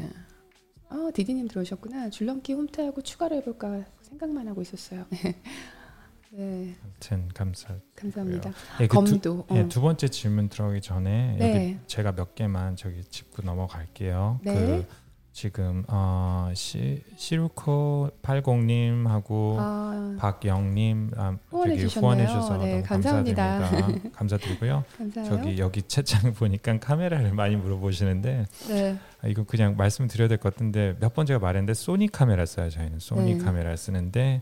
어, 0.90 1.10
디디님 1.14 1.48
들어오셨구나. 1.48 2.10
줄넘기 2.10 2.54
홈트하고 2.54 3.02
추가로 3.02 3.36
해볼까 3.38 3.86
생각만 4.02 4.48
하고 4.48 4.62
있었어요. 4.62 5.06
네, 6.32 6.76
아무튼 6.84 7.28
감사. 7.34 7.76
감사합니다. 7.96 8.52
예, 8.82 8.88
그 8.88 8.96
두, 9.04 9.12
검도. 9.12 9.46
어. 9.50 9.56
예, 9.56 9.68
두 9.68 9.82
번째 9.82 10.08
질문 10.08 10.50
들어가기 10.50 10.82
전에 10.82 11.36
네. 11.40 11.80
제가 11.88 12.12
몇 12.14 12.36
개만 12.36 12.76
저기 12.76 13.04
짚고 13.04 13.42
넘어갈게요. 13.42 14.40
네. 14.44 14.54
그 14.54 14.88
지금 15.32 15.86
어, 15.88 16.52
시, 16.54 17.02
시루코 17.16 18.10
80님하고 18.22 19.56
아, 19.60 20.16
박영님 20.20 21.12
아, 21.16 21.38
후원해. 21.50 21.84
후원해 21.86 22.28
주셔서 22.28 22.58
네, 22.58 22.72
너무 22.72 22.84
감사합니다. 22.84 23.60
감사드립니다. 23.60 24.12
감사드리고요. 24.12 24.84
저기 25.26 25.58
여기 25.60 25.82
채창 25.84 26.34
보니까 26.34 26.78
카메라를 26.80 27.32
많이 27.34 27.56
물어보시는데 27.56 28.46
네, 28.68 28.98
아, 29.22 29.28
이거 29.28 29.44
그냥 29.44 29.76
말씀드려야 29.78 30.28
될 30.28 30.40
것 30.40 30.54
같은데 30.54 30.96
몇 31.00 31.14
번 31.14 31.26
제가 31.26 31.40
말했는데 31.40 31.74
소니 31.74 32.08
카메라 32.10 32.46
써요 32.46 32.70
저희는 32.70 33.00
소니 33.00 33.36
네. 33.36 33.44
카메라 33.44 33.76
쓰는데 33.76 34.42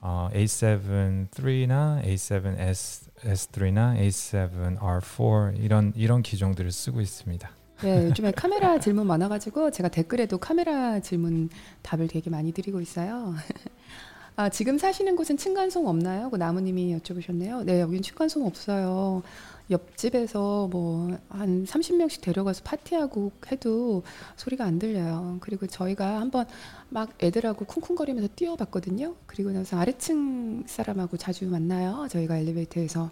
어, 0.00 0.28
A7 0.32 1.28
III나 1.44 2.02
A7 2.04 2.58
S 2.58 3.10
S3나 3.22 3.98
A7 3.98 4.78
R4 4.78 5.58
이런 5.62 5.92
이런 5.96 6.22
기종들을 6.22 6.70
쓰고 6.70 7.00
있습니다. 7.00 7.50
네, 7.82 8.06
요즘에 8.06 8.32
카메라 8.32 8.78
질문 8.80 9.06
많아가지고 9.06 9.70
제가 9.70 9.88
댓글에도 9.88 10.38
카메라 10.38 10.98
질문 11.00 11.48
답을 11.82 12.08
되게 12.08 12.28
많이 12.28 12.52
드리고 12.52 12.80
있어요. 12.80 13.34
아, 14.34 14.48
지금 14.48 14.78
사시는 14.78 15.16
곳은 15.16 15.36
층간소음 15.36 15.86
없나요? 15.86 16.30
그 16.30 16.36
나무님이 16.36 16.96
여쭤보셨네요. 16.98 17.64
네, 17.64 17.80
여긴 17.80 18.02
층간소음 18.02 18.46
없어요. 18.46 19.22
옆집에서 19.70 20.68
뭐 20.68 21.10
한 21.28 21.64
30명씩 21.64 22.20
데려가서 22.22 22.62
파티하고 22.64 23.30
해도 23.52 24.02
소리가 24.36 24.64
안 24.64 24.78
들려요. 24.78 25.38
그리고 25.40 25.66
저희가 25.66 26.20
한번 26.20 26.46
막 26.88 27.10
애들하고 27.22 27.64
쿵쿵거리면서 27.64 28.28
뛰어봤거든요. 28.34 29.14
그리고 29.26 29.50
나서 29.52 29.78
아래층 29.78 30.64
사람하고 30.66 31.16
자주 31.16 31.46
만나요. 31.46 32.08
저희가 32.10 32.38
엘리베이터에서. 32.38 33.10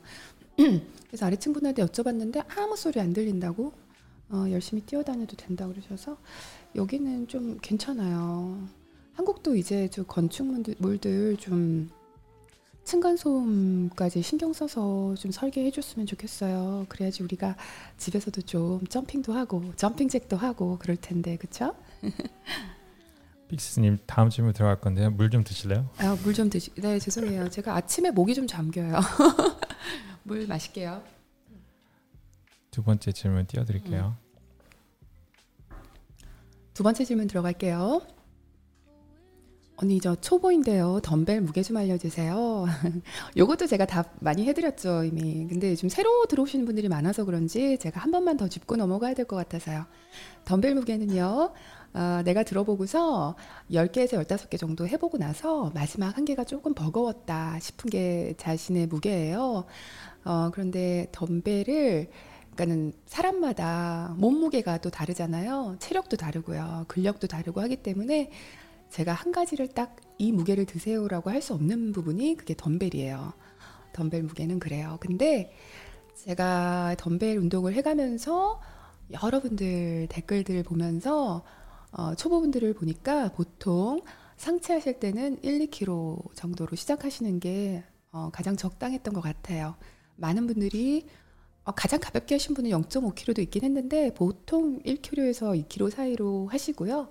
그래서 0.56 1.26
아래층 1.26 1.52
분한테 1.52 1.84
여쭤봤는데 1.84 2.44
아무 2.56 2.76
소리 2.76 3.00
안 3.00 3.12
들린다고 3.12 3.72
어, 4.30 4.46
열심히 4.50 4.82
뛰어다녀도 4.82 5.36
된다고 5.36 5.72
그러셔서 5.72 6.16
여기는 6.74 7.28
좀 7.28 7.58
괜찮아요. 7.62 8.66
한국도 9.14 9.56
이제 9.56 9.88
저 9.90 10.02
건축물들 10.04 11.36
좀 11.38 11.90
층간소음까지 12.84 14.22
신경 14.22 14.52
써서 14.52 15.14
좀 15.16 15.30
설계해 15.30 15.70
줬으면 15.70 16.06
좋겠어요. 16.06 16.86
그래야지 16.88 17.22
우리가 17.22 17.56
집에서도 17.98 18.42
좀 18.42 18.86
점핑도 18.86 19.32
하고 19.32 19.72
점핑잭도 19.76 20.36
하고 20.36 20.78
그럴 20.78 20.96
텐데 20.96 21.36
그쵸? 21.36 21.74
픽스님 23.48 23.98
다음 24.06 24.28
질문 24.28 24.52
들어갈 24.52 24.80
건데요. 24.80 25.10
물 25.10 25.30
좀 25.30 25.44
드실래요? 25.44 25.88
아, 25.98 26.16
물 26.24 26.34
좀 26.34 26.50
드시. 26.50 26.70
네, 26.74 26.98
죄송해요. 26.98 27.48
제가 27.50 27.74
아침에 27.76 28.10
목이 28.10 28.34
좀 28.34 28.46
잠겨요. 28.46 28.98
물 30.24 30.46
마실게요. 30.46 31.02
두 32.76 32.82
번째 32.82 33.10
질문 33.10 33.46
띄워드릴게요. 33.46 34.14
두 36.74 36.82
번째 36.82 37.06
질문 37.06 37.26
들어갈게요. 37.26 38.02
언니 39.76 39.98
저 39.98 40.14
초보인데요. 40.14 41.00
덤벨 41.02 41.40
무게 41.40 41.62
좀 41.62 41.78
알려주세요. 41.78 42.66
요것도 43.34 43.66
제가 43.66 43.86
다 43.86 44.04
많이 44.20 44.44
해드렸죠 44.44 45.04
이미. 45.04 45.46
근데 45.48 45.74
좀 45.74 45.88
새로 45.88 46.26
들어오시는 46.26 46.66
분들이 46.66 46.90
많아서 46.90 47.24
그런지 47.24 47.78
제가 47.78 47.98
한 48.00 48.10
번만 48.10 48.36
더 48.36 48.46
짚고 48.46 48.76
넘어가야 48.76 49.14
될 49.14 49.24
것 49.24 49.36
같아서요. 49.36 49.86
덤벨 50.44 50.74
무게는요. 50.74 51.54
어, 51.94 52.22
내가 52.26 52.42
들어보고서 52.42 53.36
10개에서 53.70 54.22
15개 54.22 54.58
정도 54.58 54.86
해보고 54.86 55.16
나서 55.16 55.70
마지막 55.74 56.14
한 56.18 56.26
개가 56.26 56.44
조금 56.44 56.74
버거웠다 56.74 57.58
싶은 57.58 57.88
게 57.88 58.34
자신의 58.36 58.88
무게예요. 58.88 59.64
어, 60.26 60.50
그런데 60.52 61.06
덤벨을 61.12 62.10
그러니까는 62.57 62.92
사람마다 63.07 64.14
몸무게가 64.18 64.78
또 64.78 64.90
다르잖아요. 64.90 65.76
체력도 65.78 66.16
다르고요. 66.16 66.86
근력도 66.88 67.26
다르고 67.28 67.61
하기 67.61 67.76
때문에 67.82 68.30
제가 68.90 69.12
한 69.12 69.30
가지를 69.32 69.68
딱 69.68 69.96
이 70.18 70.32
무게를 70.32 70.64
드세요라고 70.64 71.30
할 71.30 71.42
수 71.42 71.54
없는 71.54 71.92
부분이 71.92 72.36
그게 72.36 72.54
덤벨이에요. 72.57 73.32
덤벨 73.92 74.22
무게는 74.24 74.59
그래요. 74.59 74.96
근데 75.00 75.52
제가 76.16 76.96
덤벨 76.98 77.38
운동을 77.38 77.74
해가면서 77.74 78.61
여러분들 79.22 80.09
댓글들 80.11 80.62
보면서 80.64 81.44
어, 81.92 82.14
초보분들을 82.14 82.74
보니까 82.74 83.30
보통 83.32 84.00
상체하실 84.38 84.98
때는 85.00 85.38
1, 85.42 85.66
2kg 85.68 86.34
정도로 86.34 86.74
시작하시는 86.74 87.38
게 87.40 87.84
어, 88.11 88.30
가장 88.32 88.57
적당했던 88.57 89.14
것 89.14 89.20
같아요. 89.20 89.76
많은 90.16 90.46
분들이 90.46 91.07
어, 91.07 91.25
가장 91.72 91.98
가볍게 92.00 92.36
하신 92.36 92.54
분은 92.54 92.70
0.5kg도 92.70 93.40
있긴 93.40 93.64
했는데 93.64 94.12
보통 94.14 94.80
1kg에서 94.82 95.66
2kg 95.66 95.90
사이로 95.90 96.48
하시고요. 96.48 97.08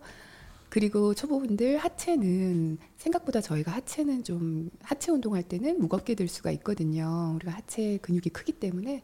그리고 0.70 1.14
초보분들 1.14 1.78
하체는 1.78 2.78
생각보다 2.97 3.41
저희가 3.41 3.72
하체는 3.72 4.24
좀 4.24 4.70
하체 4.82 5.12
운동할 5.12 5.43
때는 5.43 5.80
무겁게 5.80 6.16
들 6.16 6.28
수가 6.28 6.51
있거든요. 6.51 7.34
우리가 7.36 7.51
하체 7.53 7.97
근육이 8.01 8.30
크기 8.34 8.51
때문에 8.53 9.03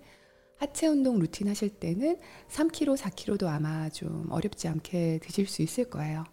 하체 0.57 0.87
운동 0.87 1.17
루틴 1.19 1.47
하실 1.47 1.69
때는 1.69 2.17
3kg, 2.49 2.97
4kg도 2.97 3.47
아마 3.47 3.89
좀 3.89 4.27
어렵지 4.29 4.67
않게 4.67 5.19
드실 5.23 5.47
수 5.47 5.61
있을 5.61 5.85
거예요. 5.85 6.23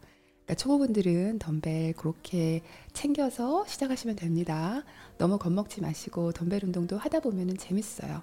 그러니까 0.44 0.54
초보분들은 0.54 1.38
덤벨 1.38 1.94
그렇게 1.94 2.62
챙겨서 2.92 3.66
시작하시면 3.66 4.16
됩니다. 4.16 4.82
너무 5.18 5.38
겁먹지 5.38 5.80
마시고 5.80 6.32
덤벨 6.32 6.64
운동도 6.64 6.98
하다 6.98 7.20
보면 7.20 7.56
재밌어요. 7.56 8.22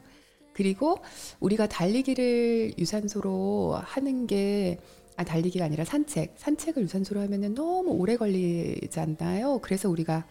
그리고 0.55 0.99
우리가 1.41 1.67
달리기를 1.67 2.75
유산소로 2.79 3.77
하는 3.83 4.25
게 4.25 4.79
아, 5.17 5.25
달리기가 5.25 5.65
아니라 5.65 5.83
산책. 5.83 6.35
산책을 6.37 6.83
유산소로 6.83 7.19
하면은 7.21 7.53
너무 7.53 7.91
오래 7.91 8.15
걸리잖아요. 8.15 9.59
그래서 9.61 9.89
우리가 9.89 10.25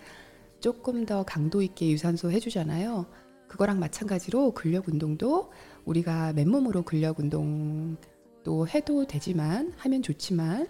조금 0.60 1.04
더 1.04 1.24
강도 1.24 1.60
있게 1.60 1.90
유산소 1.90 2.30
해주잖아요. 2.30 3.04
그거랑 3.48 3.78
마찬가지로 3.78 4.52
근력 4.52 4.88
운동도 4.88 5.52
우리가 5.84 6.32
맨몸으로 6.32 6.82
근력 6.82 7.20
운동도 7.20 8.66
해도 8.68 9.06
되지만 9.06 9.74
하면 9.76 10.02
좋지만 10.02 10.68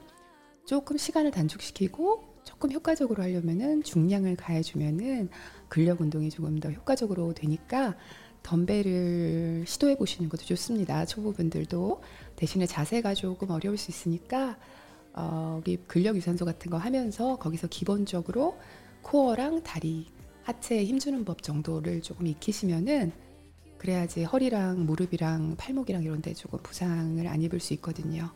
조금 0.66 0.96
시간을 0.96 1.30
단축시키고 1.30 2.24
조금 2.42 2.72
효과적으로 2.72 3.22
하려면은 3.22 3.84
중량을 3.84 4.34
가해주면은 4.34 5.28
근력 5.68 6.00
운동이 6.00 6.30
조금 6.30 6.59
더 6.59 6.70
효과적으로 6.70 7.32
되니까 7.34 7.96
덤벨을 8.45 9.64
시도해 9.66 9.97
보시는 9.97 10.28
것도 10.28 10.42
좋습니다. 10.45 11.05
초보분들도 11.07 12.03
대신에 12.36 12.66
자세가 12.66 13.14
조금 13.14 13.51
어려울 13.51 13.76
수 13.76 13.90
있으니까 13.90 14.57
어, 15.14 15.61
근력 15.86 16.14
유산소 16.16 16.45
같은 16.45 16.70
거 16.70 16.76
하면서 16.76 17.36
거기서 17.36 17.68
기본적으로 17.68 18.59
코어랑 19.03 19.62
다리, 19.62 20.07
하체에 20.42 20.84
힘주는 20.84 21.24
법 21.24 21.42
정도를 21.42 22.03
조금 22.03 22.26
익히시면은 22.26 23.12
그래야지 23.78 24.24
허리랑 24.24 24.86
무릎이랑 24.86 25.57
팔목이랑 25.57 26.03
이런 26.03 26.20
데 26.22 26.34
조금 26.34 26.59
부상을 26.62 27.26
안 27.26 27.42
입을 27.42 27.61
수 27.61 27.72
있거든요. 27.74 28.30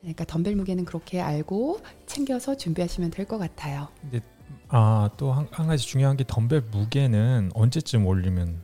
그러니까 0.00 0.24
덤벨 0.24 0.54
무게는 0.56 0.84
그렇게 0.84 1.20
알고 1.20 1.80
챙겨서 2.06 2.56
준비하시면 2.56 3.10
될 3.10 3.26
것 3.26 3.38
같아요. 3.38 3.88
근데 4.00 4.20
아또한 4.68 5.48
한 5.50 5.66
가지 5.66 5.86
중요한 5.86 6.16
게 6.16 6.24
덤벨 6.26 6.64
무게는 6.70 7.50
언제쯤 7.54 8.06
올리면 8.06 8.62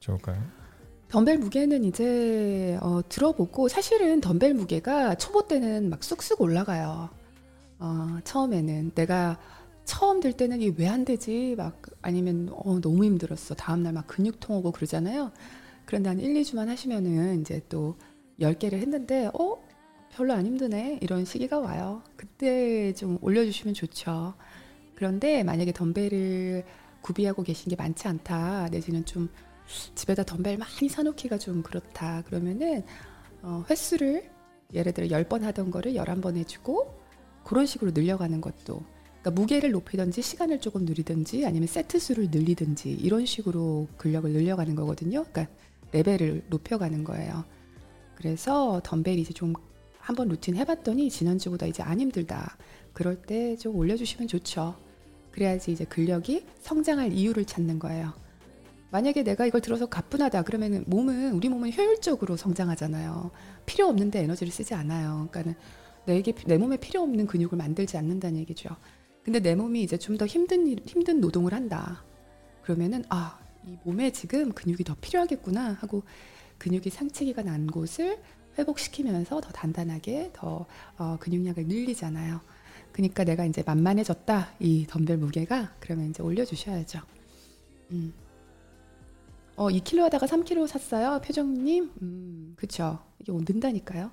좋을까요? 0.00 0.42
덤벨 1.08 1.38
무게는 1.38 1.84
이제 1.84 2.78
어, 2.80 3.00
들어보고 3.08 3.68
사실은 3.68 4.20
덤벨 4.20 4.54
무게가 4.54 5.16
초보 5.16 5.46
때는 5.46 5.90
막 5.90 6.02
쑥쑥 6.04 6.40
올라가요. 6.40 7.10
어, 7.78 8.18
처음에는 8.24 8.92
내가 8.94 9.38
처음 9.84 10.20
들 10.20 10.32
때는 10.32 10.60
이 10.60 10.68
왜 10.78 10.86
안 10.88 11.04
되지 11.04 11.54
막 11.56 11.82
아니면 12.02 12.48
어, 12.52 12.80
너무 12.80 13.04
힘들었어 13.04 13.54
다음날 13.54 13.92
막 13.92 14.06
근육통 14.06 14.56
오고 14.58 14.72
그러잖아요. 14.72 15.32
그런데 15.84 16.08
한 16.10 16.20
1, 16.20 16.34
2주만 16.34 16.66
하시면은 16.66 17.40
이제 17.40 17.60
또 17.68 17.96
10개를 18.40 18.74
했는데 18.74 19.28
어 19.34 19.56
별로 20.12 20.32
안 20.34 20.46
힘드네 20.46 20.98
이런 21.02 21.24
시기가 21.24 21.58
와요. 21.58 22.02
그때 22.16 22.92
좀 22.94 23.18
올려주시면 23.20 23.74
좋죠. 23.74 24.34
그런데 24.94 25.42
만약에 25.42 25.72
덤벨을 25.72 26.64
구비하고 27.02 27.42
계신 27.42 27.70
게 27.70 27.76
많지 27.76 28.06
않다 28.06 28.68
내지는 28.70 29.04
좀 29.04 29.28
집에다 29.94 30.24
덤벨 30.24 30.58
많이 30.58 30.88
사놓기가 30.88 31.38
좀 31.38 31.62
그렇다 31.62 32.22
그러면은 32.22 32.82
어, 33.42 33.64
횟수를 33.68 34.30
예를 34.72 34.92
들어 34.92 35.06
10번 35.06 35.42
하던 35.42 35.70
거를 35.70 35.94
11번 35.94 36.36
해주고 36.36 36.94
그런 37.44 37.66
식으로 37.66 37.90
늘려가는 37.92 38.40
것도 38.40 38.82
그러니까 39.20 39.30
무게를 39.30 39.70
높이든지 39.72 40.22
시간을 40.22 40.60
조금 40.60 40.84
늘리든지 40.84 41.44
아니면 41.46 41.66
세트 41.66 41.98
수를 41.98 42.28
늘리든지 42.30 42.90
이런 42.92 43.26
식으로 43.26 43.88
근력을 43.96 44.30
늘려가는 44.30 44.74
거거든요. 44.74 45.24
그러니까 45.24 45.54
레벨을 45.92 46.44
높여가는 46.48 47.04
거예요. 47.04 47.44
그래서 48.14 48.80
덤벨 48.84 49.18
이제 49.18 49.32
좀 49.32 49.52
한번 49.98 50.28
루틴 50.28 50.56
해봤더니 50.56 51.10
지난주보다 51.10 51.66
이제 51.66 51.82
안 51.82 52.00
힘들다. 52.00 52.56
그럴 52.92 53.20
때 53.22 53.56
좀 53.56 53.76
올려주시면 53.76 54.28
좋죠. 54.28 54.76
그래야지 55.32 55.72
이제 55.72 55.84
근력이 55.84 56.44
성장할 56.60 57.12
이유를 57.12 57.44
찾는 57.44 57.78
거예요. 57.78 58.12
만약에 58.90 59.22
내가 59.22 59.46
이걸 59.46 59.60
들어서 59.60 59.86
가뿐하다 59.86 60.42
그러면은 60.42 60.84
몸은 60.86 61.32
우리 61.32 61.48
몸은 61.48 61.72
효율적으로 61.72 62.36
성장하잖아요. 62.36 63.30
필요 63.66 63.86
없는데 63.86 64.20
에너지를 64.20 64.52
쓰지 64.52 64.74
않아요. 64.74 65.28
그러니까는 65.30 65.54
내게 66.06 66.32
내 66.46 66.58
몸에 66.58 66.76
필요 66.76 67.02
없는 67.02 67.26
근육을 67.26 67.56
만들지 67.56 67.96
않는다는 67.96 68.40
얘기죠. 68.40 68.70
근데 69.22 69.38
내 69.38 69.54
몸이 69.54 69.82
이제 69.82 69.96
좀 69.96 70.16
더 70.16 70.26
힘든 70.26 70.66
일, 70.66 70.80
힘든 70.86 71.20
노동을 71.20 71.52
한다. 71.54 72.04
그러면은 72.62 73.04
아, 73.10 73.38
이 73.66 73.76
몸에 73.84 74.10
지금 74.10 74.52
근육이 74.52 74.84
더 74.84 74.96
필요하겠구나 75.00 75.76
하고 75.80 76.02
근육이 76.58 76.90
상체기가 76.90 77.42
난 77.42 77.66
곳을 77.66 78.18
회복시키면서 78.58 79.40
더 79.40 79.50
단단하게 79.50 80.30
더 80.32 80.66
어, 80.98 81.16
근육량을 81.20 81.66
늘리잖아요. 81.66 82.40
그러니까 82.92 83.22
내가 83.24 83.44
이제 83.44 83.62
만만해졌다 83.64 84.54
이 84.58 84.86
덤벨 84.88 85.18
무게가 85.18 85.74
그러면 85.78 86.10
이제 86.10 86.22
올려주셔야죠. 86.22 87.00
음. 87.92 88.12
어, 89.60 89.68
2kg 89.68 89.98
하다가 90.04 90.24
3kg 90.24 90.66
샀어요. 90.66 91.20
표정님. 91.22 91.90
음, 92.00 92.54
그쵸. 92.56 92.98
이게 93.18 93.30
는다니까요. 93.30 94.10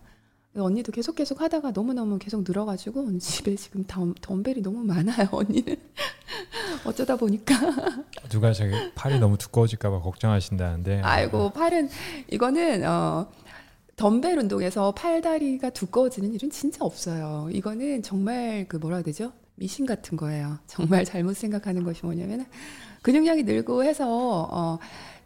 언니도 0.57 0.91
계속 0.91 1.15
계속 1.15 1.39
하다가 1.39 1.71
너무너무 1.71 2.19
계속 2.19 2.43
늘어가지고 2.45 3.17
집에 3.19 3.55
지금 3.55 3.85
덤, 3.87 4.13
덤벨이 4.19 4.61
너무 4.61 4.83
많아요. 4.83 5.29
언니는. 5.31 5.77
어쩌다 6.83 7.15
보니까. 7.15 7.55
누가 8.27 8.51
저기 8.51 8.73
팔이 8.93 9.19
너무 9.19 9.37
두꺼워질까봐 9.37 10.01
걱정하신다는데. 10.01 10.99
아이고, 11.03 11.51
팔은, 11.51 11.87
이거는, 12.29 12.85
어, 12.85 13.31
덤벨 13.95 14.37
운동에서 14.39 14.91
팔다리가 14.91 15.69
두꺼워지는 15.69 16.33
일은 16.33 16.49
진짜 16.49 16.83
없어요. 16.83 17.47
이거는 17.53 18.03
정말 18.03 18.65
그 18.67 18.75
뭐라 18.75 18.97
해야 18.97 19.03
되죠? 19.03 19.31
미신 19.55 19.85
같은 19.85 20.17
거예요. 20.17 20.59
정말 20.67 21.05
잘못 21.05 21.37
생각하는 21.37 21.83
것이 21.83 22.05
뭐냐면 22.05 22.45
근육량이 23.01 23.43
늘고 23.43 23.85
해서, 23.85 24.49
어, 24.51 24.77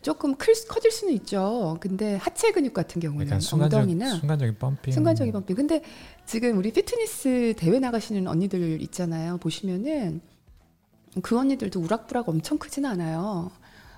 조금 0.01 0.35
클, 0.35 0.53
커질 0.67 0.91
수는 0.91 1.13
있죠. 1.15 1.77
근데 1.79 2.15
하체 2.15 2.51
근육 2.51 2.73
같은 2.73 2.99
경우는 2.99 3.39
순간적, 3.39 3.79
엉덩이나 3.79 4.15
순간적인 4.15 4.55
펌핑. 4.57 4.93
순간적인 4.93 5.33
펌핑. 5.33 5.55
근데 5.55 5.81
지금 6.25 6.57
우리 6.57 6.71
피트니스 6.71 7.53
대회 7.57 7.79
나가시는 7.79 8.27
언니들 8.27 8.81
있잖아요. 8.83 9.37
보시면은 9.37 10.21
그 11.21 11.37
언니들도 11.37 11.79
우락부락 11.79 12.29
엄청 12.29 12.57
크진 12.57 12.85
않아요. 12.85 13.51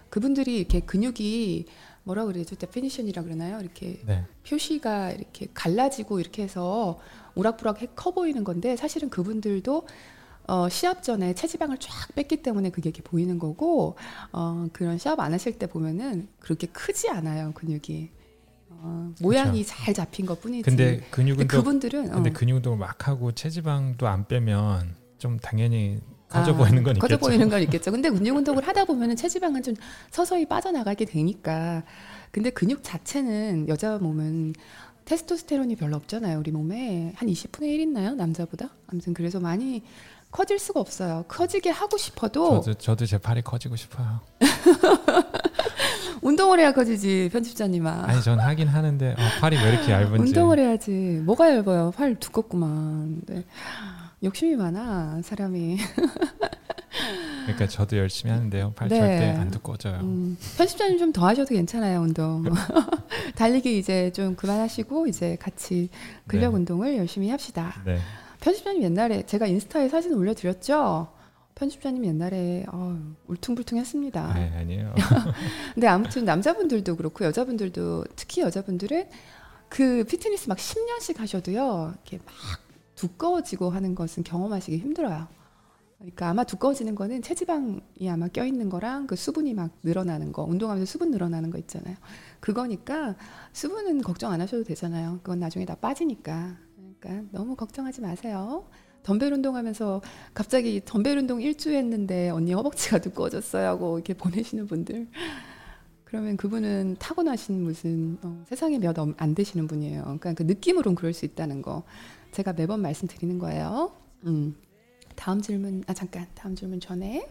그분들이 0.09 0.57
이렇게 0.57 0.81
근육이 0.81 1.65
뭐라 2.03 2.25
그러죠? 2.25 2.55
definition이라 2.55 3.23
그러나요? 3.23 3.59
이렇게 3.61 3.99
네. 4.05 4.25
표시가 4.47 5.11
이렇게 5.11 5.47
갈라지고 5.53 6.19
이렇게 6.19 6.43
해서 6.43 6.99
우락부락 7.35 7.77
커 7.95 8.11
보이는 8.11 8.43
건데 8.43 8.75
사실은 8.75 9.09
그분들도 9.09 9.87
어, 10.47 10.67
시합 10.69 11.03
전에 11.03 11.33
체지방을 11.33 11.77
쫙 11.79 12.13
뺐기 12.15 12.43
때문에 12.43 12.69
그게 12.69 12.89
이렇게 12.89 13.01
보이는 13.01 13.39
거고 13.39 13.95
어, 14.31 14.67
그런 14.73 14.97
시합 14.97 15.19
안 15.19 15.33
하실 15.33 15.57
때 15.57 15.67
보면은 15.67 16.27
그렇게 16.39 16.67
크지 16.67 17.09
않아요 17.09 17.53
근육이 17.53 18.09
어, 18.69 19.13
모양이 19.21 19.65
잘 19.65 19.93
잡힌 19.93 20.25
것 20.25 20.41
뿐이지. 20.41 20.63
근데 20.63 20.97
근육 21.09 21.37
근데 21.37 21.43
운동 21.43 21.59
그분들은 21.59 22.09
근데 22.11 22.29
어, 22.29 22.33
근육 22.33 22.57
운동을 22.57 22.77
막 22.77 23.07
하고 23.07 23.31
체지방도 23.31 24.07
안 24.07 24.27
빼면 24.27 24.95
좀 25.17 25.39
당연히 25.39 26.01
커져 26.27 26.53
아, 26.53 26.57
보이는 26.57 26.83
건 26.83 26.97
커져 26.99 27.15
있겠죠. 27.15 27.27
보이는 27.29 27.49
건 27.49 27.61
있겠죠. 27.63 27.91
근데 27.91 28.09
근육 28.09 28.35
운동을 28.35 28.67
하다 28.67 28.85
보면은 28.85 29.15
체지방은 29.15 29.63
좀 29.63 29.75
서서히 30.11 30.45
빠져나가게 30.47 31.05
되니까. 31.05 31.83
근데 32.31 32.49
근육 32.49 32.83
자체는 32.83 33.69
여자 33.69 33.97
몸은 33.99 34.53
테스토스테론이 35.05 35.75
별로 35.75 35.95
없잖아요. 35.97 36.39
우리 36.39 36.51
몸에 36.51 37.13
한 37.15 37.29
20분의 37.29 37.63
1 37.63 37.79
있나요? 37.81 38.15
남자보다? 38.15 38.69
아무튼 38.87 39.13
그래서 39.13 39.39
많이 39.39 39.83
커질 40.33 40.57
수가 40.59 40.79
없어요. 40.79 41.23
커지게 41.27 41.69
하고 41.69 41.95
싶어도 41.97 42.61
저도 42.61 42.73
저도 42.73 43.05
제 43.05 43.17
팔이 43.19 43.43
커지고 43.43 43.75
싶어요. 43.75 44.19
운동을 46.21 46.59
해야 46.59 46.71
커지지 46.73 47.29
편집자님아. 47.31 48.05
아니 48.07 48.21
전 48.21 48.39
하긴 48.39 48.67
하는데 48.67 49.11
어, 49.11 49.39
팔이 49.41 49.55
왜 49.57 49.69
이렇게 49.73 49.91
얇은지. 49.91 50.19
운동을 50.29 50.57
해야지. 50.59 50.91
뭐가 51.23 51.55
얇아요? 51.55 51.91
팔 51.95 52.15
두껍구만. 52.15 53.21
네. 53.27 53.43
욕심이 54.23 54.55
많아 54.55 55.21
사람이. 55.23 55.77
그러니까 57.43 57.67
저도 57.67 57.97
열심히 57.97 58.31
하는데요. 58.31 58.71
팔 58.75 58.87
네. 58.87 58.97
절대 58.99 59.29
안 59.37 59.51
두꺼워져요. 59.51 59.99
음, 60.01 60.37
편집자님 60.57 60.97
좀 60.97 61.11
더 61.13 61.27
하셔도 61.27 61.53
괜찮아요 61.53 61.99
운동. 62.01 62.45
달리기 63.35 63.77
이제 63.77 64.11
좀 64.13 64.35
그만하시고 64.35 65.07
이제 65.07 65.35
같이 65.39 65.89
근력 66.25 66.51
네. 66.51 66.55
운동을 66.57 66.97
열심히 66.97 67.29
합시다. 67.29 67.75
네. 67.85 67.99
편집자님 68.43 68.83
옛날에 68.83 69.25
제가 69.25 69.47
인스타에 69.47 69.87
사진 69.87 70.13
올려드렸죠. 70.13 71.07
편집자님 71.55 72.05
옛날에 72.05 72.65
어, 72.73 72.99
울퉁불퉁했습니다. 73.27 74.21
아, 74.21 74.59
아니에요. 74.59 74.93
근데 75.73 75.87
아무튼 75.87 76.25
남자분들도 76.25 76.97
그렇고 76.97 77.23
여자분들도 77.23 78.03
특히 78.17 78.41
여자분들은 78.41 79.07
그 79.69 80.03
피트니스 80.03 80.49
막 80.49 80.57
10년씩 80.57 81.19
하셔도요. 81.19 81.93
이렇게 81.93 82.17
막 82.17 82.35
두꺼워지고 82.95 83.69
하는 83.69 83.95
것은 83.95 84.23
경험하시기 84.23 84.77
힘들어요. 84.77 85.25
그러니까 85.99 86.27
아마 86.27 86.43
두꺼워지는 86.43 86.95
거는 86.95 87.21
체지방이 87.21 88.09
아마 88.09 88.27
껴있는 88.27 88.67
거랑 88.69 89.07
그 89.07 89.15
수분이 89.15 89.53
막 89.53 89.71
늘어나는 89.83 90.33
거, 90.33 90.43
운동하면서 90.43 90.91
수분 90.91 91.11
늘어나는 91.11 91.49
거 91.49 91.57
있잖아요. 91.59 91.95
그거니까 92.41 93.15
수분은 93.53 94.01
걱정 94.01 94.33
안 94.33 94.41
하셔도 94.41 94.65
되잖아요. 94.65 95.19
그건 95.23 95.39
나중에 95.39 95.65
다 95.65 95.75
빠지니까. 95.75 96.57
그러니까 97.03 97.27
너무 97.31 97.55
걱정하지 97.55 98.01
마세요. 98.01 98.65
덤벨 99.03 99.33
운동하면서 99.33 100.01
갑자기 100.33 100.81
덤벨 100.85 101.17
운동 101.17 101.41
일주 101.41 101.71
했는데 101.73 102.29
언니 102.29 102.53
허벅지가 102.53 102.99
두꺼워졌어요 102.99 103.67
하고 103.67 103.97
이렇게 103.97 104.13
보내시는 104.15 104.65
분들 104.67 105.09
그러면 106.05 106.37
그분은 106.37 106.95
타고나신 106.99 107.63
무슨 107.63 108.17
어, 108.21 108.43
세상에 108.47 108.77
몇 108.79 108.97
안 109.17 109.35
되시는 109.35 109.67
분이에요. 109.67 110.03
그러니까 110.03 110.33
그 110.33 110.43
느낌으로는 110.43 110.95
그럴 110.95 111.11
수 111.11 111.25
있다는 111.25 111.61
거 111.61 111.83
제가 112.31 112.53
매번 112.53 112.81
말씀드리는 112.81 113.37
거예요. 113.39 113.91
음. 114.25 114.55
다음 115.15 115.41
질문 115.41 115.83
아 115.87 115.93
잠깐 115.93 116.27
다음 116.33 116.55
질문 116.55 116.79
전에 116.79 117.27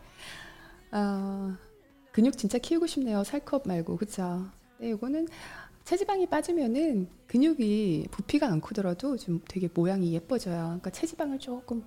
어, 0.93 1.55
근육 2.13 2.37
진짜 2.37 2.59
키우고 2.59 2.87
싶네요. 2.87 3.25
살컵 3.25 3.67
말고 3.67 3.97
그쵸? 3.97 4.45
네, 4.79 4.91
이거는 4.91 5.27
체지방이 5.85 6.27
빠지면은 6.27 7.09
근육이 7.27 8.07
부피가 8.11 8.47
안 8.47 8.61
크더라도 8.61 9.17
좀 9.17 9.41
되게 9.49 9.69
모양이 9.73 10.13
예뻐져요. 10.15 10.65
그러니까 10.65 10.91
체지방을 10.91 11.39
조금 11.39 11.85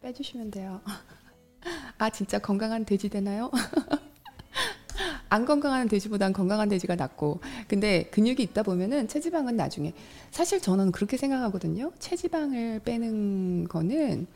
빼주시면 0.00 0.50
돼요. 0.50 0.80
아 1.98 2.10
진짜 2.10 2.38
건강한 2.38 2.84
돼지 2.84 3.08
되나요? 3.08 3.50
안 5.28 5.44
건강한 5.44 5.88
돼지보단 5.88 6.32
건강한 6.32 6.68
돼지가 6.68 6.96
낫고 6.96 7.40
근데 7.66 8.04
근육이 8.04 8.42
있다 8.42 8.62
보면은 8.62 9.08
체지방은 9.08 9.56
나중에 9.56 9.92
사실 10.30 10.60
저는 10.60 10.92
그렇게 10.92 11.16
생각하거든요. 11.16 11.92
체지방을 11.98 12.80
빼는 12.80 13.68
거는 13.68 14.26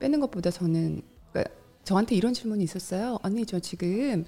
빼는 0.00 0.20
것보다 0.20 0.50
저는 0.50 1.02
그러니까 1.30 1.54
저한테 1.84 2.16
이런 2.16 2.34
질문이 2.34 2.64
있었어요. 2.64 3.18
언니 3.22 3.46
저 3.46 3.60
지금 3.60 4.24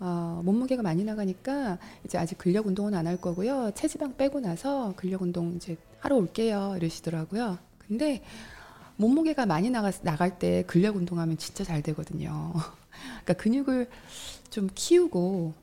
어, 0.00 0.40
몸무게가 0.44 0.82
많이 0.82 1.04
나가니까 1.04 1.78
이제 2.04 2.16
아직 2.18 2.38
근력 2.38 2.66
운동은 2.66 2.94
안 2.94 3.06
할 3.06 3.20
거고요. 3.20 3.70
체지방 3.74 4.16
빼고 4.16 4.40
나서 4.40 4.94
근력 4.96 5.22
운동 5.22 5.54
이제 5.56 5.76
하러 6.00 6.16
올게요. 6.16 6.74
이러시더라고요. 6.76 7.58
근데 7.86 8.22
몸무게가 8.96 9.46
많이 9.46 9.70
나가, 9.70 9.90
나갈 10.02 10.38
때 10.38 10.64
근력 10.66 10.96
운동하면 10.96 11.38
진짜 11.38 11.64
잘 11.64 11.82
되거든요. 11.82 12.52
그러니까 13.24 13.34
근육을 13.34 13.88
좀 14.50 14.68
키우고 14.74 15.54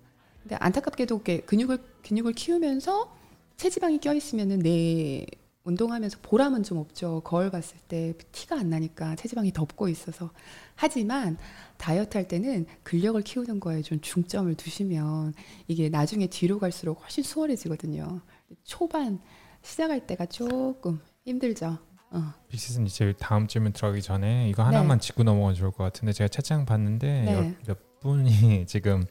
근데 0.44 0.56
안타깝게도 0.60 1.22
근육을 1.46 1.80
근육을 2.04 2.34
키우면서 2.34 3.16
체지방이 3.58 4.00
껴 4.00 4.14
있으면은 4.14 4.60
내 4.60 5.26
운동하면서 5.68 6.20
보람은 6.22 6.64
좀 6.64 6.78
없죠. 6.78 7.22
거울 7.26 7.52
봤을 7.52 7.78
때 7.90 8.14
티가 8.32 8.58
안 8.58 8.70
나니까 8.70 9.16
체지방이 9.18 9.52
덮고 9.52 9.90
있어서. 9.90 10.32
하지만 10.76 11.38
다이어트 11.76 12.18
할 12.18 12.28
때는 12.28 12.66
근력을 12.84 13.22
키우는 13.22 13.60
거에 13.60 13.82
좀 13.82 14.00
중점을 14.00 14.54
두시면 14.56 15.34
이게 15.68 15.90
나중에 15.90 16.28
뒤로 16.28 16.58
갈수록 16.58 17.02
훨씬 17.04 17.22
수월해지거든요. 17.24 18.22
초반 18.64 19.20
시작할 19.62 20.08
때가 20.08 20.28
조금 20.28 21.02
힘들죠. 21.26 21.78
어. 22.12 22.34
빅시스님 22.48 22.88
제 22.88 23.14
다음 23.20 23.48
질문 23.48 23.74
들어가기 23.74 24.02
전에 24.02 24.48
이거 24.48 24.64
네. 24.64 24.68
하나만 24.68 25.02
짚고 25.02 25.24
넘어가 25.24 25.52
좋을 25.52 25.72
것 25.72 25.84
같은데 25.84 26.14
제가 26.14 26.30
채팅 26.30 26.66
봤는데 26.66 27.24
네. 27.24 27.34
몇, 27.34 27.56
몇 27.68 28.00
분이 28.00 28.66
지금 28.68 29.04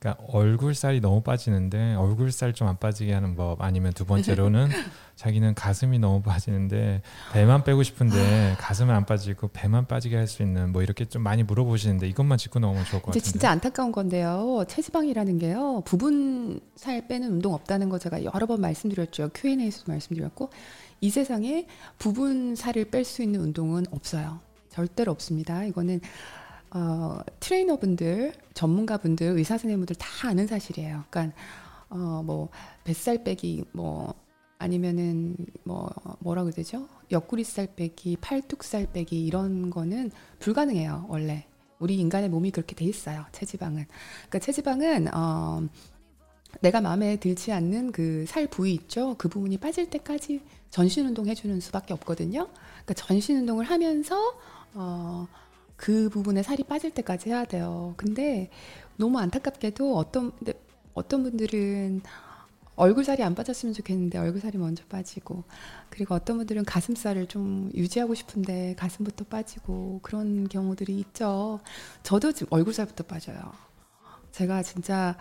그러니까 0.00 0.24
얼굴 0.28 0.74
살이 0.74 0.98
너무 1.00 1.20
빠지는데 1.20 1.94
얼굴 1.94 2.32
살 2.32 2.54
좀 2.54 2.66
안 2.66 2.78
빠지게 2.78 3.12
하는 3.12 3.36
법 3.36 3.60
아니면 3.60 3.92
두 3.92 4.06
번째로는 4.06 4.68
자기는 5.16 5.54
가슴이 5.54 5.98
너무 5.98 6.22
빠지는데 6.22 7.02
배만 7.34 7.64
빼고 7.64 7.82
싶은데 7.82 8.56
가슴은 8.58 8.94
안 8.94 9.04
빠지고 9.04 9.48
배만 9.52 9.86
빠지게 9.86 10.16
할 10.16 10.26
수 10.26 10.42
있는 10.42 10.72
뭐 10.72 10.82
이렇게 10.82 11.04
좀 11.04 11.22
많이 11.22 11.42
물어보시는데 11.42 12.08
이것만 12.08 12.38
짚고 12.38 12.60
넘어가면 12.60 12.86
좋을 12.86 13.02
것 13.02 13.06
같은데 13.08 13.22
진짜 13.24 13.50
안타까운 13.50 13.92
건데요. 13.92 14.64
체지방이라는 14.68 15.38
게요. 15.38 15.82
부분 15.84 16.60
살 16.76 17.06
빼는 17.06 17.30
운동 17.32 17.52
없다는 17.52 17.90
거 17.90 17.98
제가 17.98 18.24
여러 18.24 18.46
번 18.46 18.62
말씀드렸죠. 18.62 19.30
Q&A에서도 19.34 19.92
말씀드렸고 19.92 20.48
이 21.02 21.10
세상에 21.10 21.66
부분 21.98 22.54
살을 22.54 22.86
뺄 22.86 23.04
수 23.04 23.22
있는 23.22 23.40
운동은 23.40 23.84
없어요. 23.90 24.40
절대로 24.70 25.12
없습니다. 25.12 25.64
이거는 25.64 26.00
어, 26.72 27.18
트레이너분들, 27.40 28.32
전문가분들, 28.54 29.26
의사 29.38 29.54
선생님분들 29.54 29.96
다 29.96 30.28
아는 30.28 30.46
사실이에요. 30.46 31.04
그러니까 31.10 31.36
어, 31.88 32.22
뭐 32.24 32.48
뱃살 32.84 33.24
빼기 33.24 33.64
뭐 33.72 34.14
아니면은 34.58 35.36
뭐 35.64 35.90
뭐라 36.20 36.42
그래야 36.42 36.54
되죠? 36.54 36.86
옆구리살 37.10 37.74
빼기, 37.76 38.16
팔뚝살 38.20 38.92
빼기 38.92 39.24
이런 39.24 39.70
거는 39.70 40.10
불가능해요. 40.38 41.06
원래 41.08 41.46
우리 41.78 41.96
인간의 41.96 42.28
몸이 42.28 42.50
그렇게 42.50 42.76
돼 42.76 42.84
있어요. 42.84 43.24
체지방은. 43.32 43.86
그러니까 44.28 44.38
체지방은 44.38 45.14
어 45.14 45.62
내가 46.60 46.80
마음에 46.80 47.16
들지 47.16 47.52
않는 47.52 47.92
그 47.92 48.24
살 48.28 48.46
부위 48.46 48.74
있죠. 48.74 49.14
그 49.18 49.28
부분이 49.28 49.58
빠질 49.58 49.88
때까지 49.90 50.42
전신 50.70 51.06
운동 51.06 51.26
해주는 51.26 51.58
수밖에 51.60 51.94
없거든요. 51.94 52.48
그러니까 52.84 52.94
전신 52.94 53.38
운동을 53.38 53.64
하면서 53.64 54.16
어, 54.74 55.26
그 55.80 56.10
부분에 56.10 56.42
살이 56.42 56.62
빠질 56.62 56.90
때까지 56.90 57.30
해야 57.30 57.46
돼요. 57.46 57.94
근데 57.96 58.50
너무 58.96 59.18
안타깝게도 59.18 59.96
어떤 59.96 60.30
어떤 60.92 61.22
분들은 61.22 62.02
얼굴 62.76 63.02
살이 63.02 63.22
안 63.22 63.34
빠졌으면 63.34 63.72
좋겠는데 63.72 64.18
얼굴 64.18 64.42
살이 64.42 64.58
먼저 64.58 64.84
빠지고 64.90 65.44
그리고 65.88 66.14
어떤 66.14 66.36
분들은 66.36 66.66
가슴살을 66.66 67.28
좀 67.28 67.70
유지하고 67.74 68.14
싶은데 68.14 68.74
가슴부터 68.76 69.24
빠지고 69.24 70.00
그런 70.02 70.48
경우들이 70.48 70.98
있죠. 70.98 71.60
저도 72.02 72.32
지금 72.32 72.48
얼굴 72.50 72.74
살부터 72.74 73.04
빠져요. 73.04 73.40
제가 74.32 74.62
진짜 74.62 75.16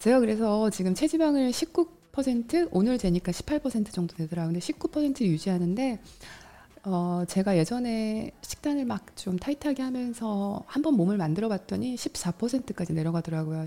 제가 0.00 0.20
그래서 0.20 0.68
지금 0.68 0.94
체지방을 0.94 1.50
19% 1.50 2.68
오늘 2.72 2.98
재니까 2.98 3.32
18% 3.32 3.90
정도 3.90 4.14
되더라고요. 4.16 4.52
근데 4.52 4.60
19% 4.60 5.22
유지하는데 5.22 5.98
어 6.90 7.24
제가 7.28 7.56
예전에 7.58 8.30
식단을 8.42 8.84
막 8.84 9.06
좀 9.16 9.36
타이트하게 9.38 9.82
하면서 9.82 10.62
한번 10.66 10.94
몸을 10.94 11.16
만들어 11.18 11.48
봤더니 11.48 11.96
14%까지 11.96 12.92
내려가더라고요. 12.92 13.64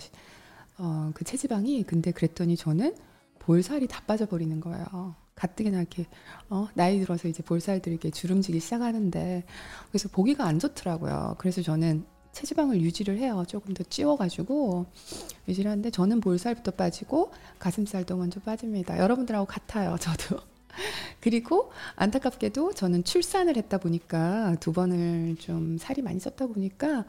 어 0.79 1.11
그 1.13 1.23
체지방이 1.25 1.83
근데 1.83 2.11
그랬더니 2.11 2.55
저는 2.57 2.95
볼살이 3.39 3.87
다 3.87 4.01
빠져버리는 4.07 4.59
거예요. 4.59 5.15
가뜩이나 5.35 5.79
이렇게 5.79 6.05
어, 6.49 6.67
나이 6.75 6.99
들어서 6.99 7.27
이제 7.27 7.43
볼살들이 7.43 7.95
이렇게 7.95 8.11
주름지기 8.11 8.59
시작하는데 8.59 9.43
그래서 9.89 10.09
보기가 10.09 10.45
안 10.45 10.59
좋더라고요. 10.59 11.35
그래서 11.39 11.61
저는 11.61 12.05
체지방을 12.33 12.81
유지를 12.81 13.17
해요. 13.17 13.43
조금 13.47 13.73
더 13.73 13.83
찌워가지고 13.83 14.85
유지를 15.47 15.71
하는데 15.71 15.89
저는 15.91 16.21
볼살부터 16.21 16.71
빠지고 16.71 17.31
가슴살도 17.59 18.15
먼저 18.17 18.39
빠집니다. 18.41 18.99
여러분들하고 18.99 19.45
같아요. 19.45 19.97
저도. 19.99 20.50
그리고 21.19 21.71
안타깝게도 21.95 22.73
저는 22.73 23.03
출산을 23.03 23.57
했다 23.57 23.77
보니까 23.77 24.55
두 24.59 24.71
번을 24.73 25.35
좀 25.39 25.77
살이 25.77 26.01
많이 26.01 26.19
쪘다 26.19 26.51
보니까 26.53 27.05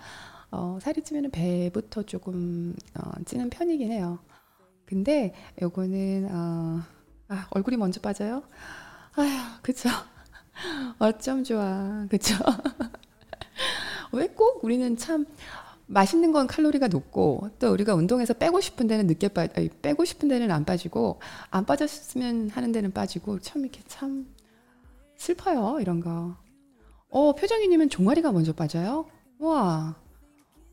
어, 0.51 0.79
살이 0.83 1.03
찌면 1.03 1.31
배부터 1.31 2.03
조금 2.05 2.75
어, 2.95 3.11
찌는 3.25 3.51
편이긴 3.51 3.91
해요. 3.93 4.19
근데 4.87 5.35
요거는 5.61 6.29
어, 6.31 6.83
아, 7.29 7.47
얼굴이 7.51 7.77
먼저 7.79 8.01
빠져요. 8.01 8.43
아휴, 9.17 9.29
그쵸. 9.63 9.89
어쩜 10.99 11.45
좋아. 11.45 12.07
그쵸. 12.11 12.35
왜 14.13 14.29
꼭 14.29 14.63
우리는 14.65 14.97
참 14.97 15.27
맛있는 15.93 16.33
건 16.33 16.47
칼로리가 16.47 16.89
높고 16.89 17.51
또 17.59 17.71
우리가 17.73 17.95
운동해서 17.95 18.33
빼고 18.35 18.61
싶은 18.61 18.87
데는 18.87 19.07
늦게 19.07 19.29
빠 19.29 19.47
아니, 19.55 19.69
빼고 19.69 20.05
싶은 20.05 20.29
데는 20.29 20.51
안 20.51 20.65
빠지고 20.65 21.21
안 21.51 21.67
빠졌으면 21.67 22.49
하는 22.49 22.73
데는 22.73 22.93
빠지고 22.93 23.39
참 23.41 23.63
이렇게 23.63 23.83
참 23.87 24.27
슬퍼요 25.17 25.79
이런 25.81 26.01
거. 26.01 26.37
어 27.11 27.35
표정이님은 27.35 27.91
종아리가 27.91 28.33
먼저 28.33 28.55
빠져요? 28.55 29.07
와 29.39 29.95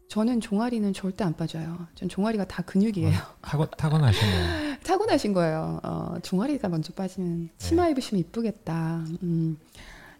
저는 0.07 0.39
종아리는 0.39 0.93
절대 0.93 1.25
안 1.25 1.35
빠져요. 1.35 1.87
전 1.95 2.07
종아리가 2.07 2.45
다 2.45 2.63
근육이에요. 2.63 3.09
어, 3.09 3.35
타고 3.41 3.65
타고나셨네요. 3.65 4.77
타고나신 4.83 5.33
거예요. 5.33 5.81
어, 5.83 6.15
종아리가 6.23 6.69
먼저 6.69 6.93
빠지면 6.93 7.49
치마 7.57 7.89
입으시면 7.89 8.21
이쁘겠다. 8.21 9.03
음, 9.21 9.57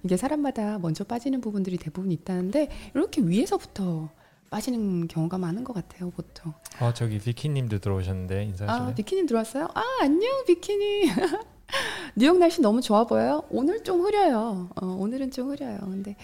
이게 0.04 0.18
사람마다 0.18 0.78
먼저 0.78 1.06
빠지는 1.06 1.40
부분들이 1.40 1.78
대부분 1.78 2.12
있다는데 2.12 2.70
이렇게 2.94 3.22
위에서부터 3.22 4.10
빠지는 4.50 5.08
경우가 5.08 5.38
많은 5.38 5.64
것 5.64 5.74
같아요, 5.74 6.10
보통. 6.12 6.54
어 6.80 6.94
저기 6.94 7.20
비키님도 7.20 7.80
들어오셨는데 7.80 8.44
인사하실래요? 8.46 8.90
아, 8.92 8.94
비키님 8.96 9.26
들어왔어요? 9.26 9.68
아, 9.74 9.82
안녕, 10.02 10.44
비키니. 10.46 11.10
뉴욕 12.16 12.38
날씨 12.40 12.62
너무 12.62 12.82
좋아 12.82 13.04
보여요? 13.06 13.44
오늘 13.50 13.84
좀 13.84 14.02
흐려요. 14.02 14.70
어, 14.76 14.86
오늘은 14.86 15.32
좀 15.32 15.52
흐려요. 15.52 15.78
근데 15.82 16.16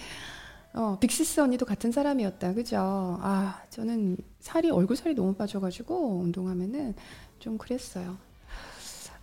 어, 0.74 0.98
빅시스 1.00 1.40
언니도 1.40 1.66
같은 1.66 1.92
사람이었다. 1.92 2.54
그죠? 2.54 2.78
아, 3.22 3.62
저는 3.70 4.18
살이, 4.42 4.70
얼굴 4.70 4.98
살이 4.98 5.16
너무 5.16 5.34
빠져가지고 5.34 6.20
운동하면은 6.20 6.96
좀 7.40 7.58
그랬어요. 7.58 8.18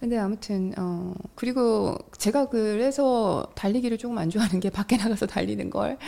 근데 0.00 0.16
아무튼, 0.18 0.72
어, 0.78 1.12
그리고 1.34 1.96
제가 2.16 2.48
그래서 2.48 3.46
달리기를 3.55 3.98
조금 3.98 4.16
안 4.18 4.30
좋아하는 4.30 4.61
게 4.61 4.70
밖에 4.70 4.96
나가서 4.96 5.26
달리는 5.26 5.68
걸. 5.68 5.98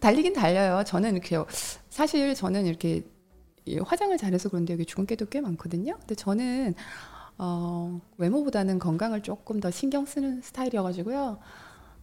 달리긴 0.00 0.32
달려요. 0.32 0.84
저는 0.84 1.12
이렇게, 1.12 1.36
사실 1.88 2.34
저는 2.34 2.66
이렇게 2.66 3.02
이 3.64 3.78
화장을 3.78 4.16
잘해서 4.16 4.48
그런데 4.48 4.72
여기 4.72 4.84
주근깨도 4.84 5.26
꽤 5.26 5.40
많거든요. 5.40 5.96
근데 5.98 6.14
저는, 6.14 6.74
어, 7.38 8.00
외모보다는 8.16 8.78
건강을 8.78 9.22
조금 9.22 9.60
더 9.60 9.70
신경 9.70 10.06
쓰는 10.06 10.40
스타일이어가지고요. 10.42 11.38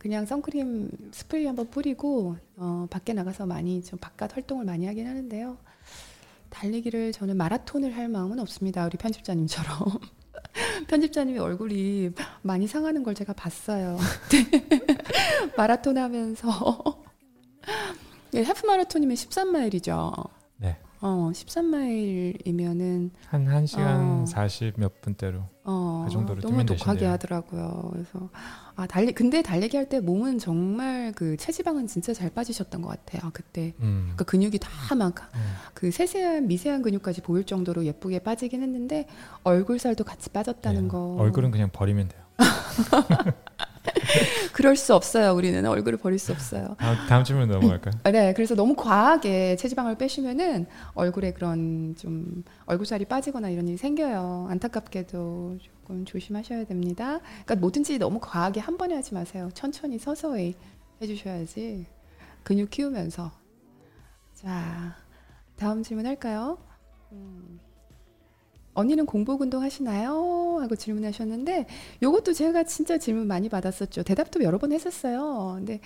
그냥 0.03 0.25
선크림 0.25 0.89
스프레이 1.13 1.45
한번 1.45 1.69
뿌리고 1.69 2.35
어, 2.57 2.87
밖에 2.89 3.13
나가서 3.13 3.45
많이 3.45 3.81
좀 3.81 3.97
바깥 3.99 4.35
활동을 4.35 4.65
많이 4.65 4.85
하긴 4.85 5.07
하는데요. 5.07 5.57
달리기를 6.49 7.13
저는 7.13 7.37
마라톤을 7.37 7.95
할 7.95 8.09
마음은 8.09 8.37
없습니다. 8.39 8.85
우리 8.85 8.97
편집자님처럼. 8.97 9.99
편집자님의 10.87 11.39
얼굴이 11.39 12.11
많이 12.41 12.67
상하는 12.67 13.01
걸 13.01 13.15
제가 13.15 13.31
봤어요. 13.31 13.97
마라톤 15.55 15.97
하면서 15.97 17.02
예, 18.33 18.41
하프 18.43 18.65
마라톤이면 18.65 19.15
13마일이죠. 19.15 20.29
네. 20.57 20.77
어, 21.01 21.29
13마일이면은 21.33 23.11
한 23.27 23.45
1시간 23.45 23.79
어. 23.79 24.25
40몇 24.27 25.01
분대로 25.01 25.43
어, 25.65 26.03
그 26.07 26.11
정도로 26.13 26.41
너무 26.41 26.65
독하게 26.65 26.75
되신대요. 26.99 27.11
하더라고요. 27.11 27.89
그래서 27.93 28.29
아 28.75 28.87
달리 28.87 29.11
근데 29.11 29.41
달리기 29.41 29.77
할 29.77 29.87
때 29.89 29.99
몸은 29.99 30.39
정말 30.39 31.11
그 31.15 31.37
체지방은 31.37 31.87
진짜 31.87 32.13
잘 32.13 32.29
빠지셨던 32.29 32.81
것 32.81 32.87
같아요. 32.87 33.29
그때 33.33 33.73
음. 33.81 34.13
그 34.15 34.23
근육이 34.23 34.57
다막그 34.59 35.23
음. 35.85 35.91
세세한 35.91 36.47
미세한 36.47 36.81
근육까지 36.81 37.21
보일 37.21 37.43
정도로 37.45 37.85
예쁘게 37.85 38.19
빠지긴 38.19 38.63
했는데 38.63 39.05
얼굴 39.43 39.77
살도 39.79 40.03
같이 40.05 40.29
빠졌다는 40.29 40.83
네. 40.83 40.87
거. 40.87 41.15
얼굴은 41.19 41.51
그냥 41.51 41.69
버리면 41.71 42.07
돼요. 42.09 42.21
그럴 44.53 44.75
수 44.75 44.93
없어요. 44.95 45.33
우리는 45.33 45.65
얼굴을 45.65 45.97
버릴 45.97 46.19
수 46.19 46.31
없어요. 46.31 46.75
다음, 46.79 46.95
다음 47.07 47.23
질문 47.23 47.49
넘어갈까요? 47.49 47.93
아, 48.03 48.11
네, 48.11 48.33
그래서 48.33 48.55
너무 48.55 48.75
과하게 48.75 49.55
체지방을 49.55 49.97
빼시면은 49.97 50.67
얼굴에 50.93 51.33
그런 51.33 51.95
좀 51.97 52.43
얼굴살이 52.65 53.05
빠지거나 53.05 53.49
이런 53.49 53.67
일이 53.67 53.77
생겨요. 53.77 54.47
안타깝게도 54.49 55.57
조금 55.61 56.05
조심하셔야 56.05 56.65
됩니다. 56.65 57.19
그러니까 57.19 57.55
뭐든지 57.55 57.97
너무 57.99 58.19
과하게 58.21 58.59
한 58.59 58.77
번에 58.77 58.95
하지 58.95 59.13
마세요. 59.13 59.49
천천히 59.53 59.99
서서히 59.99 60.55
해주셔야지 61.01 61.85
근육 62.43 62.69
키우면서. 62.69 63.31
자, 64.33 64.95
다음 65.55 65.83
질문 65.83 66.05
할까요? 66.05 66.57
음. 67.11 67.59
언니는 68.73 69.05
공복 69.05 69.41
운동 69.41 69.61
하시나요? 69.61 70.59
하고 70.61 70.75
질문하셨는데 70.75 71.67
요것도 72.01 72.33
제가 72.33 72.63
진짜 72.63 72.97
질문 72.97 73.27
많이 73.27 73.49
받았었죠. 73.49 74.03
대답도 74.03 74.43
여러 74.43 74.57
번 74.57 74.71
했었어요. 74.71 75.53
근데 75.57 75.79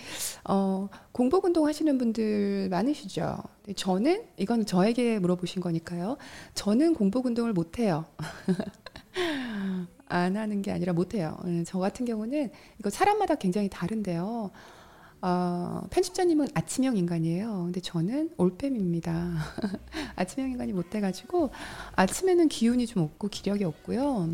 어, 0.43 0.88
공복 1.11 1.45
운동 1.45 1.67
하시는 1.67 1.97
분들 1.97 2.69
많으시죠. 2.69 3.38
저는 3.75 4.23
이건 4.38 4.65
저에게 4.65 5.19
물어보신 5.19 5.61
거니까요. 5.61 6.17
저는 6.53 6.93
공복 6.93 7.25
운동을 7.25 7.53
못 7.53 7.79
해요. 7.79 8.05
안 10.09 10.38
하는 10.38 10.61
게 10.61 10.71
아니라 10.71 10.93
못 10.93 11.13
해요. 11.13 11.38
음, 11.43 11.63
저 11.65 11.79
같은 11.79 12.05
경우는 12.05 12.51
이거 12.79 12.89
사람마다 12.89 13.35
굉장히 13.35 13.67
다른데요. 13.69 14.51
어, 15.22 15.82
편집자님은 15.89 16.49
아침형 16.53 16.95
인간이에요. 16.97 17.63
근데 17.65 17.80
저는 17.80 18.32
올빼미입니다. 18.38 19.34
아침형 20.15 20.51
인간이 20.51 20.74
못 20.74 20.89
돼가지고 20.89 21.49
아침에는 21.95 22.47
기운이 22.49 22.86
좀 22.88 23.03
없고 23.03 23.30
기력이 23.30 23.63
없고요. 23.63 24.30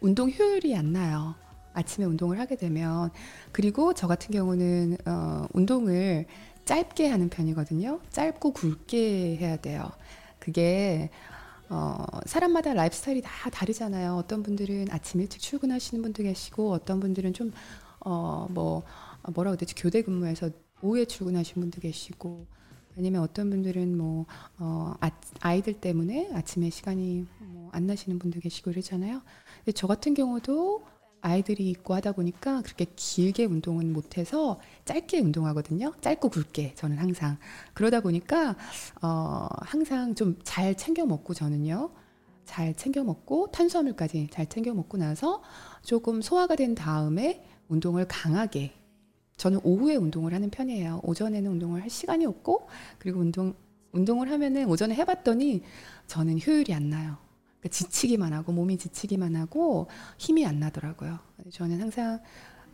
운동 0.00 0.30
효율이 0.30 0.76
안 0.76 0.92
나요. 0.92 1.34
아침에 1.74 2.06
운동을 2.06 2.40
하게 2.40 2.56
되면 2.56 3.10
그리고 3.52 3.92
저 3.92 4.06
같은 4.06 4.30
경우는 4.32 4.96
어, 5.06 5.46
운동을 5.52 6.26
짧게 6.64 7.08
하는 7.08 7.28
편이거든요. 7.28 8.00
짧고 8.10 8.52
굵게 8.52 9.36
해야 9.36 9.56
돼요. 9.56 9.90
그게 10.38 11.10
어, 11.68 12.02
사람마다 12.24 12.72
라이프 12.72 12.96
스타일이 12.96 13.20
다 13.22 13.50
다르잖아요. 13.50 14.16
어떤 14.16 14.42
분들은 14.42 14.86
아침 14.90 15.20
일찍 15.20 15.40
출근하시는 15.40 16.02
분도 16.02 16.22
계시고 16.22 16.72
어떤 16.72 16.98
분들은 16.98 17.34
좀 17.34 17.52
어, 18.00 18.46
뭐 18.50 18.84
뭐라고 19.30 19.52
해야 19.52 19.56
되지 19.58 19.74
교대 19.74 20.02
근무해서 20.02 20.50
오후에 20.82 21.04
출근하시는 21.06 21.60
분도 21.60 21.80
계시고 21.80 22.46
아니면 22.96 23.22
어떤 23.22 23.50
분들은 23.50 23.96
뭐 23.96 24.26
어, 24.58 24.94
아, 25.00 25.10
아이들 25.40 25.74
때문에 25.74 26.30
아침에 26.34 26.70
시간이 26.70 27.26
뭐 27.40 27.58
안 27.72 27.86
나시는 27.86 28.18
분도 28.18 28.40
계시고 28.40 28.70
그러잖아요. 28.70 29.22
근데 29.58 29.72
저 29.72 29.86
같은 29.86 30.14
경우도 30.14 30.82
아이들이 31.20 31.68
있고 31.70 31.94
하다 31.94 32.12
보니까 32.12 32.62
그렇게 32.62 32.86
길게 32.94 33.44
운동은 33.44 33.92
못해서 33.92 34.60
짧게 34.84 35.20
운동하거든요. 35.20 35.92
짧고 36.00 36.28
굵게 36.28 36.74
저는 36.76 36.98
항상 36.98 37.38
그러다 37.74 38.00
보니까 38.00 38.56
어, 39.02 39.48
항상 39.60 40.14
좀 40.14 40.38
잘 40.44 40.76
챙겨 40.76 41.04
먹고 41.06 41.34
저는요. 41.34 41.90
잘 42.44 42.74
챙겨 42.74 43.04
먹고 43.04 43.50
탄수화물까지 43.50 44.28
잘 44.30 44.46
챙겨 44.46 44.72
먹고 44.72 44.96
나서 44.96 45.42
조금 45.82 46.22
소화가 46.22 46.56
된 46.56 46.74
다음에 46.74 47.44
운동을 47.68 48.06
강하게 48.08 48.72
저는 49.38 49.60
오후에 49.62 49.96
운동을 49.96 50.34
하는 50.34 50.50
편이에요. 50.50 51.00
오전에는 51.04 51.50
운동을 51.52 51.80
할 51.80 51.88
시간이 51.88 52.26
없고 52.26 52.68
그리고 52.98 53.20
운동 53.20 53.54
운동을 53.92 54.30
하면은 54.30 54.68
오전에 54.68 54.94
해봤더니 54.96 55.62
저는 56.06 56.40
효율이 56.46 56.74
안 56.74 56.90
나요. 56.90 57.16
그러니까 57.58 57.68
지치기만 57.70 58.34
하고 58.34 58.52
몸이 58.52 58.76
지치기만 58.76 59.34
하고 59.36 59.88
힘이 60.18 60.44
안 60.44 60.60
나더라고요. 60.60 61.18
저는 61.50 61.80
항상 61.80 62.20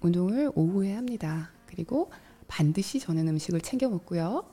운동을 0.01 0.51
오후에 0.55 0.95
합니다. 0.95 1.51
그리고 1.67 2.11
반드시 2.49 2.99
저는 2.99 3.29
음식을 3.29 3.61
챙겨 3.61 3.89
먹고요. 3.89 4.45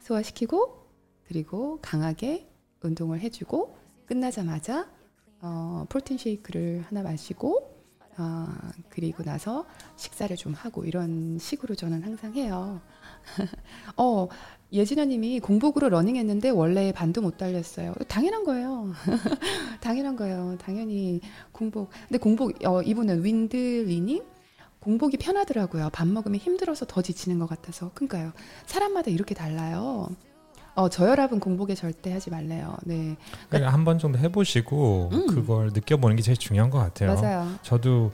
소화시키고 0.00 0.86
그리고 1.26 1.78
강하게 1.80 2.50
운동을 2.82 3.20
해주고 3.20 3.76
끝나자마자 4.06 4.90
어, 5.40 5.86
프로틴 5.88 6.18
쉐이크를 6.18 6.82
하나 6.82 7.02
마시고 7.02 7.73
어, 8.18 8.46
그리고 8.88 9.22
나서 9.22 9.66
식사를 9.96 10.36
좀 10.36 10.52
하고 10.54 10.84
이런 10.84 11.38
식으로 11.38 11.74
저는 11.74 12.02
항상 12.02 12.34
해요. 12.34 12.80
어, 13.96 14.28
예진아님이 14.72 15.40
공복으로 15.40 15.88
러닝했는데 15.88 16.50
원래 16.50 16.92
반도 16.92 17.20
못 17.20 17.36
달렸어요. 17.36 17.94
당연한 18.08 18.44
거예요. 18.44 18.92
당연한 19.80 20.16
거예요. 20.16 20.56
당연히 20.60 21.20
공복. 21.52 21.90
근데 22.08 22.18
공복 22.18 22.64
어, 22.64 22.82
이분은 22.82 23.24
윈드리님 23.24 24.22
공복이 24.80 25.16
편하더라고요. 25.16 25.88
밥 25.92 26.06
먹으면 26.06 26.38
힘들어서 26.38 26.84
더 26.86 27.00
지치는 27.02 27.38
것 27.38 27.48
같아서. 27.48 27.90
그러니까요. 27.94 28.32
사람마다 28.66 29.10
이렇게 29.10 29.34
달라요. 29.34 30.08
어, 30.74 30.88
저혈압은 30.88 31.38
공복에 31.40 31.74
절대 31.74 32.12
하지 32.12 32.30
말래요. 32.30 32.76
네, 32.84 33.16
그러니까 33.48 33.72
한 33.72 33.84
번 33.84 33.98
정도 33.98 34.18
해보시고 34.18 35.10
음. 35.12 35.26
그걸 35.28 35.70
느껴보는 35.72 36.16
게 36.16 36.22
제일 36.22 36.36
중요한 36.36 36.70
것 36.70 36.78
같아요. 36.78 37.14
맞아요. 37.14 37.48
저도 37.62 38.10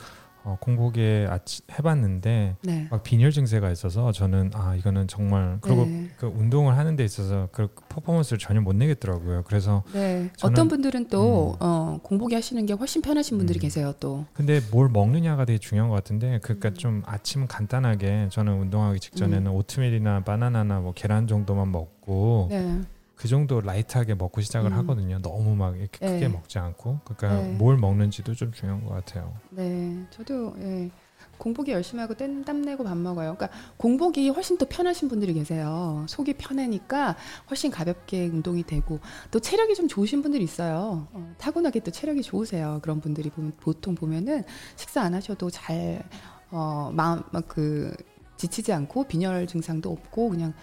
어, 0.51 0.57
공복에 0.61 1.28
아치, 1.30 1.62
해봤는데 1.70 2.57
네. 2.62 2.88
막 2.90 3.03
빈혈 3.05 3.30
증세가 3.30 3.70
있어서 3.70 4.11
저는 4.11 4.51
아 4.55 4.74
이거는 4.74 5.07
정말 5.07 5.59
그리고 5.61 5.84
네. 5.84 6.09
그 6.16 6.26
운동을 6.26 6.76
하는 6.76 6.96
데 6.96 7.05
있어서 7.05 7.48
그 7.53 7.68
퍼포먼스를 7.88 8.38
전혀 8.38 8.61
못 8.61 8.74
내겠더라고요. 8.74 9.44
그래서 9.46 9.84
네. 9.92 10.30
어떤 10.42 10.66
분들은 10.66 11.09
또 11.09 11.53
음. 11.53 11.57
어, 11.61 11.98
공복에 12.03 12.34
하시는 12.34 12.64
게 12.66 12.72
훨씬 12.72 13.01
편하신 13.01 13.38
분들이 13.38 13.59
음. 13.59 13.61
계세요. 13.61 13.94
또. 14.01 14.24
근데 14.32 14.61
뭘 14.72 14.88
먹느냐가 14.88 15.44
되게 15.44 15.59
중요한 15.59 15.88
것 15.88 15.94
같은데 15.94 16.40
그러니까 16.42 16.70
음. 16.70 16.74
좀 16.74 17.03
아침 17.07 17.46
간단하게 17.46 18.28
저는 18.30 18.53
운동하기 18.61 18.98
직전에는 18.98 19.53
오트밀이나 19.53 20.24
바나나나 20.24 20.80
뭐 20.80 20.92
계란 20.94 21.28
정도만 21.28 21.70
먹고 21.70 22.48
네. 22.51 22.80
그 23.21 23.29
정도 23.29 23.61
라이트하게 23.61 24.14
먹고 24.14 24.41
시작을 24.41 24.73
음. 24.73 24.79
하거든요. 24.79 25.18
너무 25.21 25.55
막 25.55 25.77
이렇게 25.77 25.99
네. 25.99 26.14
크게 26.14 26.29
먹지 26.29 26.59
않고 26.59 27.01
그러니까 27.05 27.43
네. 27.43 27.53
뭘 27.53 27.77
먹는지도 27.77 28.35
좀 28.35 28.51
중요한 28.51 28.83
것 28.83 28.95
같아요. 28.95 29.35
네, 29.51 30.07
저도 30.09 30.55
예, 30.59 30.91
공복이 31.37 31.71
열심히 31.71 32.01
하고 32.01 32.14
땀, 32.14 32.43
땀 32.45 32.62
내고 32.62 32.83
밥 32.83 32.97
먹어요. 32.97 33.37
그러니까 33.37 33.51
공복이 33.77 34.31
훨씬 34.31 34.57
또 34.57 34.64
편하신 34.64 35.11
분들이 35.11 35.35
계세요. 35.35 36.07
속이 36.09 36.33
편하니까 36.39 37.14
훨씬 37.51 37.71
가볍게 37.71 38.27
운동이 38.27 38.62
되고 38.62 39.01
또 39.31 39.39
체력이 39.39 39.75
좀 39.75 39.87
좋으신 39.87 40.23
분들이 40.23 40.43
있어요. 40.43 41.07
어, 41.12 41.35
타고나게 41.37 41.81
또 41.81 41.91
체력이 41.91 42.23
좋으세요. 42.23 42.79
그런 42.81 43.03
분들이 43.03 43.29
보면, 43.29 43.53
보통 43.61 43.95
보면은 43.95 44.45
식사 44.77 45.03
안 45.03 45.12
하셔도 45.12 45.51
잘 45.51 46.03
어, 46.51 46.91
마음 46.95 47.23
막그 47.33 47.95
지치지 48.39 48.73
않고 48.73 49.05
빈혈 49.05 49.47
증상도 49.47 49.93
없고 49.93 50.31
그냥 50.31 50.55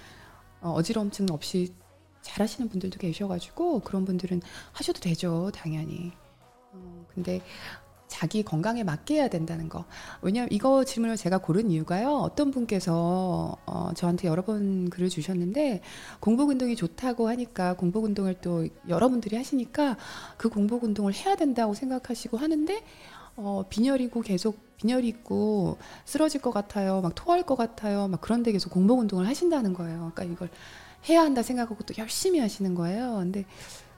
어, 0.59 0.71
어지러움증 0.71 1.27
없이 1.29 1.71
잘 2.27 2.43
하시는 2.43 2.69
분들도 2.69 2.99
계셔가지고 2.99 3.79
그런 3.79 4.05
분들은 4.05 4.41
하셔도 4.73 4.99
되죠, 4.99 5.49
당연히. 5.53 6.11
어, 6.73 7.05
근데 7.13 7.41
자기 8.07 8.43
건강에 8.43 8.83
맞게 8.83 9.15
해야 9.15 9.27
된다는 9.29 9.69
거. 9.69 9.85
왜냐하면 10.21 10.49
이거 10.51 10.83
질문을 10.83 11.17
제가 11.17 11.39
고른 11.39 11.71
이유가요. 11.71 12.15
어떤 12.17 12.51
분께서 12.51 13.57
어, 13.65 13.91
저한테 13.95 14.27
여러 14.27 14.43
번 14.43 14.89
글을 14.89 15.09
주셨는데 15.09 15.81
공복 16.19 16.49
운동이 16.49 16.75
좋다고 16.75 17.27
하니까 17.29 17.75
공복 17.75 18.05
운동을 18.05 18.35
또 18.41 18.67
여러분들이 18.87 19.35
하시니까 19.35 19.97
그 20.37 20.49
공복 20.49 20.83
운동을 20.83 21.13
해야 21.13 21.35
된다고 21.35 21.73
생각하시고 21.73 22.37
하는데 22.37 22.83
어, 23.35 23.65
빈혈이고 23.69 24.21
계속 24.21 24.57
빈혈이 24.77 25.07
있고 25.07 25.77
쓰러질 26.05 26.41
것 26.41 26.51
같아요. 26.51 27.01
막 27.01 27.13
토할 27.15 27.43
것 27.43 27.55
같아요. 27.55 28.07
막 28.07 28.21
그런데 28.21 28.51
계속 28.51 28.69
공복 28.69 28.99
운동을 28.99 29.27
하신다는 29.27 29.73
거예요. 29.73 30.11
그러니까 30.13 30.23
이걸 30.23 30.49
해야 31.09 31.21
한다 31.21 31.41
생각하고 31.41 31.83
또 31.83 31.93
열심히 31.97 32.39
하시는 32.39 32.75
거예요. 32.75 33.17
근데 33.17 33.45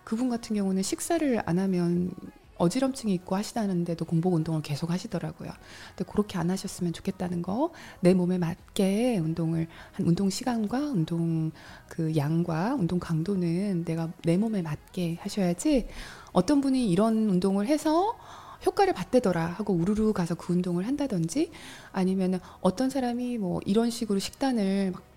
그분 0.04 0.30
같은 0.30 0.56
경우는 0.56 0.82
식사를 0.84 1.42
안 1.46 1.60
하면 1.60 2.12
어지럼증이 2.60 3.14
있고 3.16 3.36
하시다는데도 3.36 4.06
공복 4.06 4.34
운동을 4.34 4.62
계속 4.62 4.92
하시더라고요. 4.92 5.50
근데 5.96 6.12
그렇게 6.12 6.38
안 6.38 6.50
하셨으면 6.52 6.94
좋겠다는 6.94 7.42
거, 7.42 7.72
내 8.02 8.14
몸에 8.14 8.38
맞게 8.38 9.20
운동을 9.20 9.68
한 9.94 10.06
운동 10.06 10.30
시간과 10.30 10.78
운동 10.80 11.52
그 11.88 12.16
양과 12.16 12.76
운동 12.76 13.00
강도는 13.00 13.86
내가 13.86 14.10
내 14.24 14.38
몸에 14.38 14.62
맞게 14.62 15.18
하셔야지. 15.22 15.88
어떤 16.34 16.62
분이 16.62 16.90
이런 16.92 17.30
운동을 17.30 17.68
해서 17.68 18.18
효과를 18.66 18.94
봤대더라 18.94 19.46
하고 19.46 19.74
우르르 19.74 20.12
가서 20.12 20.36
그 20.36 20.52
운동을 20.52 20.86
한다든지 20.86 21.52
아니면 21.94 22.42
어떤 22.60 22.90
사람이 22.90 23.38
뭐 23.38 23.62
이런 23.66 23.90
식으로 23.90 24.20
식단을 24.20 24.92
막 24.92 25.09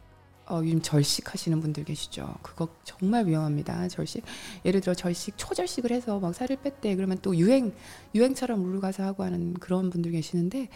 어, 0.47 0.61
요즘 0.65 0.83
절식 0.83 1.33
하시는 1.33 1.61
분들 1.61 1.85
계시죠. 1.85 2.35
그거 2.43 2.69
정말 2.85 3.27
위험합니다. 3.27 3.89
절식. 3.89 4.25
예를 4.65 4.81
들어 4.81 4.95
절식, 4.95 5.35
초절식을 5.37 5.93
해서 5.93 6.19
막 6.19 6.35
살을 6.35 6.57
뺐대. 6.63 6.97
그러면 6.97 7.19
또 7.23 7.37
유행, 7.37 7.73
유행처럼 8.15 8.63
우르르 8.63 8.81
가서 8.81 9.05
하고 9.05 9.23
하는 9.23 9.55
그런 9.55 9.91
분들 9.91 10.11
계시는데 10.13 10.69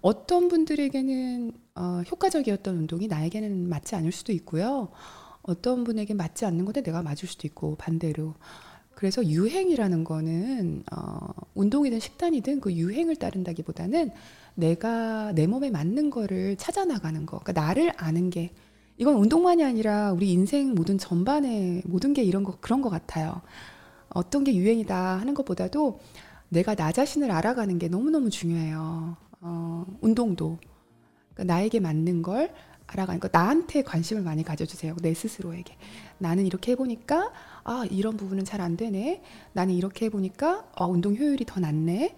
어떤 0.00 0.48
분들에게는 0.48 1.52
어, 1.74 2.02
효과적이었던 2.10 2.76
운동이 2.76 3.08
나에게는 3.08 3.68
맞지 3.68 3.94
않을 3.94 4.10
수도 4.12 4.32
있고요. 4.32 4.88
어떤 5.42 5.84
분에게 5.84 6.14
맞지 6.14 6.44
않는 6.46 6.64
건데 6.64 6.82
내가 6.82 7.02
맞을 7.02 7.28
수도 7.28 7.46
있고 7.46 7.76
반대로. 7.76 8.34
그래서 8.94 9.24
유행이라는 9.24 10.04
거는 10.04 10.84
어, 10.92 11.28
운동이든 11.54 12.00
식단이든 12.00 12.60
그 12.60 12.72
유행을 12.72 13.16
따른다기보다는 13.16 14.10
내가 14.54 15.32
내 15.32 15.46
몸에 15.46 15.70
맞는 15.70 16.10
거를 16.10 16.56
찾아 16.56 16.84
나가는 16.84 17.24
거. 17.26 17.38
그러니까 17.38 17.60
나를 17.60 17.92
아는 17.96 18.30
게 18.30 18.52
이건 19.00 19.14
운동만이 19.16 19.64
아니라 19.64 20.12
우리 20.12 20.30
인생 20.30 20.74
모든 20.74 20.98
전반에 20.98 21.80
모든 21.86 22.12
게 22.12 22.22
이런 22.22 22.44
거 22.44 22.58
그런 22.60 22.82
것 22.82 22.90
같아요. 22.90 23.40
어떤 24.10 24.44
게 24.44 24.54
유행이다 24.54 25.18
하는 25.18 25.32
것보다도 25.32 26.00
내가 26.50 26.74
나 26.74 26.92
자신을 26.92 27.30
알아가는 27.30 27.78
게 27.78 27.88
너무너무 27.88 28.28
중요해요. 28.28 29.16
어, 29.40 29.86
운동도. 30.02 30.58
그러니까 31.32 31.54
나에게 31.54 31.80
맞는 31.80 32.20
걸 32.20 32.52
알아가는 32.86 33.20
거. 33.20 33.30
나한테 33.32 33.82
관심을 33.84 34.22
많이 34.22 34.42
가져주세요. 34.42 34.94
내 35.00 35.14
스스로에게. 35.14 35.76
나는 36.18 36.44
이렇게 36.44 36.72
해보니까, 36.72 37.32
아, 37.64 37.86
이런 37.90 38.18
부분은 38.18 38.44
잘 38.44 38.60
안 38.60 38.76
되네. 38.76 39.22
나는 39.54 39.72
이렇게 39.72 40.06
해보니까, 40.06 40.66
어, 40.76 40.86
운동 40.86 41.16
효율이 41.16 41.46
더 41.46 41.58
낮네. 41.58 42.14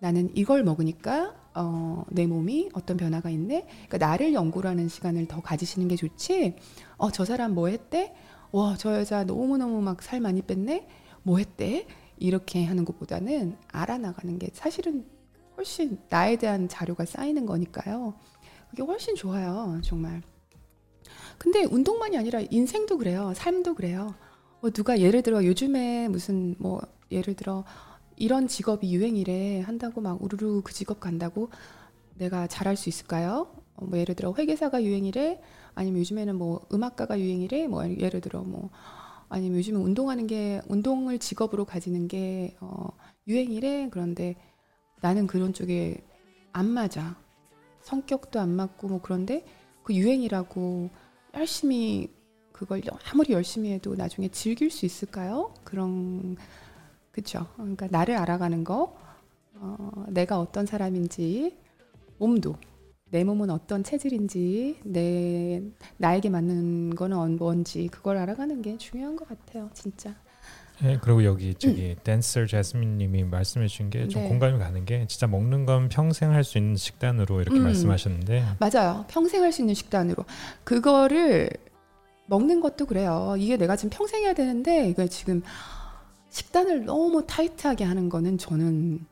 나는 0.00 0.30
이걸 0.34 0.64
먹으니까, 0.64 1.36
어, 1.54 2.04
내 2.10 2.26
몸이 2.26 2.70
어떤 2.74 2.96
변화가 2.96 3.30
있네. 3.30 3.66
그러니까 3.88 3.98
나를 3.98 4.32
연구를 4.34 4.68
하는 4.70 4.88
시간을 4.88 5.26
더 5.26 5.40
가지시는 5.40 5.88
게 5.88 5.96
좋지. 5.96 6.56
어, 6.96 7.10
저 7.10 7.24
사람 7.24 7.54
뭐 7.54 7.68
했대? 7.68 8.14
와, 8.52 8.76
저 8.78 8.94
여자 8.98 9.24
너무너무 9.24 9.80
막 9.82 10.02
살 10.02 10.20
많이 10.20 10.42
뺐네? 10.42 10.86
뭐 11.22 11.38
했대? 11.38 11.86
이렇게 12.18 12.64
하는 12.64 12.84
것보다는 12.84 13.56
알아나가는 13.68 14.38
게 14.38 14.48
사실은 14.52 15.04
훨씬 15.56 15.98
나에 16.08 16.36
대한 16.36 16.68
자료가 16.68 17.04
쌓이는 17.04 17.46
거니까요. 17.46 18.14
그게 18.70 18.82
훨씬 18.82 19.14
좋아요, 19.14 19.80
정말. 19.82 20.22
근데 21.38 21.64
운동만이 21.64 22.16
아니라 22.16 22.40
인생도 22.50 22.98
그래요. 22.98 23.32
삶도 23.34 23.74
그래요. 23.74 24.14
뭐 24.60 24.70
누가 24.70 24.98
예를 24.98 25.22
들어 25.22 25.44
요즘에 25.44 26.08
무슨 26.08 26.54
뭐 26.58 26.80
예를 27.10 27.34
들어 27.34 27.64
이런 28.16 28.48
직업이 28.48 28.92
유행이래 28.94 29.60
한다고 29.60 30.00
막 30.00 30.22
우르르 30.22 30.62
그 30.62 30.72
직업 30.72 31.00
간다고 31.00 31.50
내가 32.16 32.46
잘할 32.46 32.76
수 32.76 32.88
있을까요? 32.88 33.48
어, 33.74 33.84
뭐 33.86 33.98
예를 33.98 34.14
들어 34.14 34.32
회계사가 34.36 34.82
유행이래 34.82 35.40
아니면 35.74 36.00
요즘에는 36.00 36.36
뭐 36.36 36.66
음악가가 36.72 37.18
유행이래 37.18 37.66
뭐 37.66 37.88
예를 37.88 38.20
들어 38.20 38.42
뭐 38.42 38.70
아니면 39.28 39.58
요즘에 39.58 39.78
운동하는 39.78 40.26
게 40.26 40.60
운동을 40.68 41.18
직업으로 41.18 41.64
가지는 41.64 42.06
게 42.08 42.56
어, 42.60 42.88
유행이래 43.26 43.88
그런데 43.90 44.36
나는 45.00 45.26
그런 45.26 45.52
쪽에 45.52 46.04
안 46.52 46.66
맞아 46.66 47.16
성격도 47.82 48.40
안 48.40 48.50
맞고 48.50 48.88
뭐 48.88 49.00
그런데 49.02 49.44
그 49.82 49.94
유행이라고 49.94 50.90
열심히 51.34 52.08
그걸 52.52 52.80
아무리 53.10 53.32
열심히 53.32 53.72
해도 53.72 53.96
나중에 53.96 54.28
즐길 54.28 54.70
수 54.70 54.86
있을까요? 54.86 55.52
그런 55.64 56.36
그렇죠. 57.14 57.46
그러니까 57.54 57.86
나를 57.90 58.16
알아가는 58.16 58.64
거, 58.64 58.96
어, 59.54 60.04
내가 60.08 60.40
어떤 60.40 60.66
사람인지, 60.66 61.56
몸도 62.18 62.56
내 63.10 63.22
몸은 63.22 63.50
어떤 63.50 63.84
체질인지, 63.84 64.80
내 64.84 65.62
나에게 65.98 66.28
맞는 66.28 66.96
거는 66.96 67.36
뭔지 67.38 67.86
그걸 67.86 68.16
알아가는 68.16 68.60
게 68.62 68.76
중요한 68.78 69.14
것 69.14 69.28
같아요, 69.28 69.70
진짜. 69.74 70.12
예, 70.82 70.98
그리고 71.00 71.22
여기 71.22 71.54
저기 71.54 71.94
댄서 72.02 72.46
제스민님이 72.46 73.22
말씀해 73.22 73.68
주신 73.68 73.90
게좀 73.90 74.22
음. 74.22 74.24
네. 74.24 74.28
공감이 74.28 74.58
가는 74.58 74.84
게 74.84 75.06
진짜 75.06 75.28
먹는 75.28 75.66
건 75.66 75.88
평생 75.88 76.32
할 76.32 76.42
수 76.42 76.58
있는 76.58 76.74
식단으로 76.74 77.40
이렇게 77.42 77.60
음. 77.60 77.62
말씀하셨는데 77.62 78.44
맞아요. 78.58 79.04
평생 79.06 79.44
할 79.44 79.52
수 79.52 79.62
있는 79.62 79.74
식단으로 79.76 80.24
그거를 80.64 81.48
먹는 82.26 82.60
것도 82.60 82.86
그래요. 82.86 83.36
이게 83.38 83.56
내가 83.56 83.76
지금 83.76 83.90
평생 83.90 84.24
해야 84.24 84.32
되는데 84.34 84.88
이거 84.88 85.06
지금 85.06 85.42
식단을 86.34 86.84
너무 86.84 87.24
타이트하게 87.24 87.84
하는 87.84 88.08
거는 88.08 88.38
저는 88.38 89.06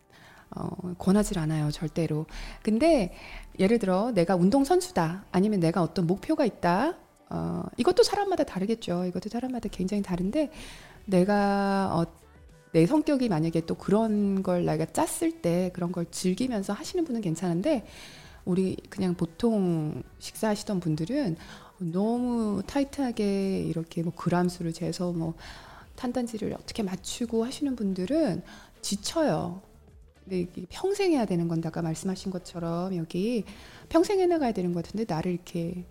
어, 0.56 0.94
권하지 0.98 1.38
않아요, 1.38 1.70
절대로. 1.70 2.26
근데 2.62 3.14
예를 3.60 3.78
들어 3.78 4.10
내가 4.10 4.34
운동 4.34 4.64
선수다, 4.64 5.24
아니면 5.30 5.60
내가 5.60 5.82
어떤 5.82 6.08
목표가 6.08 6.44
있다. 6.44 6.96
어, 7.30 7.62
이것도 7.76 8.02
사람마다 8.02 8.42
다르겠죠. 8.42 9.04
이것도 9.04 9.28
사람마다 9.28 9.68
굉장히 9.70 10.02
다른데 10.02 10.50
내가 11.06 11.92
어, 11.94 12.06
내 12.72 12.86
성격이 12.86 13.28
만약에 13.28 13.66
또 13.66 13.76
그런 13.76 14.42
걸 14.42 14.64
내가 14.64 14.84
짰을 14.86 15.42
때 15.42 15.70
그런 15.74 15.92
걸 15.92 16.06
즐기면서 16.10 16.72
하시는 16.72 17.04
분은 17.04 17.20
괜찮은데 17.20 17.86
우리 18.44 18.76
그냥 18.90 19.14
보통 19.14 20.02
식사하시던 20.18 20.80
분들은 20.80 21.36
너무 21.78 22.62
타이트하게 22.66 23.60
이렇게 23.60 24.02
뭐 24.02 24.12
그람 24.16 24.48
수를 24.48 24.72
재서 24.72 25.12
뭐 25.12 25.34
탄단지를 26.02 26.52
어떻게 26.54 26.82
맞추고 26.82 27.44
하시는 27.44 27.76
분들은 27.76 28.42
지쳐요. 28.80 29.62
근데 30.24 30.48
평생 30.68 31.12
해야 31.12 31.24
되는 31.24 31.46
건데 31.46 31.68
아까 31.68 31.80
말씀하신 31.80 32.32
것처럼 32.32 32.96
여기 32.96 33.44
평생 33.88 34.18
해나가야 34.18 34.52
되는 34.52 34.72
것 34.72 34.84
같은데 34.84 35.04
나를 35.12 35.32
이렇게 35.32 35.84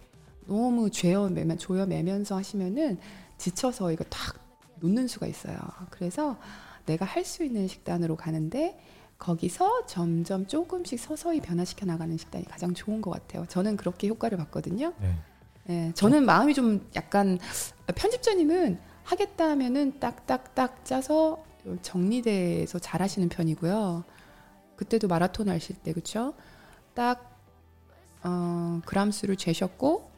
너무 0.47 0.89
죄어 0.89 1.29
매면 1.29 1.57
조여 1.57 1.85
매면서 1.85 2.35
하시면은 2.35 2.97
지쳐서 3.37 3.93
이거 3.93 4.03
탁 4.09 4.35
놓는 4.81 5.07
수가 5.07 5.27
있어요. 5.27 5.57
그래서 5.89 6.37
내가 6.85 7.05
할 7.05 7.23
수 7.23 7.45
있는 7.45 7.67
식단으로 7.69 8.17
가는데 8.17 8.77
거기서 9.17 9.85
점점 9.85 10.45
조금씩 10.45 10.99
서서히 10.99 11.39
변화시켜 11.39 11.85
나가는 11.85 12.17
식단이 12.17 12.45
가장 12.45 12.73
좋은 12.73 13.01
것 13.01 13.11
같아요. 13.11 13.45
저는 13.47 13.77
그렇게 13.77 14.07
효과를 14.09 14.37
봤거든요. 14.39 14.93
네. 14.99 15.15
예, 15.69 15.91
저는 15.93 16.25
마음이 16.25 16.53
좀 16.53 16.89
약간 16.95 17.37
편집자님은 17.95 18.90
하겠다 19.03 19.49
하면은 19.51 19.99
딱딱딱 19.99 20.85
짜서 20.85 21.43
정리돼서 21.81 22.79
잘 22.79 23.01
하시는 23.01 23.27
편이고요. 23.29 24.03
그때도 24.75 25.07
마라톤 25.07 25.49
하실 25.49 25.75
때 25.77 25.93
그렇죠? 25.93 26.33
딱 26.93 27.37
어, 28.23 28.81
그람 28.85 29.11
수를 29.11 29.35
재셨고 29.35 30.09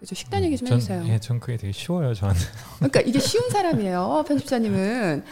그죠 0.00 0.14
식단 0.14 0.44
얘기 0.44 0.56
좀 0.56 0.68
전, 0.68 0.76
해주세요. 0.76 1.04
예, 1.08 1.18
전 1.18 1.40
그게 1.40 1.56
되게 1.56 1.72
쉬워요. 1.72 2.14
저한테. 2.14 2.40
그러니까 2.76 3.00
이게 3.00 3.18
쉬운 3.18 3.48
사람이에요. 3.50 4.24
편집자님은 4.28 5.24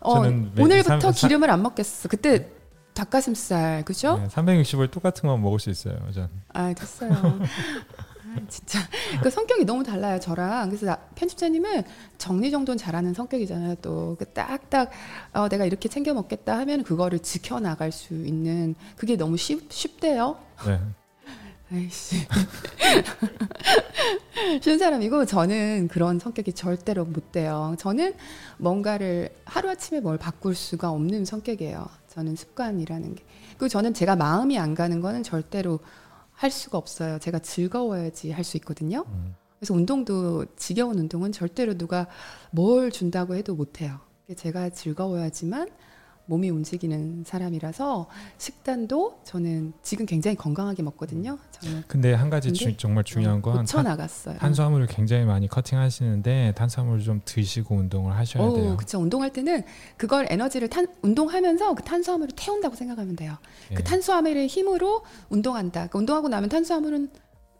어, 0.00 0.14
저는 0.14 0.52
매- 0.54 0.62
오늘부터 0.62 1.00
삼- 1.00 1.12
기름을 1.12 1.50
안 1.50 1.62
먹겠어. 1.62 2.08
그때 2.08 2.48
닭가슴살 2.94 3.84
그죠? 3.84 4.18
네, 4.18 4.28
360을 4.28 4.90
똑같은 4.90 5.28
건 5.28 5.42
먹을 5.42 5.58
수 5.58 5.68
있어요. 5.70 5.98
전. 6.12 6.28
아 6.52 6.72
됐어요. 6.72 7.10
아, 8.34 8.38
진짜 8.48 8.80
그 9.22 9.30
성격이 9.30 9.64
너무 9.64 9.82
달라요 9.84 10.18
저랑. 10.20 10.68
그래서 10.68 10.86
나- 10.86 10.96
편집자님은 11.14 11.82
정리정돈 12.18 12.76
잘하는 12.76 13.14
성격이잖아요. 13.14 13.76
또 13.76 14.16
그 14.18 14.24
딱딱 14.26 14.90
어, 15.32 15.48
내가 15.48 15.64
이렇게 15.64 15.88
챙겨 15.88 16.12
먹겠다 16.14 16.58
하면 16.58 16.82
그거를 16.84 17.18
지켜 17.20 17.58
나갈 17.60 17.90
수 17.92 18.14
있는 18.14 18.74
그게 18.96 19.16
너무 19.16 19.36
쉽, 19.36 19.72
쉽대요. 19.72 20.36
네. 20.66 20.78
아이씨. 21.72 22.26
쉬운 24.62 24.78
사람이고 24.78 25.26
저는 25.26 25.88
그런 25.88 26.18
성격이 26.18 26.52
절대로 26.52 27.04
못 27.04 27.32
돼요. 27.32 27.74
저는 27.78 28.14
뭔가를 28.58 29.30
하루아침에 29.44 30.00
뭘 30.00 30.18
바꿀 30.18 30.54
수가 30.54 30.90
없는 30.90 31.24
성격이에요. 31.24 31.86
저는 32.08 32.36
습관이라는 32.36 33.14
게. 33.14 33.24
그리고 33.50 33.68
저는 33.68 33.94
제가 33.94 34.16
마음이 34.16 34.58
안 34.58 34.74
가는 34.74 35.00
거는 35.00 35.22
절대로 35.22 35.80
할 36.34 36.50
수가 36.50 36.78
없어요. 36.78 37.18
제가 37.18 37.38
즐거워야지 37.38 38.30
할 38.30 38.44
수 38.44 38.56
있거든요. 38.58 39.04
음. 39.08 39.34
그래서 39.58 39.72
운동도 39.74 40.44
지겨운 40.56 40.98
운동은 40.98 41.32
절대로 41.32 41.78
누가 41.78 42.06
뭘 42.50 42.90
준다고 42.90 43.34
해도 43.34 43.54
못 43.54 43.80
해요. 43.80 43.98
제가 44.36 44.70
즐거워야지만 44.70 45.68
몸이 46.26 46.48
움직이는 46.50 47.24
사람이라서 47.26 48.06
식단도 48.38 49.20
저는 49.24 49.72
지금 49.82 50.06
굉장히 50.06 50.36
건강하게 50.36 50.82
먹거든요. 50.82 51.38
저는 51.50 51.84
근데 51.86 52.14
한 52.14 52.30
가지 52.30 52.52
주- 52.52 52.64
근데 52.64 52.76
정말 52.78 53.04
중요한 53.04 53.42
건 53.42 53.66
탄, 53.66 53.84
나갔어요. 53.84 54.38
탄수화물을 54.38 54.86
굉장히 54.86 55.24
많이 55.26 55.48
커팅하시는데 55.48 56.54
탄수화물을 56.56 57.02
좀 57.02 57.20
드시고 57.24 57.74
운동을 57.76 58.16
하셔야 58.16 58.50
돼요. 58.52 58.72
오, 58.72 58.76
그쵸. 58.76 58.98
운동할 59.00 59.32
때는 59.32 59.64
그걸 59.96 60.26
에너지를 60.30 60.68
탄, 60.68 60.86
운동하면서 61.02 61.74
그 61.74 61.82
탄수화물을 61.82 62.34
태운다고 62.36 62.74
생각하면 62.74 63.16
돼요. 63.16 63.36
예. 63.72 63.74
그 63.74 63.82
탄수화물의 63.84 64.46
힘으로 64.46 65.02
운동한다. 65.28 65.88
그 65.88 65.98
운동하고 65.98 66.28
나면 66.28 66.48
탄수화물은 66.48 67.10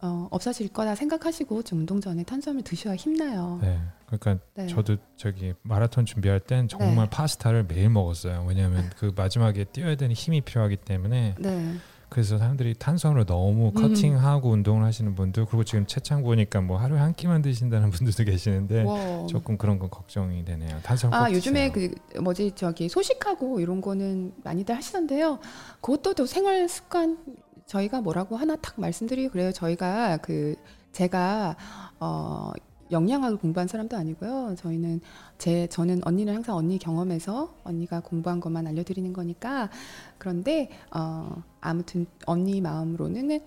어, 0.02 0.28
없어질 0.30 0.68
거다 0.68 0.94
생각하시고 0.94 1.62
좀 1.62 1.80
운동 1.80 2.00
전에 2.00 2.24
탄수화물 2.24 2.62
드셔야 2.62 2.94
힘나요. 2.94 3.58
네. 3.62 3.78
그러니까 4.18 4.44
네. 4.54 4.66
저도 4.66 4.96
저기 5.16 5.54
마라톤 5.62 6.06
준비할 6.06 6.40
땐 6.40 6.68
정말 6.68 7.06
네. 7.06 7.10
파스타를 7.10 7.64
매일 7.64 7.90
먹었어요. 7.90 8.44
왜냐하면 8.48 8.90
그 8.98 9.12
마지막에 9.14 9.64
뛰어야 9.64 9.96
되는 9.96 10.14
힘이 10.14 10.40
필요하기 10.40 10.76
때문에 10.78 11.34
네. 11.38 11.74
그래서 12.08 12.38
사람들이 12.38 12.74
탄수화물을 12.74 13.26
너무 13.26 13.68
음. 13.68 13.74
커팅하고 13.74 14.50
운동을 14.50 14.84
하시는 14.84 15.16
분들 15.16 15.46
그리고 15.46 15.64
지금 15.64 15.84
채창 15.86 16.22
보니까 16.22 16.60
뭐 16.60 16.76
하루에 16.78 17.00
한 17.00 17.12
끼만 17.12 17.42
드신다는 17.42 17.90
분들도 17.90 18.22
계시는데 18.30 18.82
와. 18.84 19.26
조금 19.26 19.58
그런 19.58 19.80
건 19.80 19.90
걱정이 19.90 20.44
되네요. 20.44 20.78
탄수화물 20.84 21.18
아꼭 21.18 21.34
요즘에 21.34 21.72
드세요. 21.72 21.90
그 22.12 22.18
뭐지 22.20 22.52
저기 22.54 22.88
소식하고 22.88 23.58
이런 23.58 23.80
거는 23.80 24.32
많이들 24.44 24.76
하시던데요. 24.76 25.40
그것도 25.80 26.14
또 26.14 26.26
생활 26.26 26.68
습관 26.68 27.18
저희가 27.66 28.00
뭐라고 28.00 28.36
하나 28.36 28.54
탁 28.56 28.74
말씀드리고 28.78 29.32
그래요. 29.32 29.50
저희가 29.50 30.18
그 30.18 30.54
제가 30.92 31.56
어 31.98 32.52
영양학을 32.94 33.38
공부한 33.38 33.68
사람도 33.68 33.96
아니고요. 33.96 34.54
저희는 34.58 35.00
제 35.38 35.66
저는 35.68 36.00
언니는 36.04 36.34
항상 36.34 36.56
언니 36.56 36.78
경험에서 36.78 37.54
언니가 37.64 38.00
공부한 38.00 38.40
것만 38.40 38.66
알려드리는 38.66 39.12
거니까 39.12 39.70
그런데 40.18 40.70
어 40.94 41.42
아무튼 41.60 42.06
언니 42.26 42.60
마음으로는 42.60 43.40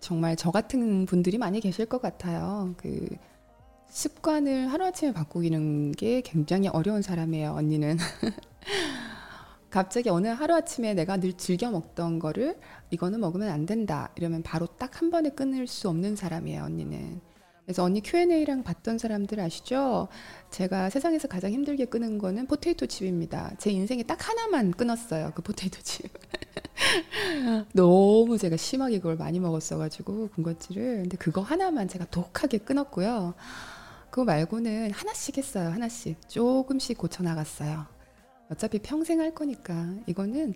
정말 0.00 0.36
저 0.36 0.50
같은 0.50 1.06
분들이 1.06 1.38
많이 1.38 1.60
계실 1.60 1.86
것 1.86 2.02
같아요. 2.02 2.74
그 2.76 3.08
습관을 3.88 4.72
하루아침에 4.72 5.12
바꾸기는 5.12 5.92
게 5.92 6.20
굉장히 6.22 6.68
어려운 6.68 7.00
사람이에요, 7.00 7.52
언니는. 7.52 7.96
갑자기 9.70 10.08
어느 10.08 10.28
하루아침에 10.28 10.94
내가 10.94 11.16
늘 11.16 11.32
즐겨 11.32 11.70
먹던 11.70 12.18
거를 12.20 12.56
이거는 12.90 13.20
먹으면 13.20 13.48
안 13.50 13.66
된다. 13.66 14.10
이러면 14.16 14.42
바로 14.42 14.66
딱 14.66 15.00
한 15.00 15.10
번에 15.10 15.30
끊을 15.30 15.66
수 15.66 15.88
없는 15.88 16.16
사람이에요, 16.16 16.62
언니는. 16.64 17.20
그래서 17.64 17.82
언니 17.82 18.02
Q&A 18.02 18.22
라방 18.22 18.62
봤던 18.62 18.98
사람들 18.98 19.40
아시죠? 19.40 20.08
제가 20.50 20.90
세상에서 20.90 21.28
가장 21.28 21.50
힘들게 21.52 21.86
끊은 21.86 22.18
거는 22.18 22.46
포테이토 22.46 22.86
칩입니다. 22.86 23.52
제 23.58 23.70
인생에 23.70 24.02
딱 24.02 24.28
하나만 24.28 24.72
끊었어요, 24.72 25.32
그 25.34 25.42
포테이토 25.42 25.80
칩. 25.82 26.10
너무 27.72 28.36
제가 28.36 28.56
심하게 28.56 28.98
그걸 28.98 29.16
많이 29.16 29.40
먹었어가지고 29.40 30.28
군것질을. 30.28 30.96
근데 31.02 31.16
그거 31.16 31.40
하나만 31.40 31.88
제가 31.88 32.04
독하게 32.06 32.58
끊었고요. 32.58 33.34
그거 34.10 34.24
말고는 34.24 34.90
하나씩 34.92 35.38
했어요. 35.38 35.70
하나씩 35.70 36.28
조금씩 36.28 36.98
고쳐 36.98 37.22
나갔어요. 37.22 37.86
어차피 38.50 38.78
평생 38.78 39.20
할 39.20 39.34
거니까 39.34 39.94
이거는 40.06 40.54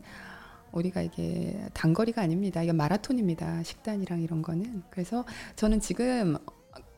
우리가 0.72 1.00
이게 1.00 1.58
단거리가 1.72 2.20
아닙니다. 2.20 2.62
이건 2.62 2.76
마라톤입니다. 2.76 3.62
식단이랑 3.62 4.20
이런 4.20 4.42
거는. 4.42 4.82
그래서 4.90 5.24
저는 5.56 5.80
지금 5.80 6.36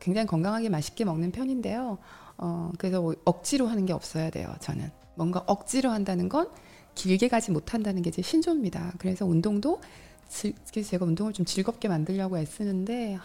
굉장히 0.01 0.27
건강하게 0.27 0.69
맛있게 0.69 1.05
먹는 1.05 1.31
편인데요. 1.31 1.99
어, 2.39 2.71
그래서 2.79 3.01
뭐 3.03 3.15
억지로 3.25 3.67
하는 3.67 3.87
게 3.87 3.93
없어야 3.93 4.31
돼요. 4.31 4.53
저는 4.61 4.91
뭔가 5.15 5.45
억지로 5.47 5.91
한다는 5.91 6.29
건 6.29 6.49
길게 6.95 7.29
가지 7.29 7.51
못한다는 7.53 8.03
게 8.03 8.11
제 8.11 8.23
신조입니다. 8.23 8.95
그래서 8.99 9.27
운동도 9.27 9.81
즐- 10.29 10.55
그래서 10.73 10.91
제가 10.91 11.05
운동을 11.05 11.33
좀 11.33 11.45
즐겁게 11.45 11.89
만들려고 11.89 12.39
애쓰는데 12.39 13.15
하, 13.15 13.23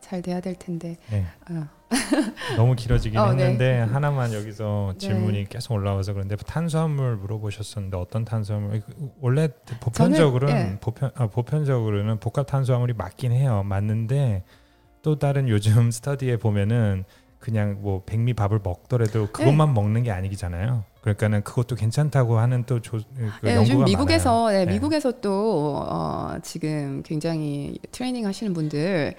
잘 0.00 0.20
돼야 0.20 0.40
될 0.40 0.56
텐데. 0.56 0.96
네. 1.10 1.24
어. 1.50 1.66
너무 2.56 2.74
길어지긴 2.74 3.18
어, 3.20 3.32
네. 3.34 3.42
했는데 3.44 3.78
하나만 3.80 4.32
여기서 4.32 4.94
네. 4.94 4.98
질문이 4.98 5.48
계속 5.48 5.74
올라와서 5.74 6.14
그런데 6.14 6.36
탄수화물 6.36 7.16
물어보셨었는데 7.16 7.96
어떤 7.98 8.24
탄수화물 8.24 8.82
원래 9.20 9.48
보편적으로는 9.80 10.54
예. 10.72 10.78
보편 10.80 11.10
아, 11.14 11.26
보편적으로는 11.26 12.18
복합 12.18 12.46
탄수화물이 12.46 12.94
맞긴 12.94 13.32
해요 13.32 13.62
맞는데 13.64 14.42
또 15.02 15.18
다른 15.18 15.48
요즘 15.48 15.90
스터디에 15.90 16.36
보면은 16.38 17.04
그냥 17.38 17.78
뭐 17.80 18.02
백미 18.06 18.34
밥을 18.34 18.60
먹더라도 18.62 19.26
그것만 19.32 19.74
먹는 19.74 20.04
게 20.04 20.12
아니잖아요. 20.12 20.84
그러니까는 21.00 21.42
그것도 21.42 21.74
괜찮다고 21.74 22.38
하는 22.38 22.64
또 22.64 22.80
조, 22.80 22.98
그 22.98 23.22
네, 23.42 23.56
연구가 23.56 23.56
요즘 23.56 23.84
미국에서 23.84 24.44
많아요. 24.44 24.58
네, 24.58 24.64
네. 24.64 24.72
미국에서 24.72 25.20
또 25.20 25.84
어, 25.84 26.36
지금 26.42 27.02
굉장히 27.02 27.76
트레이닝 27.90 28.24
하시는 28.24 28.52
분들 28.52 29.14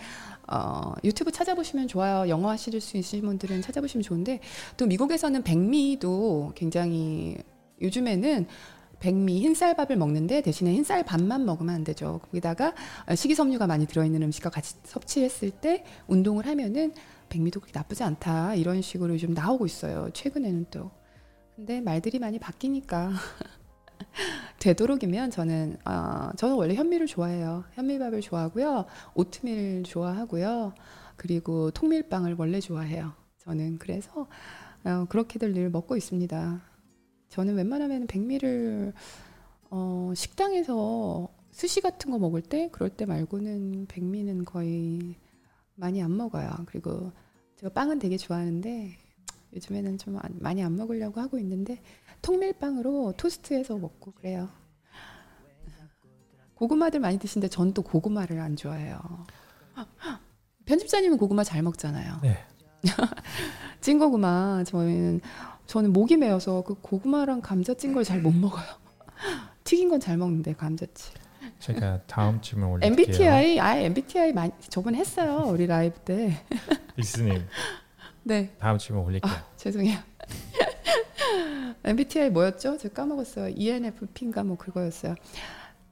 어, 0.47 0.93
유튜브 1.03 1.31
찾아보시면 1.33 1.89
좋아요. 1.89 2.29
영어 2.29 2.49
하실 2.49 2.79
수 2.79 2.95
있으신 2.95 3.21
분들은 3.25 3.61
찾아보시면 3.61 4.03
좋은데 4.03 4.39
또 4.77 4.85
미국에서는 4.85 5.43
백미도 5.43 6.53
굉장히 6.55 7.37
요즘에는 7.81 8.47
백미 9.03 9.41
흰쌀밥을 9.41 9.97
먹는데 9.97 10.41
대신에 10.41 10.73
흰쌀밥만 10.75 11.43
먹으면 11.45 11.75
안 11.75 11.83
되죠. 11.83 12.21
거기다가 12.23 12.73
식이섬유가 13.13 13.67
많이 13.67 13.85
들어있는 13.85 14.23
음식과 14.23 14.49
같이 14.49 14.75
섭취했을 14.85 15.51
때 15.51 15.83
운동을 16.07 16.47
하면은 16.47 16.93
백미도 17.27 17.59
그렇게 17.59 17.77
나쁘지 17.77 18.01
않다 18.03 18.55
이런 18.55 18.81
식으로 18.81 19.13
요즘 19.13 19.33
나오고 19.33 19.65
있어요. 19.65 20.09
최근에는 20.13 20.67
또. 20.71 20.89
근데 21.53 21.81
말들이 21.81 22.17
많이 22.17 22.39
바뀌니까 22.39 23.11
되도록이면 24.59 25.31
저는 25.31 25.79
어, 25.83 26.29
저는 26.37 26.55
원래 26.55 26.73
현미를 26.73 27.05
좋아해요. 27.05 27.65
현미밥을 27.73 28.21
좋아하고요. 28.21 28.85
오트밀 29.15 29.83
좋아하고요. 29.83 30.75
그리고 31.17 31.71
통밀빵을 31.71 32.37
원래 32.37 32.61
좋아해요. 32.61 33.11
저는 33.39 33.79
그래서 33.79 34.27
어, 34.85 35.05
그렇게들 35.09 35.51
늘 35.51 35.69
먹고 35.69 35.97
있습니다. 35.97 36.72
저는 37.33 37.55
웬만하면 37.55 38.05
백미를 38.05 38.93
어, 39.71 40.13
식당에서 40.15 41.27
스시 41.51 41.81
같은 41.81 42.11
거 42.11 42.19
먹을 42.19 42.43
때 42.43 42.69
그럴 42.71 42.91
때 42.91 43.07
말고는 43.07 43.87
백미는 43.87 44.45
거의 44.45 45.15
많이 45.73 46.03
안 46.03 46.15
먹어요. 46.15 46.51
그리고 46.67 47.11
제가 47.55 47.73
빵은 47.73 47.97
되게 47.97 48.17
좋아하는데 48.17 48.95
요즘에는 49.55 49.97
좀 49.97 50.17
안- 50.17 50.37
많이 50.41 50.63
안 50.63 50.75
먹으려고 50.75 51.19
하고 51.21 51.39
있는데 51.39 51.81
통밀빵으로 52.21 53.13
토스트해서 53.17 53.77
먹고 53.79 54.11
그래요. 54.11 54.47
고구마들 56.53 56.99
많이 56.99 57.17
드시는데 57.17 57.47
전 57.49 57.73
또 57.73 57.81
고구마를 57.81 58.39
안 58.41 58.55
좋아해요. 58.55 58.99
편집자님은 60.65 61.17
고구마 61.17 61.43
잘 61.43 61.63
먹잖아요. 61.63 62.19
네. 62.21 62.37
찐 63.81 63.97
고구마 63.97 64.63
저는 64.65 65.19
저는 65.67 65.93
목이 65.93 66.17
메어서 66.17 66.61
그 66.63 66.75
고구마랑 66.75 67.41
감자 67.41 67.73
찐걸잘 67.73 68.21
못 68.21 68.31
먹어요. 68.33 68.65
튀긴 69.63 69.89
건 69.89 69.99
잘 69.99 70.17
먹는데 70.17 70.53
감자칩. 70.53 71.13
제가 71.59 72.01
다음 72.07 72.41
주에 72.41 72.61
올릴게요. 72.61 72.87
MBTI 72.91 73.59
아 73.59 73.77
MBTI 73.77 74.33
많이 74.33 74.51
저번에 74.69 74.97
했어요 74.97 75.45
우리 75.47 75.65
라이브 75.65 75.97
때. 76.01 76.37
빅스님 76.97 77.45
네 78.23 78.53
다음 78.59 78.77
주에 78.77 78.95
올릴게요. 78.97 79.31
아, 79.31 79.45
죄송해요. 79.55 79.97
MBTI 81.85 82.29
뭐였죠? 82.31 82.77
제가 82.77 82.93
까먹었어요. 82.93 83.53
ENFP인가 83.55 84.43
뭐 84.43 84.57
그거였어요. 84.57 85.15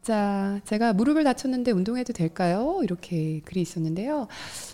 자, 0.01 0.59
제가 0.65 0.93
무릎을 0.93 1.23
다쳤는데 1.23 1.71
운동해도 1.71 2.13
될까요? 2.13 2.79
이렇게 2.83 3.41
글이 3.41 3.61
있었는데요. 3.61 4.27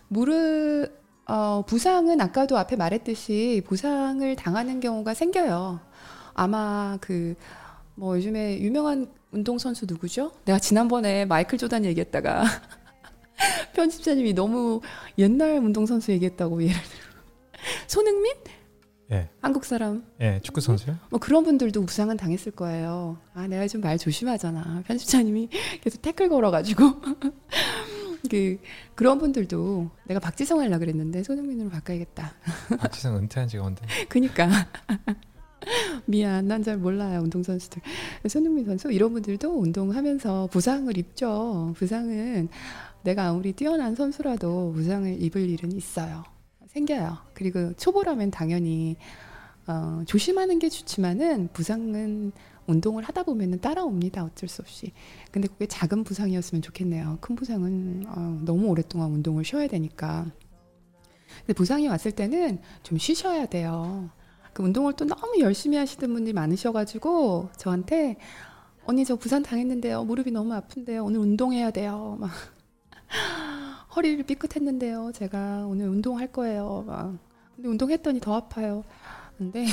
무릎 0.08 0.90
어, 1.28 1.64
부상은 1.68 2.22
아까도 2.22 2.58
앞에 2.58 2.76
말했듯이 2.76 3.62
부상을 3.68 4.36
당하는 4.38 4.80
경우가 4.80 5.14
생겨요. 5.14 5.80
아마 6.34 6.98
그 7.02 7.36
뭐 8.00 8.16
요즘에 8.16 8.60
유명한 8.62 9.08
운동 9.32 9.58
선수 9.58 9.88
누구죠? 9.88 10.32
내가 10.46 10.60
지난번에 10.60 11.26
마이클 11.26 11.58
조단 11.58 11.84
얘기했다가 11.84 12.44
편집자님이 13.74 14.34
너무 14.34 14.82
옛날 15.18 15.58
운동 15.58 15.88
선수 15.88 16.12
얘기했다고 16.12 16.62
예를 16.62 16.76
들어 16.76 17.08
손흥민? 17.88 18.34
예, 19.12 19.30
한국 19.42 19.66
사람 19.66 20.06
예, 20.22 20.40
축구 20.44 20.62
선수요? 20.62 20.96
뭐 21.10 21.20
그런 21.20 21.44
분들도 21.44 21.82
부상은 21.86 22.18
당했을 22.18 22.52
거예요. 22.52 23.18
아 23.34 23.48
내가 23.48 23.68
좀 23.68 23.82
말 23.82 23.98
조심하잖아. 23.98 24.84
편집자님이 24.86 25.50
계속 25.82 26.00
태클 26.04 26.30
걸어가지고 26.30 26.84
그 28.30 28.58
그런 28.96 29.20
분들도 29.20 29.90
내가 30.06 30.20
박지성 30.20 30.60
하려 30.60 30.80
그랬는데 30.80 31.24
손흥민으로 31.24 31.70
바꿔야겠다. 31.70 32.34
박지성 32.80 33.18
은퇴한 33.18 33.48
지가 33.50 33.64
언제? 33.64 33.84
그니까 34.10 34.50
미안 36.06 36.48
난 36.48 36.64
잘 36.64 36.78
몰라요 36.78 37.22
운동 37.22 37.44
선수들 37.44 37.82
손흥민 38.30 38.66
선수 38.66 38.92
이런 38.92 39.12
분들도 39.14 39.50
운동하면서 39.60 40.48
부상을 40.48 40.96
입죠. 40.98 41.74
부상은 41.78 42.50
내가 43.04 43.28
아무리 43.28 43.54
뛰어난 43.54 43.96
선수라도 43.96 44.72
부상을 44.74 45.22
입을 45.22 45.50
일은 45.50 45.72
있어요. 45.72 46.24
생겨요. 46.68 47.18
그리고 47.34 47.74
초보라면 47.74 48.32
당연히 48.32 48.98
어, 49.68 50.02
조심하는 50.06 50.60
게 50.60 50.70
좋지만은 50.70 51.50
부상은 51.54 52.32
운동을 52.68 53.04
하다 53.04 53.24
보면은 53.24 53.60
따라옵니다. 53.60 54.24
어쩔 54.24 54.48
수 54.48 54.62
없이. 54.62 54.92
근데 55.32 55.48
그게 55.48 55.66
작은 55.66 56.04
부상이었으면 56.04 56.62
좋겠네요. 56.62 57.18
큰 57.22 57.36
부상은 57.36 58.04
어, 58.08 58.40
너무 58.44 58.68
오랫동안 58.68 59.12
운동을 59.12 59.44
쉬어야 59.44 59.68
되니까. 59.68 60.26
근데 61.40 61.54
부상이 61.54 61.88
왔을 61.88 62.12
때는 62.12 62.60
좀 62.84 62.98
쉬셔야 62.98 63.46
돼요. 63.46 64.10
그 64.54 64.64
운동을 64.64 64.94
또 64.94 65.06
너무 65.06 65.40
열심히 65.40 65.78
하시는 65.78 66.12
분들이 66.14 66.34
많으셔가지고 66.34 67.50
저한테 67.58 68.18
언니 68.86 69.06
저 69.06 69.16
부상 69.16 69.44
당했는데요. 69.44 70.04
무릎이 70.04 70.32
너무 70.32 70.54
아픈데요. 70.54 71.04
오늘 71.06 71.20
운동해야 71.20 71.72
돼요. 71.72 72.18
막 72.20 72.32
허리를 73.96 74.24
삐끗했는데요. 74.24 75.12
제가 75.14 75.66
오늘 75.68 75.88
운동할 75.88 76.32
거예요. 76.32 76.84
막 76.88 77.18
근데 77.56 77.70
운동했더니 77.70 78.20
더 78.20 78.36
아파요. 78.36 78.84
근데 79.38 79.66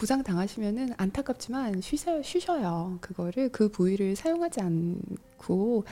부상 0.00 0.22
당하시면은 0.22 0.94
안타깝지만 0.96 1.82
쉬셔, 1.82 2.22
쉬셔요. 2.22 2.96
그거를 3.02 3.50
그 3.50 3.68
부위를 3.68 4.16
사용하지 4.16 4.62
않고 4.62 5.84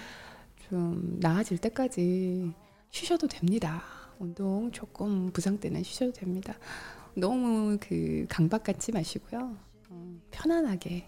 좀 0.66 1.18
나아질 1.20 1.58
때까지 1.58 2.50
쉬셔도 2.90 3.28
됩니다. 3.28 3.82
운동 4.18 4.72
조금 4.72 5.30
부상 5.30 5.60
때는 5.60 5.82
쉬셔도 5.82 6.12
됩니다. 6.12 6.54
너무 7.12 7.76
그 7.78 8.24
강박 8.30 8.62
갖지 8.62 8.92
마시고요. 8.92 9.54
어, 9.90 10.18
편안하게 10.30 11.06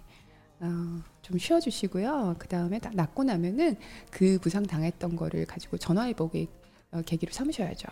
어, 0.61 1.03
좀 1.23 1.39
쉬어주시고요. 1.39 2.37
그 2.39 2.49
다음에 2.49 2.79
딱 2.81 2.95
낫고 2.95 3.25
나면은 3.25 3.77
그 4.11 4.39
부상 4.43 4.67
당했던 4.67 5.17
거를 5.17 5.47
가지고 5.47 5.79
전화해보기 5.79 6.49
어, 6.91 7.01
계기로 7.01 7.33
삼으셔야죠. 7.33 7.89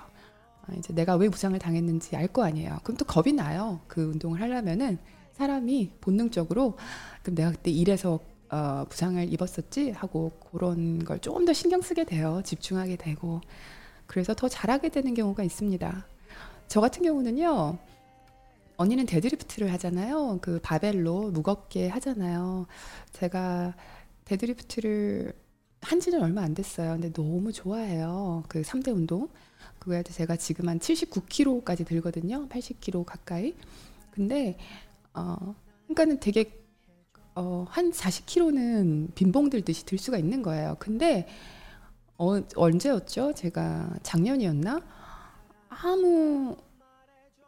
아, 0.68 0.74
이제 0.76 0.92
내가 0.94 1.16
왜 1.16 1.28
부상을 1.28 1.58
당했는지 1.58 2.14
알 2.16 2.28
거 2.28 2.44
아니에요. 2.44 2.78
그럼 2.82 2.96
또 2.96 3.04
겁이 3.04 3.32
나요. 3.32 3.80
그 3.88 4.02
운동을 4.02 4.40
하려면은 4.40 4.98
사람이 5.32 5.92
본능적으로 6.00 6.76
그럼 7.22 7.34
내가 7.36 7.50
그때 7.52 7.70
일해서 7.70 8.20
어, 8.50 8.84
부상을 8.88 9.32
입었었지 9.32 9.90
하고 9.92 10.30
그런 10.50 11.04
걸 11.04 11.18
조금 11.20 11.44
더 11.44 11.52
신경 11.52 11.80
쓰게 11.80 12.04
돼요. 12.04 12.42
집중하게 12.44 12.96
되고 12.96 13.40
그래서 14.06 14.34
더 14.34 14.48
잘하게 14.48 14.88
되는 14.90 15.14
경우가 15.14 15.42
있습니다. 15.42 16.06
저 16.68 16.80
같은 16.80 17.02
경우는요. 17.02 17.78
언니는 18.76 19.06
데드리프트를 19.06 19.72
하잖아요. 19.74 20.38
그 20.40 20.60
바벨로 20.62 21.30
무겁게 21.30 21.88
하잖아요. 21.88 22.66
제가 23.12 23.74
데드리프트를 24.24 25.32
한 25.82 26.00
지는 26.00 26.22
얼마 26.22 26.42
안 26.42 26.54
됐어요. 26.54 26.92
근데 26.92 27.12
너무 27.12 27.52
좋아해요. 27.52 28.44
그 28.48 28.62
3대 28.62 28.94
운동. 28.94 29.28
그거에 29.78 30.02
제가 30.02 30.36
지금 30.36 30.68
한 30.68 30.78
79kg까지 30.78 31.86
들거든요. 31.86 32.48
80kg 32.48 33.04
가까이. 33.04 33.54
근데 34.10 34.58
어 35.14 35.54
그러니까는 35.84 36.20
되게 36.20 36.58
어, 37.34 37.64
한 37.68 37.92
40kg는 37.92 39.14
빈봉 39.14 39.48
들듯이 39.50 39.86
들 39.86 39.96
수가 39.98 40.18
있는 40.18 40.42
거예요. 40.42 40.76
근데 40.80 41.28
어, 42.16 42.40
언제였죠? 42.56 43.32
제가 43.34 43.90
작년이었나? 44.02 44.80
아무 45.68 46.56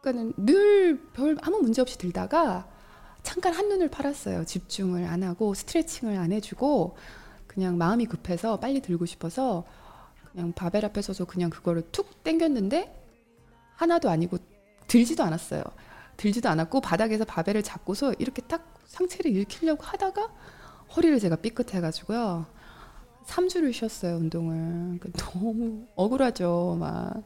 그러니까는 0.01 0.33
늘 0.37 1.11
별 1.13 1.37
아무 1.41 1.59
문제 1.59 1.81
없이 1.81 1.97
들다가 1.97 2.67
잠깐 3.23 3.53
한눈을 3.53 3.89
팔았어요. 3.89 4.45
집중을 4.45 5.05
안 5.05 5.23
하고 5.23 5.53
스트레칭을 5.53 6.17
안 6.17 6.31
해주고 6.31 6.95
그냥 7.45 7.77
마음이 7.77 8.05
급해서 8.05 8.59
빨리 8.59 8.81
들고 8.81 9.05
싶어서 9.05 9.65
그냥 10.31 10.53
바벨 10.53 10.85
앞에 10.85 11.01
서서 11.01 11.25
그냥 11.25 11.49
그거를 11.49 11.83
툭 11.91 12.23
당겼는데 12.23 12.95
하나도 13.75 14.09
아니고 14.09 14.37
들지도 14.87 15.23
않았어요. 15.23 15.63
들지도 16.17 16.49
않았고 16.49 16.81
바닥에서 16.81 17.25
바벨을 17.25 17.63
잡고서 17.63 18.13
이렇게 18.19 18.41
딱 18.43 18.73
상체를 18.85 19.31
일으키려고 19.31 19.83
하다가 19.83 20.29
허리를 20.95 21.19
제가 21.19 21.37
삐끗해가지고요. 21.37 22.45
3주를 23.25 23.71
쉬었어요, 23.73 24.17
운동을. 24.17 24.99
그 24.99 25.11
너무 25.13 25.85
억울하죠, 25.95 26.77
막. 26.79 27.23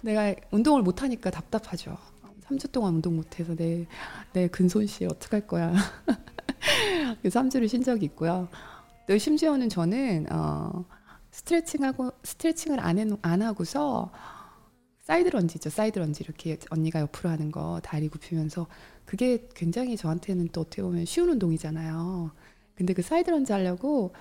내가 0.00 0.34
운동을 0.50 0.82
못하니까 0.82 1.30
답답하죠. 1.30 1.96
3주 2.46 2.70
동안 2.70 2.94
운동 2.94 3.16
못해서 3.16 3.54
내, 3.54 3.86
내 4.32 4.48
근손실 4.48 5.08
어떡할 5.08 5.46
거야. 5.46 5.72
그래서 7.20 7.40
3주를 7.40 7.68
쉰 7.68 7.82
적이 7.82 8.06
있고요. 8.06 8.48
또 9.08 9.16
심지어는 9.16 9.68
저는, 9.68 10.26
어, 10.30 10.84
스트레칭하고, 11.34 12.12
스트레칭을 12.22 12.78
안, 12.78 12.98
해, 12.98 13.06
안 13.22 13.42
하고서 13.42 14.12
side 15.00 15.30
lunge죠. 15.30 15.68
side 15.68 15.98
lunge 15.98 16.22
이렇게 16.22 16.58
언니가 16.70 17.00
옆으로 17.00 17.28
하는 17.28 17.50
거 17.50 17.80
다리 17.82 18.06
굽히면서 18.08 18.68
그게 19.04 19.48
굉장히 19.52 19.96
저한테는 19.96 20.50
또 20.52 20.60
어떻게 20.60 20.80
보면 20.80 21.04
쉬운 21.06 21.28
운동이잖아요. 21.30 22.30
근데 22.76 22.94
그 22.94 23.02
side 23.02 23.30
lunge 23.30 23.52
하려고 23.52 24.14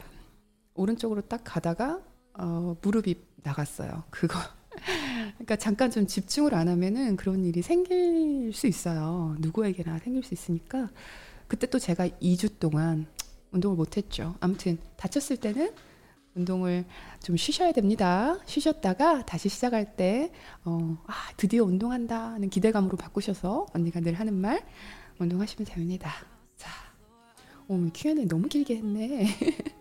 오른쪽으로 0.74 1.22
딱 1.22 1.42
가다가 1.44 2.02
어, 2.34 2.76
무릎이 2.82 3.16
나갔어요. 3.44 4.04
그거. 4.10 4.40
그러니까 5.38 5.56
잠깐 5.58 5.92
좀 5.92 6.08
집중을 6.08 6.56
안 6.56 6.68
하면은 6.68 7.16
그런 7.16 7.46
일이 7.46 7.62
생길 7.62 8.52
수 8.54 8.66
있어요. 8.66 9.36
누구에게나 9.38 10.00
생길 10.00 10.24
수 10.24 10.34
있으니까 10.34 10.90
그때 11.48 11.68
또 11.68 11.78
제가 11.78 12.08
2주 12.08 12.60
동안 12.60 13.06
운동을 13.52 13.78
못 13.78 13.98
했죠. 13.98 14.36
아무튼 14.40 14.80
다쳤을 14.98 15.38
때는 15.38 15.72
운동을 16.36 16.86
좀 17.22 17.38
쉬셔야 17.38 17.72
됩니다. 17.72 18.38
쉬셨다가 18.46 19.26
다시 19.26 19.50
시작할 19.50 19.96
때, 19.96 20.32
어, 20.66 20.98
아, 21.06 21.14
드디어 21.38 21.64
운동한다는 21.64 22.50
기대감으로 22.50 22.98
바꾸셔서 22.98 23.68
언니가 23.74 24.00
늘 24.00 24.16
하는 24.16 24.34
말, 24.34 24.66
운동하시면 25.20 25.66
됩니다. 25.66 26.12
자, 26.58 26.70
오, 27.68 27.90
Q&A 27.94 28.26
너무 28.28 28.48
길게 28.48 28.78
했네. 28.78 29.28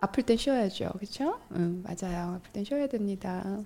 아플 0.00 0.22
땐 0.24 0.36
쉬어야죠. 0.36 0.90
그쵸? 0.98 1.40
응, 1.52 1.82
맞아요. 1.82 2.34
아플 2.34 2.52
땐 2.52 2.64
쉬어야 2.64 2.86
됩니다. 2.86 3.60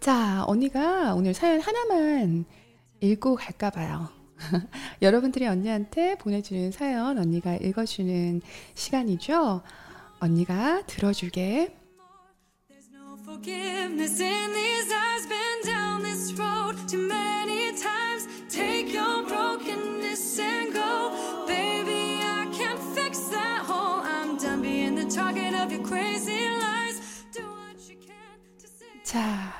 자, 0.00 0.44
언니가 0.46 1.14
오늘 1.14 1.34
사연 1.34 1.60
하나만 1.60 2.44
읽고 3.00 3.36
갈까 3.36 3.70
봐요. 3.70 4.08
여러분들이 5.02 5.46
언니한테 5.46 6.16
보내주는 6.16 6.70
사연 6.72 7.18
언니가 7.18 7.54
읽어주는 7.56 8.40
시간이죠. 8.74 9.62
언니가 10.20 10.82
들어줄게. 10.86 11.76
Forgiveness 13.24 14.20
in 14.20 14.52
these 14.52 14.92
eyes. 14.92 15.26
Been 15.28 15.60
down 15.64 16.02
this 16.02 16.34
road 16.34 16.76
too 16.88 17.06
many 17.06 17.70
times. 17.78 18.26
Take 18.48 18.92
your 18.92 19.24
brokenness 19.24 20.40
and 20.40 20.72
go. 20.74 21.12
Baby, 21.46 22.20
I 22.20 22.50
can't 22.52 22.80
fix 22.92 23.30
that 23.30 23.64
hole. 23.64 24.02
I'm 24.02 24.36
done 24.36 24.62
being 24.62 24.96
the 24.96 25.08
target 25.08 25.54
of 25.54 25.70
your 25.72 25.82
crazy 25.84 26.50
lies. 26.58 27.24
Do 27.32 27.44
what 27.46 27.78
you 27.88 27.96
can 28.02 28.40
to 28.58 28.66
save. 28.66 29.04
자, 29.04 29.54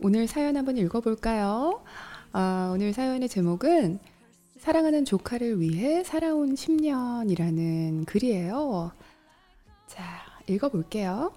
오늘 0.00 0.26
사연 0.26 0.56
한번 0.56 0.76
읽어볼까요? 0.76 1.84
아, 2.32 2.70
오늘 2.74 2.92
사연의 2.92 3.28
제목은 3.28 4.00
사랑하는 4.58 5.04
조카를 5.04 5.60
위해 5.60 6.02
살아온 6.02 6.54
10년이라는 6.56 8.06
글이에요. 8.06 8.92
자, 10.46 10.52
읽어볼게요. 10.52 11.32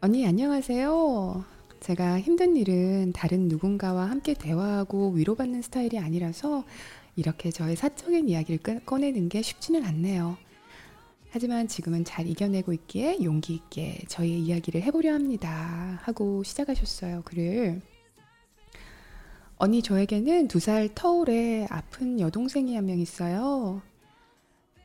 언니, 0.00 0.26
안녕하세요. 0.26 1.44
제가 1.80 2.20
힘든 2.20 2.56
일은 2.56 3.12
다른 3.12 3.48
누군가와 3.48 4.08
함께 4.10 4.34
대화하고 4.34 5.10
위로받는 5.10 5.62
스타일이 5.62 5.98
아니라서 5.98 6.64
이렇게 7.16 7.50
저의 7.50 7.76
사적인 7.76 8.28
이야기를 8.28 8.58
꺼- 8.62 8.84
꺼내는 8.84 9.28
게 9.28 9.42
쉽지는 9.42 9.84
않네요. 9.84 10.36
하지만 11.30 11.66
지금은 11.68 12.04
잘 12.04 12.26
이겨내고 12.28 12.72
있기에 12.72 13.18
용기 13.24 13.54
있게 13.54 13.98
저희의 14.08 14.40
이야기를 14.40 14.82
해보려 14.82 15.12
합니다. 15.14 15.98
하고 16.02 16.42
시작하셨어요, 16.44 17.22
글을. 17.24 17.80
언니, 19.56 19.82
저에게는 19.82 20.48
두 20.48 20.58
살 20.60 20.88
터울에 20.94 21.66
아픈 21.70 22.20
여동생이 22.20 22.74
한 22.74 22.86
명 22.86 22.98
있어요. 22.98 23.82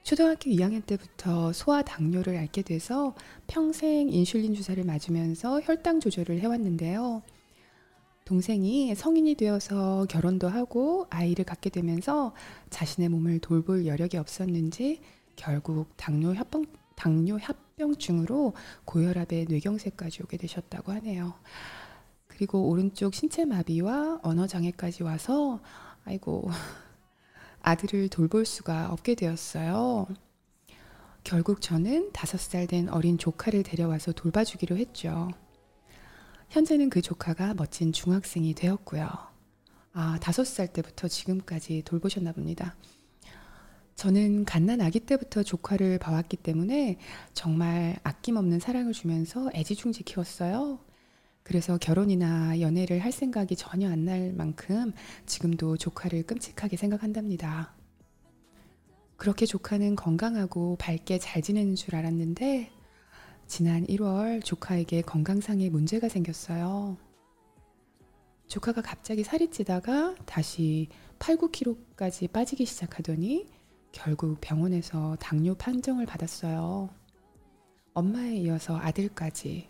초등학교 0.09 0.49
2학년 0.49 0.83
때부터 0.87 1.53
소아 1.53 1.83
당뇨를 1.83 2.35
앓게 2.35 2.63
돼서 2.63 3.13
평생 3.45 4.09
인슐린 4.09 4.55
주사를 4.55 4.83
맞으면서 4.83 5.61
혈당 5.61 5.99
조절을 5.99 6.39
해왔는데요. 6.39 7.21
동생이 8.25 8.95
성인이 8.95 9.35
되어서 9.35 10.07
결혼도 10.09 10.47
하고 10.47 11.05
아이를 11.11 11.45
갖게 11.45 11.69
되면서 11.69 12.33
자신의 12.71 13.09
몸을 13.09 13.37
돌볼 13.37 13.85
여력이 13.85 14.17
없었는지 14.17 14.99
결국 15.35 15.89
당뇨 15.95 16.33
합병, 16.33 16.65
당뇨 16.95 17.37
합병증으로 17.37 18.53
고혈압에 18.85 19.45
뇌경색까지 19.47 20.23
오게 20.23 20.37
되셨다고 20.37 20.91
하네요. 20.91 21.35
그리고 22.25 22.67
오른쪽 22.67 23.13
신체 23.13 23.45
마비와 23.45 24.21
언어 24.23 24.47
장애까지 24.47 25.03
와서 25.03 25.59
아이고 26.03 26.49
아들을 27.61 28.09
돌볼 28.09 28.45
수가 28.45 28.89
없게 28.91 29.15
되었어요. 29.15 30.07
결국 31.23 31.61
저는 31.61 32.11
다섯 32.13 32.39
살 32.39 32.65
된 32.67 32.89
어린 32.89 33.17
조카를 33.17 33.63
데려와서 33.63 34.11
돌봐주기로 34.13 34.77
했죠. 34.77 35.29
현재는 36.49 36.89
그 36.89 37.01
조카가 37.01 37.53
멋진 37.55 37.91
중학생이 37.91 38.53
되었고요. 38.55 39.07
아, 39.93 40.17
다섯 40.21 40.45
살 40.45 40.67
때부터 40.67 41.07
지금까지 41.07 41.83
돌보셨나 41.85 42.31
봅니다. 42.31 42.75
저는 43.95 44.45
갓난 44.45 44.81
아기 44.81 44.99
때부터 45.01 45.43
조카를 45.43 45.99
봐왔기 45.99 46.37
때문에 46.37 46.97
정말 47.33 47.99
아낌없는 48.03 48.59
사랑을 48.59 48.93
주면서 48.93 49.49
애지중지 49.53 50.03
키웠어요. 50.03 50.79
그래서 51.49 51.79
결혼이나 51.79 52.59
연애를 52.59 52.99
할 52.99 53.11
생각이 53.11 53.55
전혀 53.55 53.89
안 53.89 54.05
날 54.05 54.31
만큼 54.33 54.93
지금도 55.25 55.77
조카를 55.77 56.21
끔찍하게 56.23 56.77
생각한답니다. 56.77 57.73
그렇게 59.17 59.47
조카는 59.47 59.95
건강하고 59.95 60.77
밝게 60.77 61.17
잘 61.17 61.41
지내는 61.41 61.73
줄 61.73 61.95
알았는데 61.95 62.71
지난 63.47 63.83
1월 63.87 64.45
조카에게 64.45 65.01
건강상의 65.01 65.71
문제가 65.71 66.07
생겼어요. 66.07 66.97
조카가 68.47 68.83
갑자기 68.83 69.23
살이 69.23 69.49
찌다가 69.49 70.13
다시 70.27 70.87
8, 71.17 71.35
9kg까지 71.37 72.31
빠지기 72.31 72.65
시작하더니 72.65 73.47
결국 73.91 74.39
병원에서 74.39 75.17
당뇨 75.19 75.55
판정을 75.55 76.05
받았어요. 76.05 76.89
엄마에 77.95 78.35
이어서 78.35 78.77
아들까지. 78.77 79.67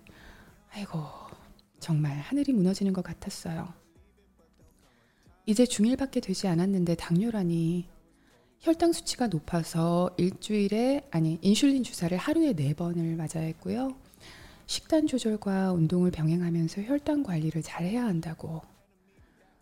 아이고, 0.72 1.29
정말 1.80 2.18
하늘이 2.18 2.54
무너지는 2.54 2.94
것 2.94 3.04
같았어요. 3.04 3.74
이제 5.46 5.64
중1밖에 5.64 6.22
되지 6.22 6.48
않았는데 6.48 6.96
당뇨라니. 6.96 7.88
혈당 8.60 8.92
수치가 8.92 9.28
높아서 9.28 10.14
일주일에, 10.18 11.08
아니, 11.12 11.40
인슐린 11.42 11.84
주사를 11.84 12.16
하루에 12.18 12.54
4번을 12.54 13.16
맞아야 13.16 13.46
했고요. 13.48 13.96
식단 14.66 15.08
조절과 15.08 15.72
운동을 15.72 16.12
병행하면서 16.12 16.84
혈당 16.84 17.24
관리를 17.24 17.64
잘 17.64 17.86
해야 17.86 18.06
한다고. 18.06 18.62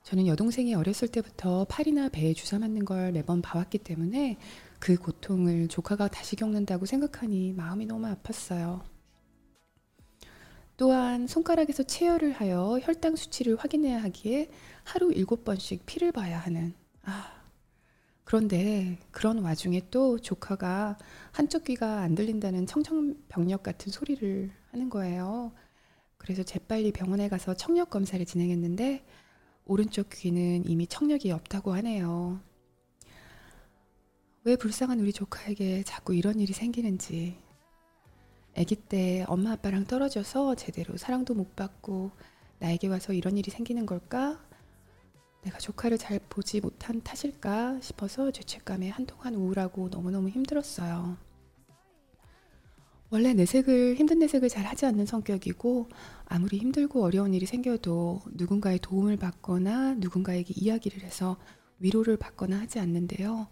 저는 0.04 0.26
여동생이 0.26 0.74
어렸을 0.74 1.10
때부터 1.10 1.66
팔이나 1.66 2.10
배에 2.10 2.34
주사 2.34 2.58
맞는 2.60 2.86
걸 2.86 3.12
매번 3.12 3.42
봐왔기 3.42 3.78
때문에 3.80 4.38
그 4.80 4.96
고통을 4.96 5.68
조카가 5.68 6.08
다시 6.08 6.36
겪는다고 6.36 6.86
생각하니 6.86 7.54
마음이 7.54 7.86
너무 7.86 8.08
아팠어요. 8.08 8.82
또한 10.78 11.26
손가락에서 11.28 11.84
체열을 11.84 12.32
하여 12.34 12.80
혈당 12.82 13.16
수치를 13.16 13.56
확인해야 13.58 14.02
하기에 14.04 14.50
하루 14.84 15.12
일곱 15.12 15.44
번씩 15.44 15.86
피를 15.86 16.12
봐야 16.12 16.38
하는 16.38 16.74
아 17.04 17.38
그런데 18.24 19.00
그런 19.10 19.40
와중에 19.40 19.82
또 19.90 20.20
조카가 20.20 20.98
한쪽 21.32 21.64
귀가 21.64 22.02
안 22.02 22.14
들린다는 22.14 22.68
청천벽력 22.68 23.64
같은 23.64 23.90
소리를 23.90 24.52
하는 24.72 24.90
거예요. 24.90 25.54
그래서 26.18 26.44
재빨리 26.44 26.92
병원에 26.92 27.30
가서 27.30 27.54
청력 27.54 27.90
검사를 27.90 28.24
진행했는데 28.26 29.06
오른쪽 29.64 30.10
귀는 30.10 30.68
이미 30.68 30.88
청력이 30.88 31.32
없다고 31.32 31.74
하네요. 31.76 32.42
왜 34.44 34.58
불쌍한 34.58 35.00
우리 35.00 35.14
조카에게 35.14 35.84
자꾸 35.84 36.14
이런 36.14 36.42
일이 36.42 36.52
생기는지. 36.52 37.38
아기 38.58 38.76
때 38.76 39.24
엄마 39.28 39.52
아빠랑 39.52 39.86
떨어져서 39.86 40.56
제대로 40.56 40.98
사랑도 40.98 41.36
못 41.36 41.56
받고 41.56 42.10
나에게 42.58 42.88
와서 42.88 43.14
이런 43.14 43.38
일이 43.38 43.52
생기는 43.52 43.86
걸까? 43.86 44.44
내가 45.44 45.60
조카를 45.60 46.00
잘 46.00 46.20
보지 46.28 46.60
못한 46.60 47.02
탓일까 47.04 47.80
싶어서 47.82 48.32
죄책감에 48.32 48.90
한동안 48.90 49.36
우울하고 49.36 49.90
너무너무 49.90 50.30
힘들었어요. 50.30 51.18
원래 53.12 53.34
내색을 53.34 53.96
힘든 53.96 54.20
내색을 54.20 54.50
잘 54.50 54.66
하지 54.66 54.88
않는 54.88 55.06
성격이고 55.06 55.88
아무리 56.26 56.58
힘들고 56.58 57.04
어려운 57.04 57.36
일이 57.36 57.46
생겨도 57.46 58.22
누군가의 58.34 58.80
도움을 58.80 59.18
받거나 59.18 59.94
누군가에게 60.00 60.56
이야기를 60.58 61.04
해서 61.04 61.38
위로를 61.80 62.18
받거나 62.18 62.60
하지 62.60 62.80
않는데요. 62.80 63.48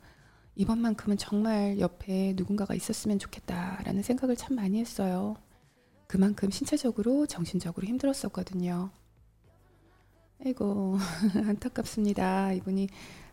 이번만큼은 0.56 1.18
정말 1.18 1.80
옆에 1.80 2.34
누군가가 2.36 2.73
있었으면 2.76 3.19
좋겠다라는 3.19 4.03
생각을 4.03 4.36
참 4.36 4.56
많이 4.56 4.80
했어요. 4.80 5.36
그만큼 6.07 6.49
신체적으로 6.49 7.26
정신적으로 7.26 7.86
힘들었었거든요. 7.88 8.90
아이고 10.45 10.98
안타깝습니다. 11.48 12.53
이분이 12.53 12.88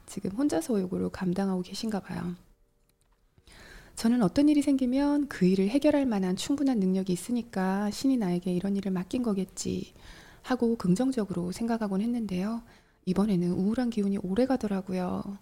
지금 0.07 0.31
혼자서 0.32 0.81
요거를 0.81 1.11
감당하고 1.11 1.62
계신가 1.62 2.01
봐요. 2.01 2.35
저는 3.94 4.23
어떤 4.23 4.49
일이 4.49 4.62
생기면 4.62 5.28
그 5.28 5.44
일을 5.44 5.69
해결할 5.69 6.07
만한 6.07 6.35
충분한 6.35 6.81
능력이 6.81 7.12
있으니까 7.12 7.90
신이 7.90 8.16
나에게 8.16 8.53
이런 8.53 8.74
일을 8.77 8.90
맡긴 8.90 9.23
거겠지 9.23 9.93
하고 10.43 10.77
긍정적으로 10.77 11.53
생각하곤 11.53 12.01
했는데요. 12.01 12.62
이번에는 13.05 13.53
우울한 13.53 13.90
기운이 13.90 14.19
오래 14.23 14.47
가더라고요. 14.47 15.39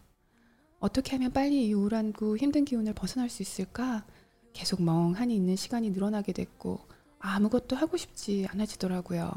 어떻게 0.81 1.13
하면 1.13 1.31
빨리 1.33 1.67
이 1.67 1.73
우울하고 1.75 2.39
힘든 2.39 2.65
기운을 2.65 2.95
벗어날 2.95 3.29
수 3.29 3.43
있을까? 3.43 4.05
계속 4.53 4.83
멍하니 4.83 5.37
있는 5.37 5.55
시간이 5.55 5.91
늘어나게 5.91 6.33
됐고 6.33 6.81
아무것도 7.19 7.77
하고 7.77 7.97
싶지 7.97 8.47
않아지더라고요. 8.51 9.31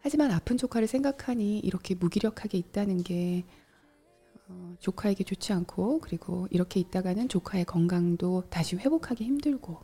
하지만 0.00 0.32
아픈 0.32 0.56
조카를 0.56 0.88
생각하니 0.88 1.60
이렇게 1.60 1.94
무기력하게 1.94 2.58
있다는 2.58 3.02
게 3.02 3.44
어, 4.48 4.74
조카에게 4.80 5.24
좋지 5.24 5.52
않고 5.52 6.00
그리고 6.00 6.48
이렇게 6.50 6.80
있다가는 6.80 7.28
조카의 7.28 7.64
건강도 7.64 8.42
다시 8.50 8.76
회복하기 8.76 9.24
힘들고 9.24 9.78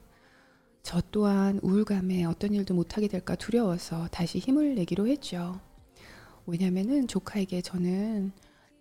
저 0.82 1.00
또한 1.10 1.60
우울감에 1.62 2.24
어떤 2.24 2.52
일도 2.52 2.74
못하게 2.74 3.08
될까 3.08 3.36
두려워서 3.36 4.08
다시 4.08 4.38
힘을 4.38 4.74
내기로 4.74 5.06
했죠. 5.06 5.60
왜냐면은 6.46 7.06
조카에게 7.06 7.62
저는 7.62 8.32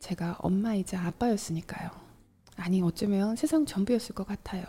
제가 0.04 0.36
엄마이자 0.40 1.00
아빠였으니까요. 1.00 1.90
아니 2.58 2.82
어쩌면 2.82 3.38
세상 3.38 3.66
전부였을 3.66 4.14
것 4.14 4.28
같아요. 4.28 4.66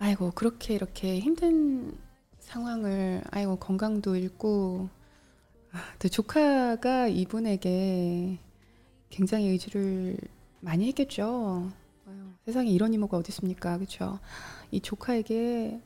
아이고 0.00 0.32
그렇게 0.32 0.74
이렇게 0.74 1.20
힘든 1.20 1.96
상황을 2.40 3.22
아이고 3.30 3.54
건강도 3.54 4.16
잃고 4.16 4.88
아, 5.70 5.78
또 6.00 6.08
조카가 6.08 7.06
이분에게 7.06 8.40
굉장히 9.10 9.46
의지를 9.50 10.16
많이 10.58 10.88
했겠죠. 10.88 11.70
세상에 12.46 12.68
이런 12.68 12.92
이모가 12.92 13.16
어디 13.16 13.30
있습니까, 13.30 13.76
그렇죠? 13.76 14.18
이 14.72 14.80
조카에게 14.80 15.80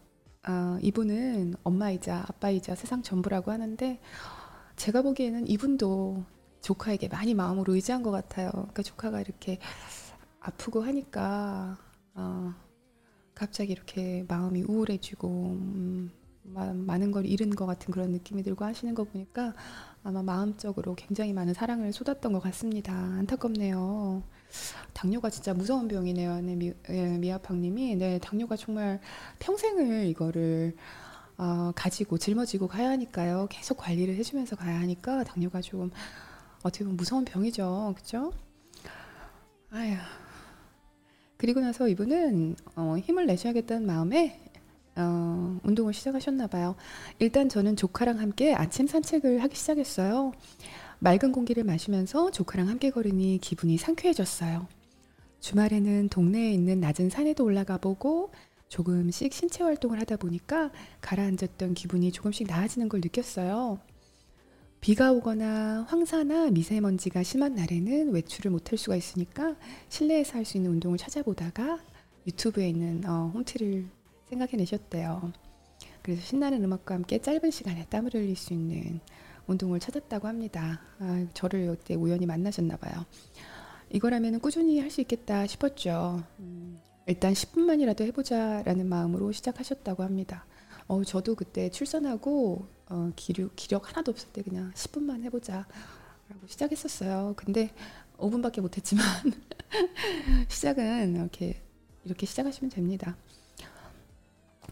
아, 0.44 0.78
이분은 0.80 1.56
엄마이자 1.62 2.24
아빠이자 2.26 2.74
세상 2.74 3.02
전부라고 3.02 3.50
하는데 3.50 4.00
제가 4.76 5.02
보기에는 5.02 5.46
이분도 5.46 6.24
조카에게 6.64 7.08
많이 7.08 7.34
마음으로 7.34 7.74
의지한 7.74 8.02
것 8.02 8.10
같아요. 8.10 8.50
그러니까 8.50 8.82
조카가 8.82 9.20
이렇게 9.20 9.58
아프고 10.40 10.82
하니까 10.82 11.76
어, 12.14 12.54
갑자기 13.34 13.72
이렇게 13.72 14.24
마음이 14.28 14.62
우울해지고 14.62 15.28
음, 15.28 16.10
마- 16.42 16.72
많은 16.72 17.10
걸 17.12 17.26
잃은 17.26 17.50
것 17.50 17.66
같은 17.66 17.92
그런 17.92 18.12
느낌이 18.12 18.42
들고 18.42 18.64
하시는 18.64 18.94
거 18.94 19.04
보니까 19.04 19.54
아마 20.02 20.22
마음적으로 20.22 20.94
굉장히 20.94 21.32
많은 21.34 21.52
사랑을 21.52 21.92
쏟았던 21.92 22.32
것 22.32 22.42
같습니다. 22.42 22.92
안타깝네요. 22.94 24.22
당뇨가 24.94 25.28
진짜 25.30 25.52
무서운 25.52 25.86
병이네요. 25.88 26.40
네, 26.40 26.56
미, 26.56 26.72
예, 26.88 27.18
미아팡님이 27.18 27.96
네 27.96 28.18
당뇨가 28.20 28.56
정말 28.56 29.00
평생을 29.38 30.06
이거를 30.06 30.76
어, 31.36 31.72
가지고 31.74 32.16
짊어지고 32.16 32.68
가야 32.68 32.88
하니까요. 32.90 33.48
계속 33.50 33.76
관리를 33.78 34.14
해주면서 34.16 34.56
가야 34.56 34.78
하니까 34.80 35.24
당뇨가 35.24 35.60
좀 35.60 35.90
어떻게 36.64 36.82
보면 36.84 36.96
무서운 36.96 37.24
병이죠. 37.24 37.92
그렇죠? 37.94 38.32
아휴. 39.70 39.96
그리고 41.36 41.60
나서 41.60 41.88
이분은 41.88 42.56
어, 42.74 42.96
힘을 42.98 43.26
내셔야겠다는 43.26 43.86
마음에 43.86 44.40
어, 44.96 45.60
운동을 45.62 45.92
시작하셨나 45.92 46.46
봐요. 46.46 46.74
일단 47.18 47.50
저는 47.50 47.76
조카랑 47.76 48.18
함께 48.18 48.54
아침 48.54 48.86
산책을 48.86 49.42
하기 49.42 49.54
시작했어요. 49.54 50.32
맑은 51.00 51.32
공기를 51.32 51.64
마시면서 51.64 52.30
조카랑 52.30 52.68
함께 52.68 52.90
걸으니 52.90 53.38
기분이 53.42 53.76
상쾌해졌어요. 53.76 54.66
주말에는 55.40 56.08
동네에 56.08 56.50
있는 56.50 56.80
낮은 56.80 57.10
산에도 57.10 57.44
올라가 57.44 57.76
보고 57.76 58.32
조금씩 58.68 59.34
신체 59.34 59.62
활동을 59.62 60.00
하다 60.00 60.16
보니까 60.16 60.70
가라앉았던 61.02 61.74
기분이 61.74 62.10
조금씩 62.10 62.46
나아지는 62.46 62.88
걸 62.88 63.02
느꼈어요. 63.02 63.78
비가 64.84 65.12
오거나 65.12 65.86
황사나 65.88 66.50
미세먼지가 66.50 67.22
심한 67.22 67.54
날에는 67.54 68.12
외출을 68.12 68.50
못할 68.50 68.76
수가 68.76 68.96
있으니까 68.96 69.56
실내에서 69.88 70.34
할 70.34 70.44
수 70.44 70.58
있는 70.58 70.72
운동을 70.72 70.98
찾아보다가 70.98 71.78
유튜브에 72.26 72.68
있는 72.68 73.02
어, 73.08 73.30
홈트를 73.32 73.86
생각해내셨대요. 74.28 75.32
그래서 76.02 76.20
신나는 76.20 76.62
음악과 76.64 76.96
함께 76.96 77.18
짧은 77.18 77.50
시간에 77.50 77.86
땀을 77.86 78.12
흘릴 78.12 78.36
수 78.36 78.52
있는 78.52 79.00
운동을 79.46 79.80
찾았다고 79.80 80.28
합니다. 80.28 80.82
아, 80.98 81.26
저를 81.32 81.74
이때 81.80 81.94
우연히 81.94 82.26
만나셨나 82.26 82.76
봐요. 82.76 83.06
이거라면 83.88 84.38
꾸준히 84.40 84.80
할 84.80 84.90
수 84.90 85.00
있겠다 85.00 85.46
싶었죠. 85.46 86.22
음, 86.40 86.78
일단 87.06 87.32
10분만이라도 87.32 88.02
해보자라는 88.02 88.86
마음으로 88.86 89.32
시작하셨다고 89.32 90.02
합니다. 90.02 90.44
어, 90.88 91.02
저도 91.04 91.36
그때 91.36 91.70
출산하고 91.70 92.68
어, 92.88 93.10
기력, 93.16 93.54
기력 93.56 93.88
하나도 93.88 94.10
없을 94.10 94.28
때 94.28 94.42
그냥 94.42 94.72
10분만 94.74 95.22
해보자 95.24 95.66
라고 96.28 96.46
시작했었어요. 96.46 97.34
근데 97.36 97.74
5분밖에 98.18 98.60
못했지만 98.60 99.04
시작은 100.48 101.16
이렇게 101.16 101.60
이렇게 102.04 102.26
시작하시면 102.26 102.70
됩니다. 102.70 103.16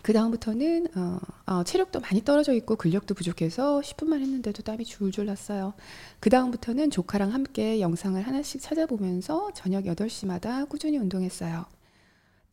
그 0.03 0.13
다음부터는 0.13 0.89
어, 0.97 1.19
어, 1.47 1.63
체력도 1.65 2.01
많이 2.01 2.25
떨어져 2.25 2.53
있고 2.55 2.77
근력도 2.77 3.15
부족해서 3.15 3.81
10분만 3.81 4.21
했는데도 4.21 4.63
땀이 4.63 4.85
줄줄 4.85 5.27
났어요. 5.27 5.75
그 6.19 6.29
다음부터는 6.29 6.91
조카랑 6.91 7.33
함께 7.33 7.81
영상을 7.81 8.21
하나씩 8.21 8.61
찾아보면서 8.61 9.53
저녁 9.55 9.85
8시마다 9.85 10.69
꾸준히 10.69 10.99
운동했어요. 10.99 11.67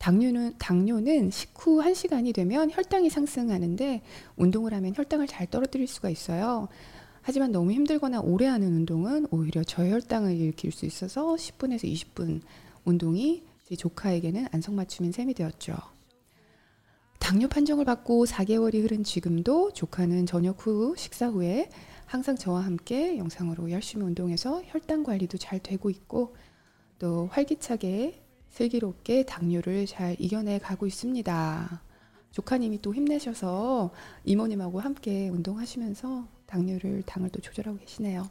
당뇨는, 0.00 0.54
당뇨는 0.58 1.30
식후 1.30 1.82
1시간이 1.82 2.34
되면 2.34 2.70
혈당이 2.70 3.10
상승하는데 3.10 4.00
운동을 4.36 4.72
하면 4.72 4.94
혈당을 4.96 5.26
잘 5.26 5.46
떨어뜨릴 5.46 5.86
수가 5.86 6.08
있어요. 6.08 6.68
하지만 7.20 7.52
너무 7.52 7.70
힘들거나 7.72 8.20
오래 8.20 8.46
하는 8.46 8.72
운동은 8.72 9.26
오히려 9.30 9.62
저혈당을 9.62 10.34
일으킬 10.38 10.72
수 10.72 10.86
있어서 10.86 11.34
10분에서 11.34 11.84
20분 11.84 12.40
운동이 12.86 13.42
제 13.64 13.76
조카에게는 13.76 14.46
안성맞춤인 14.50 15.12
셈이 15.12 15.34
되었죠. 15.34 15.76
당뇨 17.18 17.46
판정을 17.48 17.84
받고 17.84 18.24
4개월이 18.24 18.82
흐른 18.82 19.04
지금도 19.04 19.74
조카는 19.74 20.24
저녁 20.24 20.66
후 20.66 20.94
식사 20.96 21.28
후에 21.28 21.68
항상 22.06 22.36
저와 22.36 22.62
함께 22.62 23.18
영상으로 23.18 23.70
열심히 23.70 24.06
운동해서 24.06 24.62
혈당 24.64 25.02
관리도 25.02 25.36
잘 25.36 25.58
되고 25.58 25.90
있고 25.90 26.34
또 26.98 27.26
활기차게 27.26 28.29
슬기롭게 28.50 29.24
당뇨를 29.24 29.86
잘 29.86 30.16
이겨내 30.18 30.58
가고 30.58 30.86
있습니다. 30.86 31.82
조카님이 32.32 32.80
또 32.82 32.94
힘내셔서 32.94 33.90
이모님하고 34.24 34.80
함께 34.80 35.28
운동하시면서 35.28 36.26
당뇨를 36.46 37.02
당을 37.06 37.30
또 37.30 37.40
조절하고 37.40 37.78
계시네요. 37.78 38.28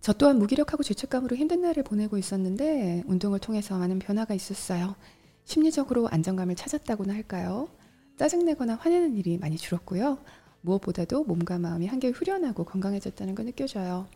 저 0.00 0.12
또한 0.12 0.38
무기력하고 0.38 0.82
죄책감으로 0.82 1.36
힘든 1.36 1.62
날을 1.62 1.82
보내고 1.82 2.18
있었는데 2.18 3.04
운동을 3.06 3.38
통해서 3.38 3.78
많은 3.78 3.98
변화가 3.98 4.34
있었어요. 4.34 4.96
심리적으로 5.44 6.08
안정감을 6.08 6.56
찾았다고나 6.56 7.14
할까요? 7.14 7.68
짜증내거나 8.16 8.76
화내는 8.76 9.16
일이 9.16 9.38
많이 9.38 9.56
줄었고요. 9.56 10.18
무엇보다도 10.60 11.24
몸과 11.24 11.58
마음이 11.58 11.86
한결 11.86 12.12
후련하고 12.12 12.64
건강해졌다는 12.64 13.34
걸 13.34 13.46
느껴져요. 13.46 14.06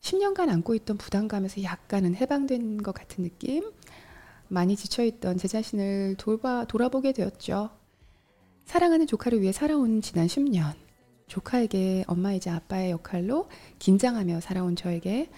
10년간 0.00 0.48
안고 0.48 0.74
있던 0.76 0.96
부담감에서 0.96 1.62
약간은 1.62 2.14
해방된 2.14 2.82
것 2.82 2.92
같은 2.92 3.24
느낌? 3.24 3.70
많이 4.50 4.74
지쳐있던 4.74 5.38
제 5.38 5.46
자신을 5.46 6.16
돌봐, 6.18 6.64
돌아보게 6.64 7.12
되었죠. 7.12 7.70
사랑하는 8.64 9.06
조카를 9.06 9.40
위해 9.40 9.52
살아온 9.52 10.02
지난 10.02 10.26
10년. 10.26 10.74
조카에게 11.28 12.04
엄마이자 12.08 12.56
아빠의 12.56 12.90
역할로 12.90 13.48
긴장하며 13.78 14.40
살아온 14.40 14.74
저에게 14.74 15.30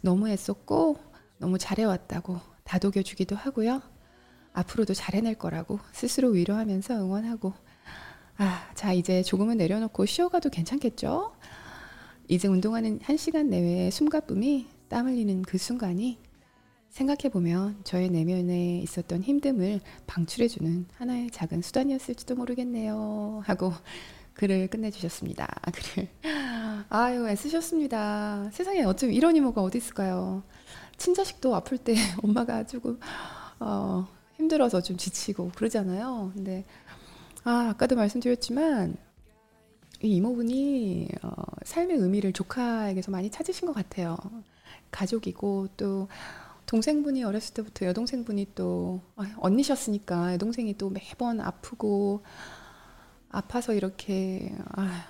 너무 0.00 0.28
애썼고 0.28 0.98
너무 1.38 1.58
잘해왔다고 1.58 2.38
다독여 2.62 3.02
주기도 3.02 3.34
하고요. 3.34 3.82
앞으로도 4.52 4.94
잘해낼 4.94 5.34
거라고 5.34 5.80
스스로 5.92 6.28
위로하면서 6.28 6.94
응원하고 6.94 7.52
아, 8.36 8.70
자 8.74 8.92
이제 8.92 9.24
조금은 9.24 9.56
내려놓고 9.56 10.06
쉬어가도 10.06 10.50
괜찮겠죠? 10.50 11.32
이제 12.28 12.46
운동하는 12.46 13.00
한 13.02 13.16
시간 13.16 13.50
내외의 13.50 13.90
숨가쁨이 13.90 14.68
땀 14.88 15.08
흘리는 15.08 15.42
그 15.42 15.58
순간이 15.58 16.18
생각해보면 16.90 17.80
저의 17.84 18.10
내면에 18.10 18.78
있었던 18.80 19.22
힘듦을 19.22 19.80
방출해주는 20.06 20.86
하나의 20.94 21.30
작은 21.30 21.62
수단이었을지도 21.62 22.34
모르겠네요. 22.34 23.42
하고 23.44 23.72
글을 24.34 24.68
끝내주셨습니다. 24.68 25.46
글을. 25.72 26.08
아유, 26.88 27.28
애쓰셨습니다. 27.28 28.50
세상에 28.52 28.82
어쩜 28.82 29.12
이런 29.12 29.36
이모가 29.36 29.62
어디 29.62 29.78
있을까요? 29.78 30.42
친자식도 30.96 31.54
아플 31.54 31.78
때 31.78 31.94
엄마가 32.22 32.66
조금, 32.66 32.98
어, 33.60 34.06
힘들어서 34.36 34.82
좀 34.82 34.96
지치고 34.96 35.52
그러잖아요. 35.54 36.32
근데, 36.34 36.64
아, 37.44 37.68
아까도 37.70 37.96
말씀드렸지만, 37.96 38.96
이 40.02 40.16
이모분이 40.16 41.08
어, 41.22 41.30
삶의 41.64 41.98
의미를 41.98 42.32
조카에게서 42.32 43.10
많이 43.10 43.30
찾으신 43.30 43.66
것 43.66 43.74
같아요. 43.74 44.16
가족이고 44.90 45.68
또 45.76 46.08
동생분이 46.70 47.24
어렸을 47.24 47.54
때부터 47.54 47.86
여동생분이 47.86 48.52
또 48.54 49.02
아, 49.16 49.24
언니셨으니까 49.38 50.34
여동생이 50.34 50.78
또 50.78 50.90
매번 50.90 51.40
아프고 51.40 52.22
아파서 53.30 53.74
이렇게 53.74 54.54
아, 54.76 55.06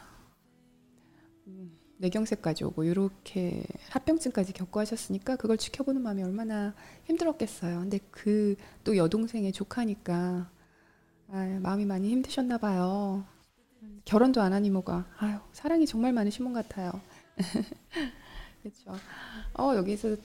음, 1.46 1.78
뇌경색까지 1.98 2.64
오고 2.64 2.84
이렇게 2.84 3.64
합병증까지 3.90 4.52
겪고 4.54 4.80
하셨으니까 4.80 5.36
그걸 5.36 5.58
지켜보는 5.58 6.02
마음이 6.02 6.22
얼마나 6.22 6.74
힘들었겠어요. 7.04 7.80
근데 7.80 7.98
그 8.10 8.56
또 8.84 8.96
여동생의 8.96 9.52
조카니까 9.52 10.50
아, 11.28 11.58
마음이 11.62 11.86
많이 11.86 12.10
힘드셨나 12.10 12.58
봐요. 12.58 13.24
결혼도 14.04 14.40
안 14.42 14.52
한 14.52 14.64
이모가 14.64 15.06
아유 15.18 15.38
사랑이 15.52 15.86
정말 15.86 16.12
많으신 16.12 16.44
분 16.44 16.54
같아요. 16.54 16.92
그렇죠. 18.62 18.92
어 19.58 19.74
여기서 19.76 20.16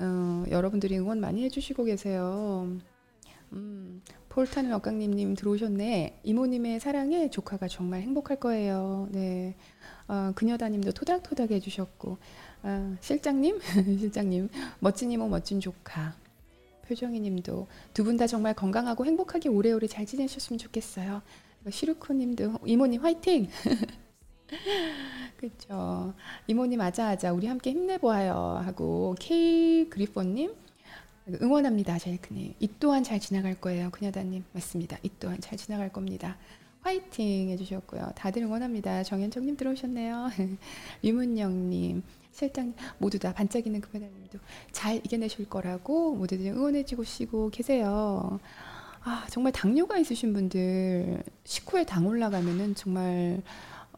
어, 0.00 0.44
여러분들이 0.50 0.98
응원 0.98 1.20
많이 1.20 1.44
해주시고 1.44 1.84
계세요. 1.84 2.68
음, 3.52 4.02
폴타는 4.28 4.72
억강님님 4.72 5.34
들어오셨네. 5.34 6.20
이모님의 6.24 6.80
사랑에 6.80 7.30
조카가 7.30 7.68
정말 7.68 8.02
행복할 8.02 8.40
거예요. 8.40 9.08
네. 9.12 9.54
어, 10.08 10.32
그녀다님도 10.34 10.92
토닥토닥 10.92 11.52
해주셨고, 11.52 12.18
아, 12.62 12.96
실장님, 13.00 13.58
실장님, 14.00 14.48
멋진 14.80 15.12
이모, 15.12 15.28
멋진 15.28 15.60
조카. 15.60 16.16
표정이님도 16.88 17.66
두 17.94 18.04
분 18.04 18.16
다 18.18 18.26
정말 18.26 18.52
건강하고 18.54 19.06
행복하게 19.06 19.48
오래오래 19.48 19.86
잘 19.86 20.04
지내셨으면 20.04 20.58
좋겠어요. 20.58 21.22
시루코님도 21.70 22.58
이모님 22.66 23.00
화이팅! 23.02 23.48
그렇죠. 25.36 26.14
이모님 26.46 26.80
아자아자 26.80 27.32
우리 27.32 27.46
함께 27.46 27.70
힘내보아요 27.70 28.60
하고 28.64 29.14
K 29.18 29.88
그리폰님 29.90 30.54
응원합니다 31.42 31.98
제이크님. 31.98 32.54
이 32.60 32.68
또한 32.78 33.02
잘 33.02 33.18
지나갈 33.20 33.54
거예요 33.54 33.90
그녀다님. 33.90 34.44
맞습니다. 34.52 34.98
이 35.02 35.10
또한 35.18 35.40
잘 35.40 35.56
지나갈 35.58 35.92
겁니다. 35.92 36.36
화이팅 36.82 37.48
해주셨고요. 37.50 38.12
다들 38.14 38.42
응원합니다. 38.42 39.04
정현정님 39.04 39.56
들어오셨네요. 39.56 40.28
유문영님 41.02 42.02
실장 42.30 42.74
모두 42.98 43.18
다 43.18 43.32
반짝이는 43.32 43.80
그녀다님도 43.80 44.38
잘 44.72 44.96
이겨내실 44.96 45.48
거라고 45.48 46.14
모두들 46.14 46.46
응원해주고 46.46 47.50
계세요. 47.50 48.38
아, 49.02 49.26
정말 49.30 49.52
당뇨가 49.52 49.98
있으신 49.98 50.32
분들 50.32 51.22
식후에 51.44 51.84
당 51.84 52.06
올라가면은 52.06 52.74
정말 52.74 53.42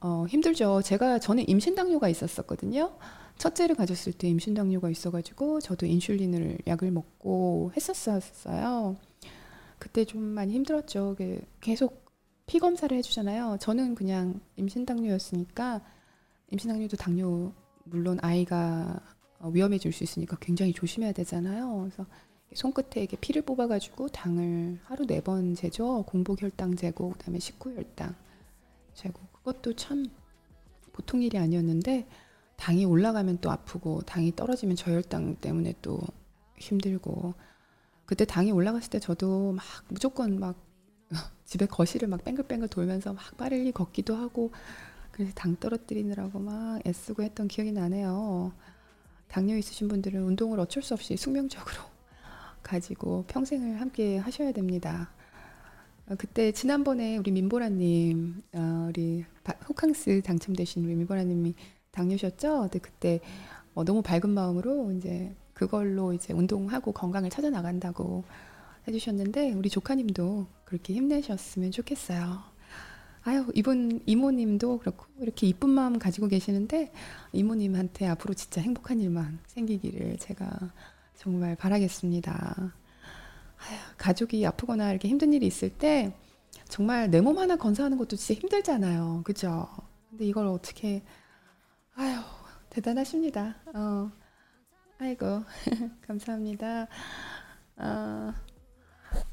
어, 0.01 0.27
힘들죠. 0.29 0.83
제가 0.83 1.19
저는 1.19 1.49
임신 1.49 1.75
당뇨가 1.75 2.09
있었었거든요. 2.09 2.97
첫째를 3.39 3.77
가졌을 3.77 4.13
때 4.13 4.29
임신 4.29 4.55
당뇨가 4.55 4.91
있어가지고 4.91 5.61
저도 5.61 5.87
인슐린을 5.87 6.59
약을 6.67 6.91
먹고 6.91 7.73
했었어요. 7.77 8.97
그때 9.79 10.05
좀 10.05 10.23
많이 10.23 10.55
힘들었죠. 10.55 11.15
그 11.19 11.41
계속 11.61 12.07
피 12.47 12.59
검사를 12.59 12.97
해주잖아요. 12.97 13.59
저는 13.61 13.95
그냥 13.95 14.41
임신 14.57 14.87
당뇨였으니까 14.87 15.83
임신 16.51 16.71
당뇨도 16.71 16.97
당뇨 16.97 17.53
물론 17.85 18.19
아이가 18.23 19.01
어, 19.39 19.49
위험해질 19.49 19.93
수 19.93 20.03
있으니까 20.05 20.37
굉장히 20.41 20.73
조심해야 20.73 21.13
되잖아요. 21.13 21.81
그래서 21.91 22.07
손끝에 22.55 23.03
이렇게 23.03 23.17
피를 23.19 23.43
뽑아가지고 23.43 24.09
당을 24.09 24.79
하루 24.85 25.07
네 25.07 25.21
번 25.21 25.55
재죠. 25.55 26.05
공복 26.07 26.41
혈당 26.43 26.77
재고 26.77 27.11
그다음에 27.11 27.39
식후 27.39 27.75
혈당 27.75 28.15
재고 28.95 29.21
그것도 29.47 29.75
참 29.75 30.07
보통 30.93 31.23
일이 31.23 31.39
아니었는데 31.39 32.09
당이 32.57 32.85
올라가면 32.85 33.39
또 33.41 33.53
아프고 33.53 34.03
당이 34.03 34.35
떨어지면 34.35 34.75
저혈당 34.75 35.37
때문에 35.37 35.75
또 35.83 36.01
힘들고 36.59 37.35
그때 38.07 38.25
당이 38.25 38.51
올라갔을 38.51 38.91
때 38.91 38.99
저도 38.99 39.53
막 39.53 39.65
무조건 39.89 40.41
막 40.41 40.57
집에 41.47 41.67
거실을 41.67 42.09
막 42.09 42.25
뺑글뺑글 42.25 42.67
돌면서 42.69 43.13
막 43.13 43.37
빠르게 43.37 43.71
걷기도 43.71 44.17
하고 44.17 44.51
그래서 45.13 45.33
당 45.35 45.55
떨어뜨리느라고 45.57 46.41
막 46.41 46.85
애쓰고 46.85 47.23
했던 47.23 47.47
기억이 47.47 47.71
나네요. 47.71 48.53
당뇨 49.29 49.57
있으신 49.57 49.87
분들은 49.87 50.23
운동을 50.23 50.59
어쩔 50.59 50.83
수 50.83 50.95
없이 50.95 51.17
숙명적으로 51.17 51.83
가지고 52.65 53.25
평생을 53.29 53.81
함께 53.81 54.19
하셔야 54.19 54.51
됩니다. 54.51 55.13
어, 56.09 56.15
그때 56.17 56.53
지난번에 56.53 57.17
우리 57.17 57.31
민보라님, 57.33 58.43
어, 58.55 58.87
우리 58.89 59.25
바- 59.43 59.55
호캉스 59.69 60.23
당첨되신 60.23 60.85
우리 60.85 60.95
민보라님이 60.95 61.55
당뇨셨죠? 61.91 62.61
근데 62.63 62.79
그때 62.79 63.21
어, 63.75 63.85
너무 63.85 64.03
밝은 64.03 64.31
마음으로 64.31 64.93
이제 64.93 65.35
그걸로 65.53 66.13
이제 66.13 66.33
운동하고 66.33 66.93
건강을 66.93 67.31
찾아 67.31 67.51
나간다고 67.51 68.25
해주셨는데 68.87 69.53
우리 69.53 69.69
조카님도 69.69 70.47
그렇게 70.65 70.95
힘내셨으면 70.95 71.71
좋겠어요. 71.73 72.39
아유 73.25 73.45
이분 73.55 74.01
이모님도 74.07 74.79
그렇고 74.79 75.07
이렇게 75.19 75.49
이쁜 75.49 75.71
마음 75.71 75.99
가지고 75.99 76.29
계시는데 76.29 76.93
이모님한테 77.33 78.07
앞으로 78.07 78.35
진짜 78.35 78.61
행복한 78.61 79.01
일만 79.01 79.41
생기기를 79.49 80.19
제가 80.19 80.47
정말 81.17 81.57
바라겠습니다. 81.57 82.73
가족이 84.07 84.47
아프거나 84.47 84.91
이렇게 84.91 85.09
힘든 85.09 85.33
일이 85.33 85.47
있을 85.47 85.71
때 85.71 86.15
정말 86.69 87.11
내 87.11 87.21
몸 87.21 87.39
하나 87.39 87.57
건사하는 87.57 87.99
것도 87.99 88.17
진짜 88.17 88.41
힘들잖아요. 88.41 89.23
그죠? 89.25 89.69
근데 90.11 90.25
이걸 90.27 90.47
어떻게 90.49 91.03
아유 91.95 92.19
대단하십니다. 92.71 93.57
어. 93.75 94.11
아이고 94.99 95.43
감사합니다. 96.07 96.89
어, 97.79 98.33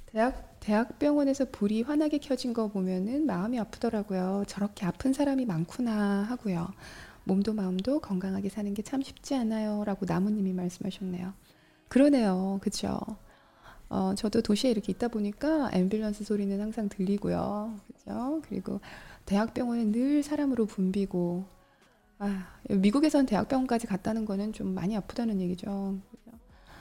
대학 0.08 0.60
대학병원에서 0.60 1.46
불이 1.52 1.82
환하게 1.84 2.20
켜진 2.20 2.54
거 2.54 2.68
보면은 2.70 3.26
마음이 3.26 3.60
아프더라고요. 3.60 4.46
저렇게 4.48 4.86
아픈 4.86 5.14
사람이 5.14 5.46
많구나 5.46 6.24
하고요. 6.24 6.70
몸도 7.26 7.54
마음도 7.54 8.00
건강하게 8.00 8.50
사는 8.50 8.74
게 8.74 8.82
참 8.84 9.02
쉽지 9.02 9.36
않아요 9.36 9.84
라고 9.86 10.06
나무님이 10.08 10.54
말씀하셨네요. 10.54 11.34
그러네요. 11.90 12.60
그죠? 12.62 13.00
어, 13.94 14.16
저도 14.16 14.42
도시에 14.42 14.72
이렇게 14.72 14.92
있다 14.92 15.08
보니까 15.08 15.70
앰뷸런스 15.70 16.24
소리는 16.24 16.60
항상 16.60 16.90
들리고요. 16.90 17.80
그죠? 17.86 18.42
그리고 18.50 18.82
대학병원은 19.28 19.92
늘 19.92 20.24
사람으로 20.24 20.66
붐비고, 20.66 21.46
아, 22.18 22.48
미국에선 22.72 23.28
대학병원까지 23.28 23.86
갔다는 23.86 24.26
거는 24.26 24.52
좀 24.52 24.74
많이 24.74 24.98
아프다는 24.98 25.40
얘기죠. 25.42 26.00
그죠? 26.10 26.38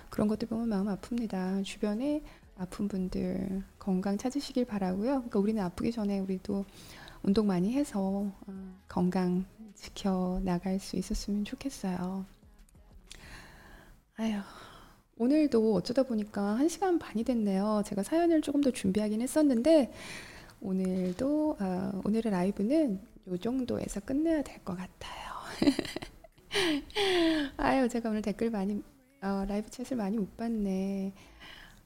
그런 0.08 0.26
것들 0.26 0.48
보면 0.48 0.70
마음 0.70 0.86
아픕니다. 0.86 1.62
주변에 1.64 2.22
아픈 2.56 2.88
분들 2.88 3.62
건강 3.78 4.16
찾으시길 4.16 4.64
바라고요. 4.64 5.10
그러니까 5.16 5.38
우리는 5.38 5.62
아프기 5.62 5.92
전에 5.92 6.18
우리도 6.18 6.64
운동 7.22 7.46
많이 7.46 7.74
해서 7.74 8.00
어, 8.46 8.80
건강 8.88 9.44
지켜 9.74 10.40
나갈 10.42 10.78
수 10.78 10.96
있었으면 10.96 11.44
좋겠어요. 11.44 12.24
아휴. 14.16 14.40
오늘도 15.22 15.74
어쩌다 15.74 16.02
보니까 16.02 16.58
1시간 16.60 16.98
반이 16.98 17.22
됐네요. 17.22 17.82
제가 17.86 18.02
사연을 18.02 18.42
조금 18.42 18.60
더 18.60 18.72
준비하긴 18.72 19.22
했었는데 19.22 19.92
오늘도 20.60 21.56
아, 21.60 21.92
오늘의 22.04 22.32
라이브는 22.32 23.00
요 23.28 23.36
정도에서 23.36 24.00
끝내야 24.00 24.42
될 24.42 24.58
것 24.64 24.76
같아요. 24.76 25.32
아유, 27.56 27.88
제가 27.88 28.10
오늘 28.10 28.20
댓글 28.20 28.50
많이 28.50 28.82
어, 29.22 29.44
라이브 29.46 29.70
챗을 29.70 29.94
많이 29.94 30.18
못 30.18 30.36
봤네. 30.36 31.12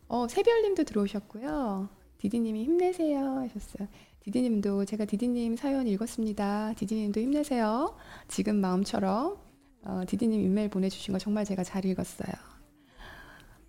어, 0.08 0.26
새별님도 0.28 0.84
들어오셨고요. 0.84 1.90
디디님이 2.16 2.64
힘내세요 2.64 3.40
하셨어요. 3.40 3.86
디디님도 4.20 4.86
제가 4.86 5.04
디디님 5.04 5.56
사연 5.56 5.86
읽었습니다. 5.86 6.72
디디님도 6.78 7.20
힘내세요. 7.20 7.94
지금 8.28 8.56
마음처럼 8.62 9.36
어, 9.82 10.02
디디님 10.06 10.40
이메일 10.40 10.70
보내주신 10.70 11.12
거 11.12 11.18
정말 11.18 11.44
제가 11.44 11.64
잘 11.64 11.84
읽었어요. 11.84 12.55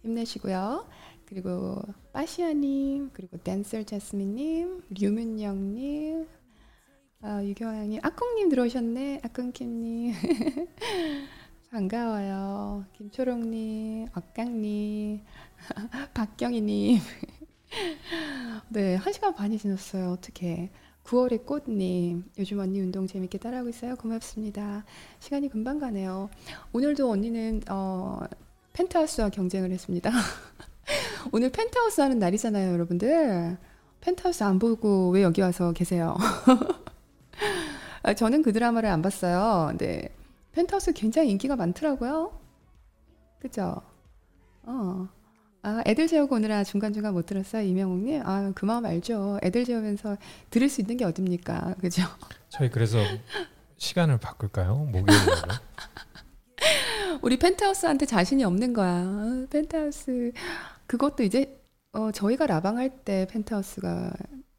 힘내시고요. 0.03 0.87
그리고 1.25 1.81
빠시아님, 2.13 3.11
그리고 3.13 3.37
댄서 3.37 3.83
제스민님, 3.83 4.83
류문영님, 4.89 6.27
아, 7.21 7.43
유경아님, 7.43 7.99
아콩님 8.03 8.49
들어오셨네. 8.49 9.21
아콩킴님. 9.23 10.13
반가워요. 11.69 12.85
김초롱님, 12.93 14.07
억강님, 14.15 15.21
박경희님. 16.13 16.99
네, 18.69 18.95
한 18.95 19.13
시간 19.13 19.35
반이 19.35 19.57
지났어요. 19.57 20.11
어떻게? 20.11 20.69
9월의 21.03 21.45
꽃님, 21.45 22.31
요즘 22.37 22.59
언니 22.59 22.79
운동 22.81 23.07
재밌게 23.07 23.37
따라하고 23.37 23.69
있어요. 23.69 23.95
고맙습니다. 23.95 24.85
시간이 25.19 25.49
금방 25.49 25.79
가네요. 25.79 26.29
오늘도 26.73 27.09
언니는 27.09 27.63
어, 27.69 28.19
펜트하우스와 28.77 29.29
경쟁을 29.29 29.71
했습니다. 29.71 30.11
오늘 31.33 31.51
펜트하우스 31.51 31.99
하는 31.99 32.19
날이잖아요, 32.19 32.73
여러분들. 32.73 33.57
펜트하우스 34.01 34.43
안 34.43 34.59
보고 34.59 35.09
왜 35.09 35.23
여기 35.23 35.41
와서 35.41 35.71
계세요? 35.73 36.15
아, 38.03 38.13
저는 38.13 38.43
그 38.43 38.53
드라마를 38.53 38.89
안 38.89 39.01
봤어요. 39.01 39.67
근데 39.69 40.15
펜트하우스 40.51 40.93
굉장히 40.93 41.31
인기가 41.31 41.55
많더라고요. 41.55 42.39
그죠? 43.39 43.81
어. 44.63 45.07
아, 45.63 45.81
애들 45.87 46.07
재우고 46.07 46.35
오느라 46.35 46.63
중간중간 46.63 47.13
못 47.13 47.25
들었어요, 47.25 47.63
이명웅님? 47.63 48.21
아, 48.25 48.51
그 48.53 48.65
마음 48.65 48.85
알죠. 48.85 49.39
애들 49.41 49.65
재우면서 49.65 50.17
들을 50.51 50.69
수 50.69 50.81
있는 50.81 50.97
게 50.97 51.03
어딥니까? 51.03 51.75
그죠? 51.81 52.03
저희 52.49 52.69
그래서 52.69 52.99
시간을 53.77 54.19
바꿀까요? 54.19 54.75
목요일로. 54.75 55.07
우리 57.22 57.38
펜트하우스한테 57.38 58.06
자신이 58.06 58.44
없는 58.44 58.73
거야. 58.73 59.03
어, 59.06 59.48
펜트하우스. 59.49 60.31
그것도 60.88 61.23
이제, 61.23 61.60
어, 61.94 62.11
저희가 62.11 62.45
라방할 62.48 62.89
때 63.03 63.27
펜트하우스가 63.30 64.14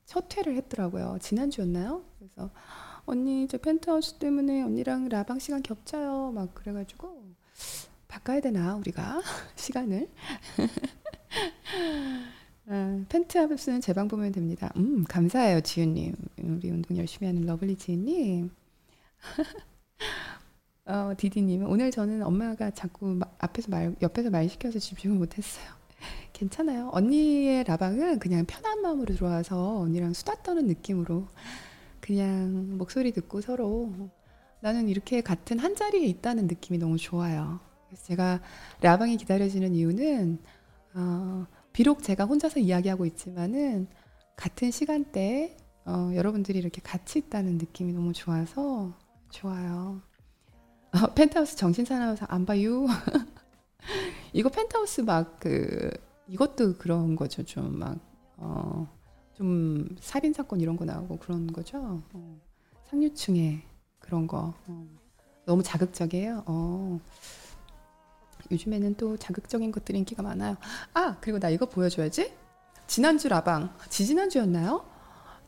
첫 0.06 0.36
회를 0.36 0.56
했더라고요. 0.56 1.18
지난주였나요? 1.20 2.02
그래서, 2.18 2.50
언니, 3.06 3.46
저 3.48 3.58
펜트하우스 3.58 4.14
때문에 4.14 4.62
언니랑 4.62 5.08
라방 5.08 5.38
시간 5.38 5.62
겹쳐요. 5.62 6.32
막 6.34 6.54
그래가지고, 6.54 7.24
바꿔야 8.08 8.40
되나, 8.40 8.74
우리가? 8.76 9.20
시간을? 9.56 10.08
아, 12.66 13.04
펜트하우스는 13.08 13.80
제 13.80 13.92
방 13.92 14.08
보면 14.08 14.32
됩니다. 14.32 14.72
음, 14.76 15.04
감사해요, 15.04 15.60
지윤님. 15.60 16.14
우리 16.42 16.70
운동 16.70 16.96
열심히 16.96 17.26
하는 17.26 17.42
lovely 17.46 17.76
지윤님. 17.76 18.50
어, 20.88 21.12
디디님, 21.16 21.68
오늘 21.68 21.90
저는 21.90 22.22
엄마가 22.22 22.70
자꾸 22.70 23.06
마- 23.14 23.26
앞에서 23.38 23.68
말, 23.70 23.94
옆에서 24.00 24.30
말 24.30 24.48
시켜서 24.48 24.78
집중을 24.78 25.18
못했어요. 25.18 25.66
괜찮아요. 26.32 26.88
언니의 26.92 27.64
라방은 27.64 28.18
그냥 28.18 28.46
편한 28.46 28.80
마음으로 28.80 29.14
들어와서 29.14 29.80
언니랑 29.80 30.14
수다 30.14 30.42
떠는 30.42 30.66
느낌으로 30.66 31.28
그냥 32.00 32.78
목소리 32.78 33.12
듣고 33.12 33.42
서로 33.42 33.92
나는 34.60 34.88
이렇게 34.88 35.20
같은 35.20 35.58
한 35.58 35.76
자리에 35.76 36.06
있다는 36.06 36.46
느낌이 36.46 36.78
너무 36.78 36.96
좋아요. 36.96 37.60
그래서 37.86 38.06
제가 38.06 38.40
라방이 38.80 39.18
기다려지는 39.18 39.74
이유는 39.74 40.38
어, 40.94 41.46
비록 41.74 42.02
제가 42.02 42.24
혼자서 42.24 42.60
이야기하고 42.60 43.04
있지만은 43.04 43.88
같은 44.36 44.70
시간대에 44.70 45.54
어, 45.84 46.12
여러분들이 46.14 46.58
이렇게 46.58 46.80
같이 46.80 47.18
있다는 47.18 47.58
느낌이 47.58 47.92
너무 47.92 48.14
좋아서 48.14 48.96
좋아요. 49.30 50.00
어, 50.92 51.06
펜트하우스 51.14 51.56
정신 51.56 51.84
사나워서 51.84 52.26
안 52.28 52.46
봐요. 52.46 52.86
이거 54.32 54.48
펜트하우스 54.48 55.00
막 55.02 55.38
그 55.40 55.90
이것도 56.28 56.76
그런 56.78 57.16
거죠. 57.16 57.42
좀 57.44 57.78
막 57.78 57.98
어, 58.36 58.86
좀 59.34 59.88
살인 60.00 60.32
사건 60.32 60.60
이런 60.60 60.76
거 60.76 60.84
나오고 60.84 61.18
그런 61.18 61.46
거죠. 61.52 62.02
어, 62.12 62.40
상류층의 62.90 63.62
그런 63.98 64.26
거 64.26 64.54
어, 64.66 64.86
너무 65.46 65.62
자극적이에요. 65.62 66.44
어. 66.46 67.00
요즘에는 68.50 68.94
또 68.94 69.16
자극적인 69.16 69.72
것들이 69.72 69.98
인기가 69.98 70.22
많아요. 70.22 70.56
아 70.94 71.16
그리고 71.20 71.38
나 71.38 71.48
이거 71.50 71.66
보여줘야지. 71.66 72.32
지난주 72.86 73.28
라방 73.28 73.74
지지난주였나요? 73.90 74.84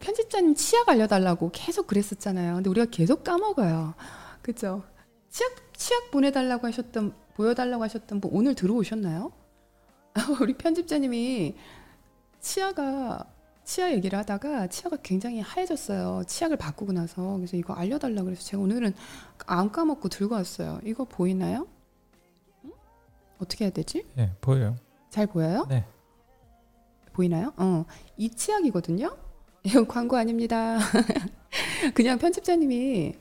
편집자님 0.00 0.54
치약 0.54 0.88
알려달라고 0.88 1.50
계속 1.52 1.86
그랬었잖아요. 1.86 2.54
근데 2.56 2.68
우리가 2.70 2.86
계속 2.90 3.22
까먹어요. 3.24 3.94
그죠? 4.42 4.82
치약 5.30 5.52
치약 5.74 6.10
보내달라고 6.10 6.66
하셨던 6.66 7.14
보여달라고 7.34 7.82
하셨던 7.84 8.20
분 8.20 8.30
오늘 8.34 8.54
들어오셨나요? 8.54 9.32
우리 10.40 10.54
편집자님이 10.54 11.56
치아가 12.40 13.24
치아 13.64 13.92
얘기를 13.92 14.18
하다가 14.18 14.66
치아가 14.66 14.96
굉장히 14.96 15.40
하얘졌어요. 15.40 16.24
치약을 16.26 16.56
바꾸고 16.56 16.92
나서 16.92 17.36
그래서 17.36 17.56
이거 17.56 17.72
알려달라 17.74 18.24
그래서 18.24 18.42
제가 18.42 18.62
오늘은 18.62 18.92
안 19.46 19.70
까먹고 19.70 20.08
들고 20.08 20.34
왔어요. 20.34 20.80
이거 20.84 21.04
보이나요? 21.04 21.68
응? 22.64 22.72
어떻게 23.38 23.64
해야 23.64 23.72
되지? 23.72 24.04
예, 24.18 24.32
보여요. 24.40 24.76
잘 25.10 25.26
보여요? 25.26 25.66
네. 25.68 25.84
보이나요? 27.12 27.52
어, 27.56 27.84
이 28.16 28.30
치약이거든요. 28.30 29.16
이건 29.62 29.86
광고 29.86 30.16
아닙니다. 30.16 30.78
그냥 31.94 32.18
편집자님이 32.18 33.14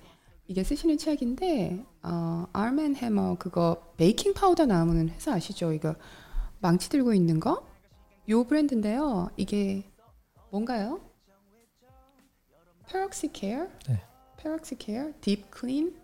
이게 0.48 0.64
쓰시는 0.64 0.98
치약인데 0.98 1.86
어, 2.04 2.46
Arm & 2.54 2.96
Hammer 2.96 3.36
그거 3.36 3.82
베이킹 3.98 4.34
파우더 4.34 4.66
나오는 4.66 5.10
회사 5.10 5.34
아시죠? 5.34 5.74
이거 5.74 5.96
망치 6.60 6.90
들고 6.90 7.14
있는 7.14 7.40
거? 7.40 7.68
요 8.30 8.44
브랜드인데요. 8.44 9.30
이게 9.38 9.90
뭔가요? 10.52 11.02
Peroxi 12.88 13.32
Care? 13.32 13.68
네. 13.88 14.02
Peroxi 14.38 14.78
Care 14.78 15.12
Deep 15.22 15.50
Clean 15.52 15.96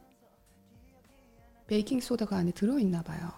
베이킹 1.68 2.00
소다가 2.00 2.38
안에 2.38 2.52
들어 2.52 2.78
있나 2.80 3.02
봐요. 3.02 3.32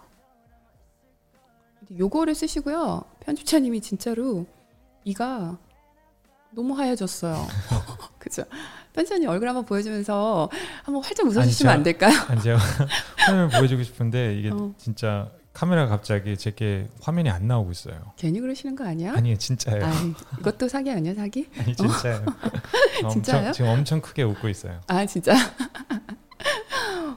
요거를 1.96 2.34
쓰시고요. 2.34 3.04
편집자님이 3.20 3.80
진짜로 3.80 4.46
이가 5.04 5.58
너무 6.50 6.76
하얘졌어요. 6.76 7.36
그죠? 8.18 8.42
편집자님 8.98 9.28
얼굴 9.28 9.48
한번 9.48 9.64
보여주면서 9.64 10.50
한번 10.82 11.04
활짝 11.04 11.26
웃어주시면 11.26 11.70
아니, 11.70 11.78
안 11.78 11.82
될까요? 11.84 12.12
아니 12.28 12.42
제가 12.42 12.58
화면을 13.16 13.48
보여주고 13.48 13.82
싶은데 13.84 14.34
이게 14.36 14.50
어. 14.50 14.74
진짜 14.76 15.30
카메라가 15.52 15.88
갑자기 15.88 16.36
제게 16.36 16.88
화면이 17.00 17.30
안 17.30 17.46
나오고 17.46 17.70
있어요. 17.70 18.12
괜히 18.16 18.40
그러시는 18.40 18.74
거 18.74 18.84
아니야? 18.84 19.12
아니 19.14 19.36
진짜예요. 19.38 19.84
아이, 19.84 20.14
이것도 20.40 20.68
사기 20.68 20.90
아니야 20.90 21.14
사기? 21.14 21.48
아니 21.58 21.76
진짜예요. 21.76 22.24
진짜예요? 23.10 23.48
엄청, 23.48 23.52
지금 23.52 23.70
엄청 23.70 24.00
크게 24.00 24.22
웃고 24.24 24.48
있어요. 24.48 24.80
아 24.88 25.06
진짜? 25.06 25.34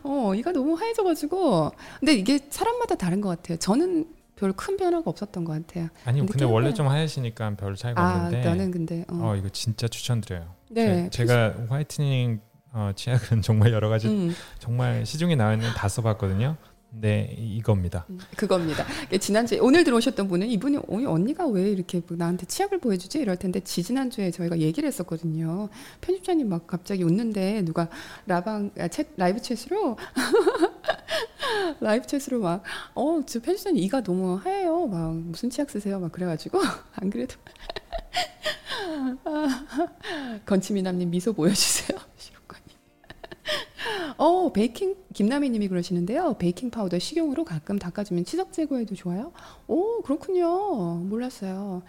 어 0.04 0.34
이가 0.36 0.52
너무 0.52 0.76
하얘져가지고 0.76 1.72
근데 2.00 2.14
이게 2.14 2.40
사람마다 2.50 2.96
다른 2.96 3.22
것 3.22 3.30
같아요. 3.30 3.58
저는 3.58 4.06
별큰 4.42 4.76
변화가 4.78 5.08
없었던 5.08 5.44
것 5.46 5.54
같아요. 5.54 5.88
아니 6.04 6.20
근데 6.20 6.32
근데 6.32 6.46
원래. 6.46 6.74
좀 6.74 6.88
하얘시니까 6.88 7.56
별 7.58 7.76
차이가 7.76 8.02
아 8.02 8.16
없는데 8.26 8.44
나는 8.44 8.72
근데 8.72 9.06
어. 9.08 9.20
어 9.30 9.36
이거 9.36 9.50
진짜 9.50 9.88
추천드려요. 9.88 10.56
네 10.72 11.10
제, 11.12 11.26
가 11.26 11.54
화이트닝 11.70 12.42
어, 12.74 12.92
치약은 12.96 13.42
정말 13.44 13.72
여러 13.72 13.88
가지 13.90 14.08
음, 14.08 14.34
정말 14.58 15.06
시중에 15.06 15.36
나와 15.36 15.54
있는 15.54 15.70
다 15.76 15.88
써봤거든요. 15.88 16.56
이- 17.04 17.56
이겁니다. 17.58 18.06
음, 18.10 18.20
그겁니다. 18.36 18.84
이게 19.08 19.18
지난주에 19.18 19.60
오늘 19.60 19.84
들어오셨던 19.86 20.28
분은 20.28 20.48
이분이 20.48 20.78
어, 20.78 20.84
언니가 20.90 21.48
왜 21.48 21.70
이렇게 21.70 22.02
뭐 22.06 22.18
나한테 22.18 22.46
치약을 22.48 22.80
보여주지 22.80 23.20
이럴 23.20 23.38
텐데 23.38 23.62
지지난주에 23.62 24.32
저희가 24.32 24.58
얘기를 24.60 24.88
했었거든요. 24.88 25.70
편집자님 26.02 26.50
막 26.50 26.68
갑자기 26.68 27.04
웃는데 27.04 27.62
누가 27.64 27.88
라방 28.26 28.72
아, 28.78 28.88
챗 28.88 29.08
라이브 29.16 29.40
챗으로 29.40 29.96
라이브 31.82 32.06
챗으로 32.06 32.40
막 32.40 32.64
어 32.96 33.22
저 33.26 33.40
편집자님 33.42 33.82
이가 33.84 34.02
너무 34.04 34.36
하얘요. 34.36 34.88
막 34.88 35.16
무슨 35.16 35.50
치약 35.50 35.70
쓰세요? 35.70 36.00
막 36.00 36.12
그래가지고 36.12 36.60
안 36.96 37.10
그래도 37.10 37.36
아, 39.26 39.66
건치미남님 40.46 41.10
미소 41.12 41.34
보여주세요. 41.34 41.98
어 44.18 44.52
베이킹 44.54 44.96
김남희 45.14 45.50
님이 45.50 45.68
그러시는데요. 45.68 46.36
베이킹 46.38 46.70
파우더 46.70 47.00
식용으로 47.00 47.44
가끔 47.44 47.80
닦아주면 47.80 48.24
치석 48.26 48.54
제거에도 48.54 48.94
좋아요. 48.94 49.32
오 49.68 50.02
그렇군요. 50.04 50.96
몰랐어요. 50.96 51.82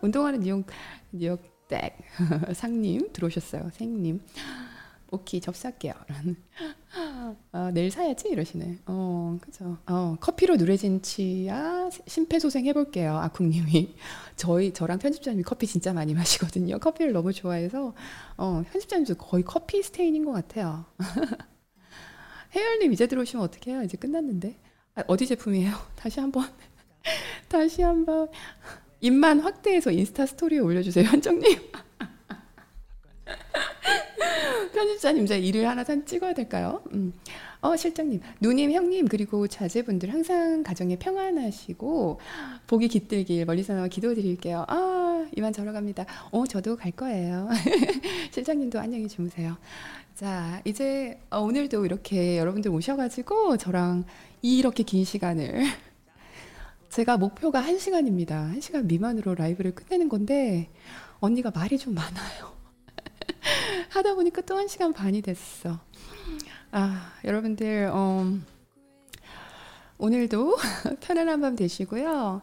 운동하는 0.00 0.40
뉴욕 0.40 0.64
뉴욕 1.12 1.38
댁 1.68 1.98
상님 2.54 3.12
들어오셨어요. 3.12 3.70
생님. 3.74 4.20
오케이 5.16 5.40
접수할게요. 5.40 5.94
아, 7.52 7.70
내일 7.72 7.90
사야지 7.90 8.28
이러시네. 8.28 8.80
어, 8.86 9.38
그죠. 9.40 9.78
어, 9.86 10.16
커피로 10.20 10.56
누래진 10.56 11.00
치아 11.02 11.88
심폐소생 12.06 12.66
해볼게요. 12.66 13.16
아쿵님이 13.16 13.96
저희 14.36 14.72
저랑 14.72 14.98
편집자님이 14.98 15.42
커피 15.42 15.66
진짜 15.66 15.92
많이 15.92 16.14
마시거든요. 16.14 16.78
커피를 16.78 17.12
너무 17.12 17.32
좋아해서 17.32 17.94
어, 18.36 18.62
편집자님도 18.70 19.14
거의 19.16 19.42
커피 19.42 19.82
스테인인 19.82 20.24
것 20.24 20.32
같아요. 20.32 20.84
혜열님 22.54 22.92
이제 22.92 23.06
들어오시면 23.06 23.44
어떡해요? 23.44 23.82
이제 23.82 23.96
끝났는데 23.96 24.58
아, 24.94 25.02
어디 25.06 25.26
제품이에요? 25.26 25.72
다시 25.96 26.20
한번 26.20 26.44
다시 27.48 27.82
한번 27.82 28.28
입만 29.00 29.40
확대해서 29.40 29.90
인스타 29.90 30.26
스토리에 30.26 30.58
올려주세요, 30.58 31.04
현정님. 31.06 31.58
편집자님 34.72 35.24
이제 35.24 35.38
일을 35.38 35.68
하나 35.68 35.84
산 35.84 36.04
찍어야 36.04 36.34
될까요? 36.34 36.82
음. 36.92 37.12
어 37.60 37.74
실장님, 37.76 38.20
누님, 38.40 38.70
형님 38.70 39.08
그리고 39.08 39.48
자제분들 39.48 40.12
항상 40.12 40.62
가정에 40.62 40.96
평안하시고 40.96 42.20
복이 42.66 42.88
깃들길 42.88 43.44
멀리서 43.44 43.74
나와 43.74 43.88
기도드릴게요. 43.88 44.64
아 44.68 45.26
이만 45.36 45.52
저러 45.52 45.72
갑니다. 45.72 46.04
어 46.30 46.46
저도 46.46 46.76
갈 46.76 46.92
거예요. 46.92 47.48
실장님도 48.30 48.78
안녕히 48.78 49.08
주무세요. 49.08 49.56
자 50.14 50.60
이제 50.64 51.18
어, 51.30 51.40
오늘도 51.40 51.84
이렇게 51.86 52.38
여러분들 52.38 52.70
오셔가지고 52.70 53.56
저랑 53.56 54.04
이렇게 54.42 54.82
긴 54.82 55.04
시간을 55.04 55.64
제가 56.90 57.16
목표가 57.16 57.60
한 57.60 57.78
시간입니다. 57.78 58.36
한 58.36 58.60
시간 58.60 58.86
미만으로 58.86 59.34
라이브를 59.34 59.74
끝내는 59.74 60.08
건데 60.08 60.68
언니가 61.20 61.50
말이 61.50 61.78
좀 61.78 61.94
많아요. 61.94 62.55
하다 63.90 64.14
보니까 64.14 64.42
또 64.42 64.56
한 64.56 64.68
시간 64.68 64.92
반이 64.92 65.22
됐어. 65.22 65.78
아, 66.72 67.12
여러분들, 67.24 67.90
어, 67.92 68.24
오늘도 69.98 70.56
편안한 71.00 71.40
밤 71.40 71.56
되시고요. 71.56 72.42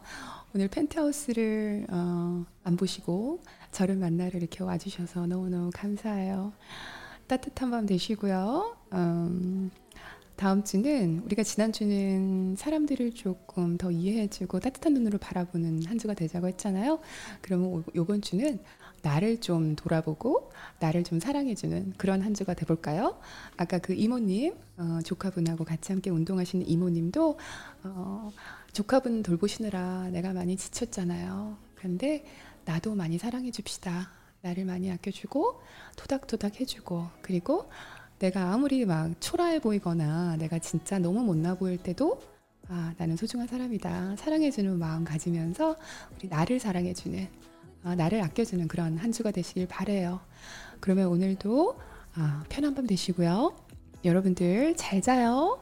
오늘 0.54 0.68
펜트하우스를 0.68 1.86
어, 1.90 2.44
안 2.62 2.76
보시고 2.76 3.40
저를 3.72 3.96
만나러 3.96 4.38
이렇게 4.38 4.62
와주셔서 4.62 5.26
너무너무 5.26 5.70
감사해요. 5.74 6.52
따뜻한 7.26 7.70
밤 7.70 7.86
되시고요. 7.86 8.76
음, 8.92 9.70
다음 10.36 10.64
주는 10.64 11.20
우리가 11.24 11.42
지난 11.42 11.72
주는 11.72 12.54
사람들을 12.56 13.12
조금 13.14 13.76
더 13.78 13.90
이해해주고 13.90 14.60
따뜻한 14.60 14.94
눈으로 14.94 15.18
바라보는 15.18 15.84
한 15.86 15.98
주가 15.98 16.14
되자고 16.14 16.48
했잖아요. 16.48 16.98
그러면 17.40 17.66
오- 17.68 17.84
요번 17.94 18.20
주는 18.20 18.58
나를 19.04 19.40
좀 19.40 19.76
돌아보고 19.76 20.50
나를 20.80 21.04
좀 21.04 21.20
사랑해주는 21.20 21.94
그런 21.98 22.22
한 22.22 22.32
주가 22.32 22.54
돼볼까요? 22.54 23.20
아까 23.56 23.78
그 23.78 23.92
이모님 23.92 24.54
어, 24.78 24.98
조카분하고 25.04 25.64
같이 25.64 25.92
함께 25.92 26.10
운동하시는 26.10 26.66
이모님도 26.66 27.38
어, 27.84 28.32
조카분 28.72 29.22
돌보시느라 29.22 30.08
내가 30.10 30.32
많이 30.32 30.56
지쳤잖아요. 30.56 31.56
그런데 31.74 32.24
나도 32.64 32.94
많이 32.94 33.18
사랑해줍시다. 33.18 34.10
나를 34.40 34.64
많이 34.64 34.90
아껴주고 34.90 35.60
토닥토닥 35.96 36.60
해주고 36.60 37.06
그리고 37.22 37.68
내가 38.18 38.52
아무리 38.52 38.84
막 38.84 39.10
초라해 39.20 39.60
보이거나 39.60 40.36
내가 40.36 40.58
진짜 40.58 40.98
너무 40.98 41.22
못나 41.22 41.54
보일 41.54 41.78
때도 41.78 42.20
아 42.68 42.94
나는 42.96 43.16
소중한 43.16 43.46
사람이다 43.46 44.16
사랑해주는 44.16 44.78
마음 44.78 45.04
가지면서 45.04 45.76
우리 46.16 46.28
나를 46.28 46.58
사랑해주는 46.58 47.28
아, 47.84 47.94
나를 47.94 48.22
아껴주는 48.22 48.66
그런 48.66 48.96
한 48.98 49.12
주가 49.12 49.30
되시길 49.30 49.68
바래요. 49.68 50.20
그러면 50.80 51.08
오늘도 51.08 51.78
아, 52.14 52.44
편한 52.48 52.74
밤 52.74 52.86
되시고요. 52.86 53.54
여러분들 54.04 54.74
잘 54.76 55.00
자요. 55.00 55.58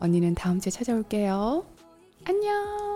언니는 0.00 0.34
다음 0.34 0.58
주에 0.60 0.70
찾아올게요. 0.70 1.64
안녕. 2.24 2.95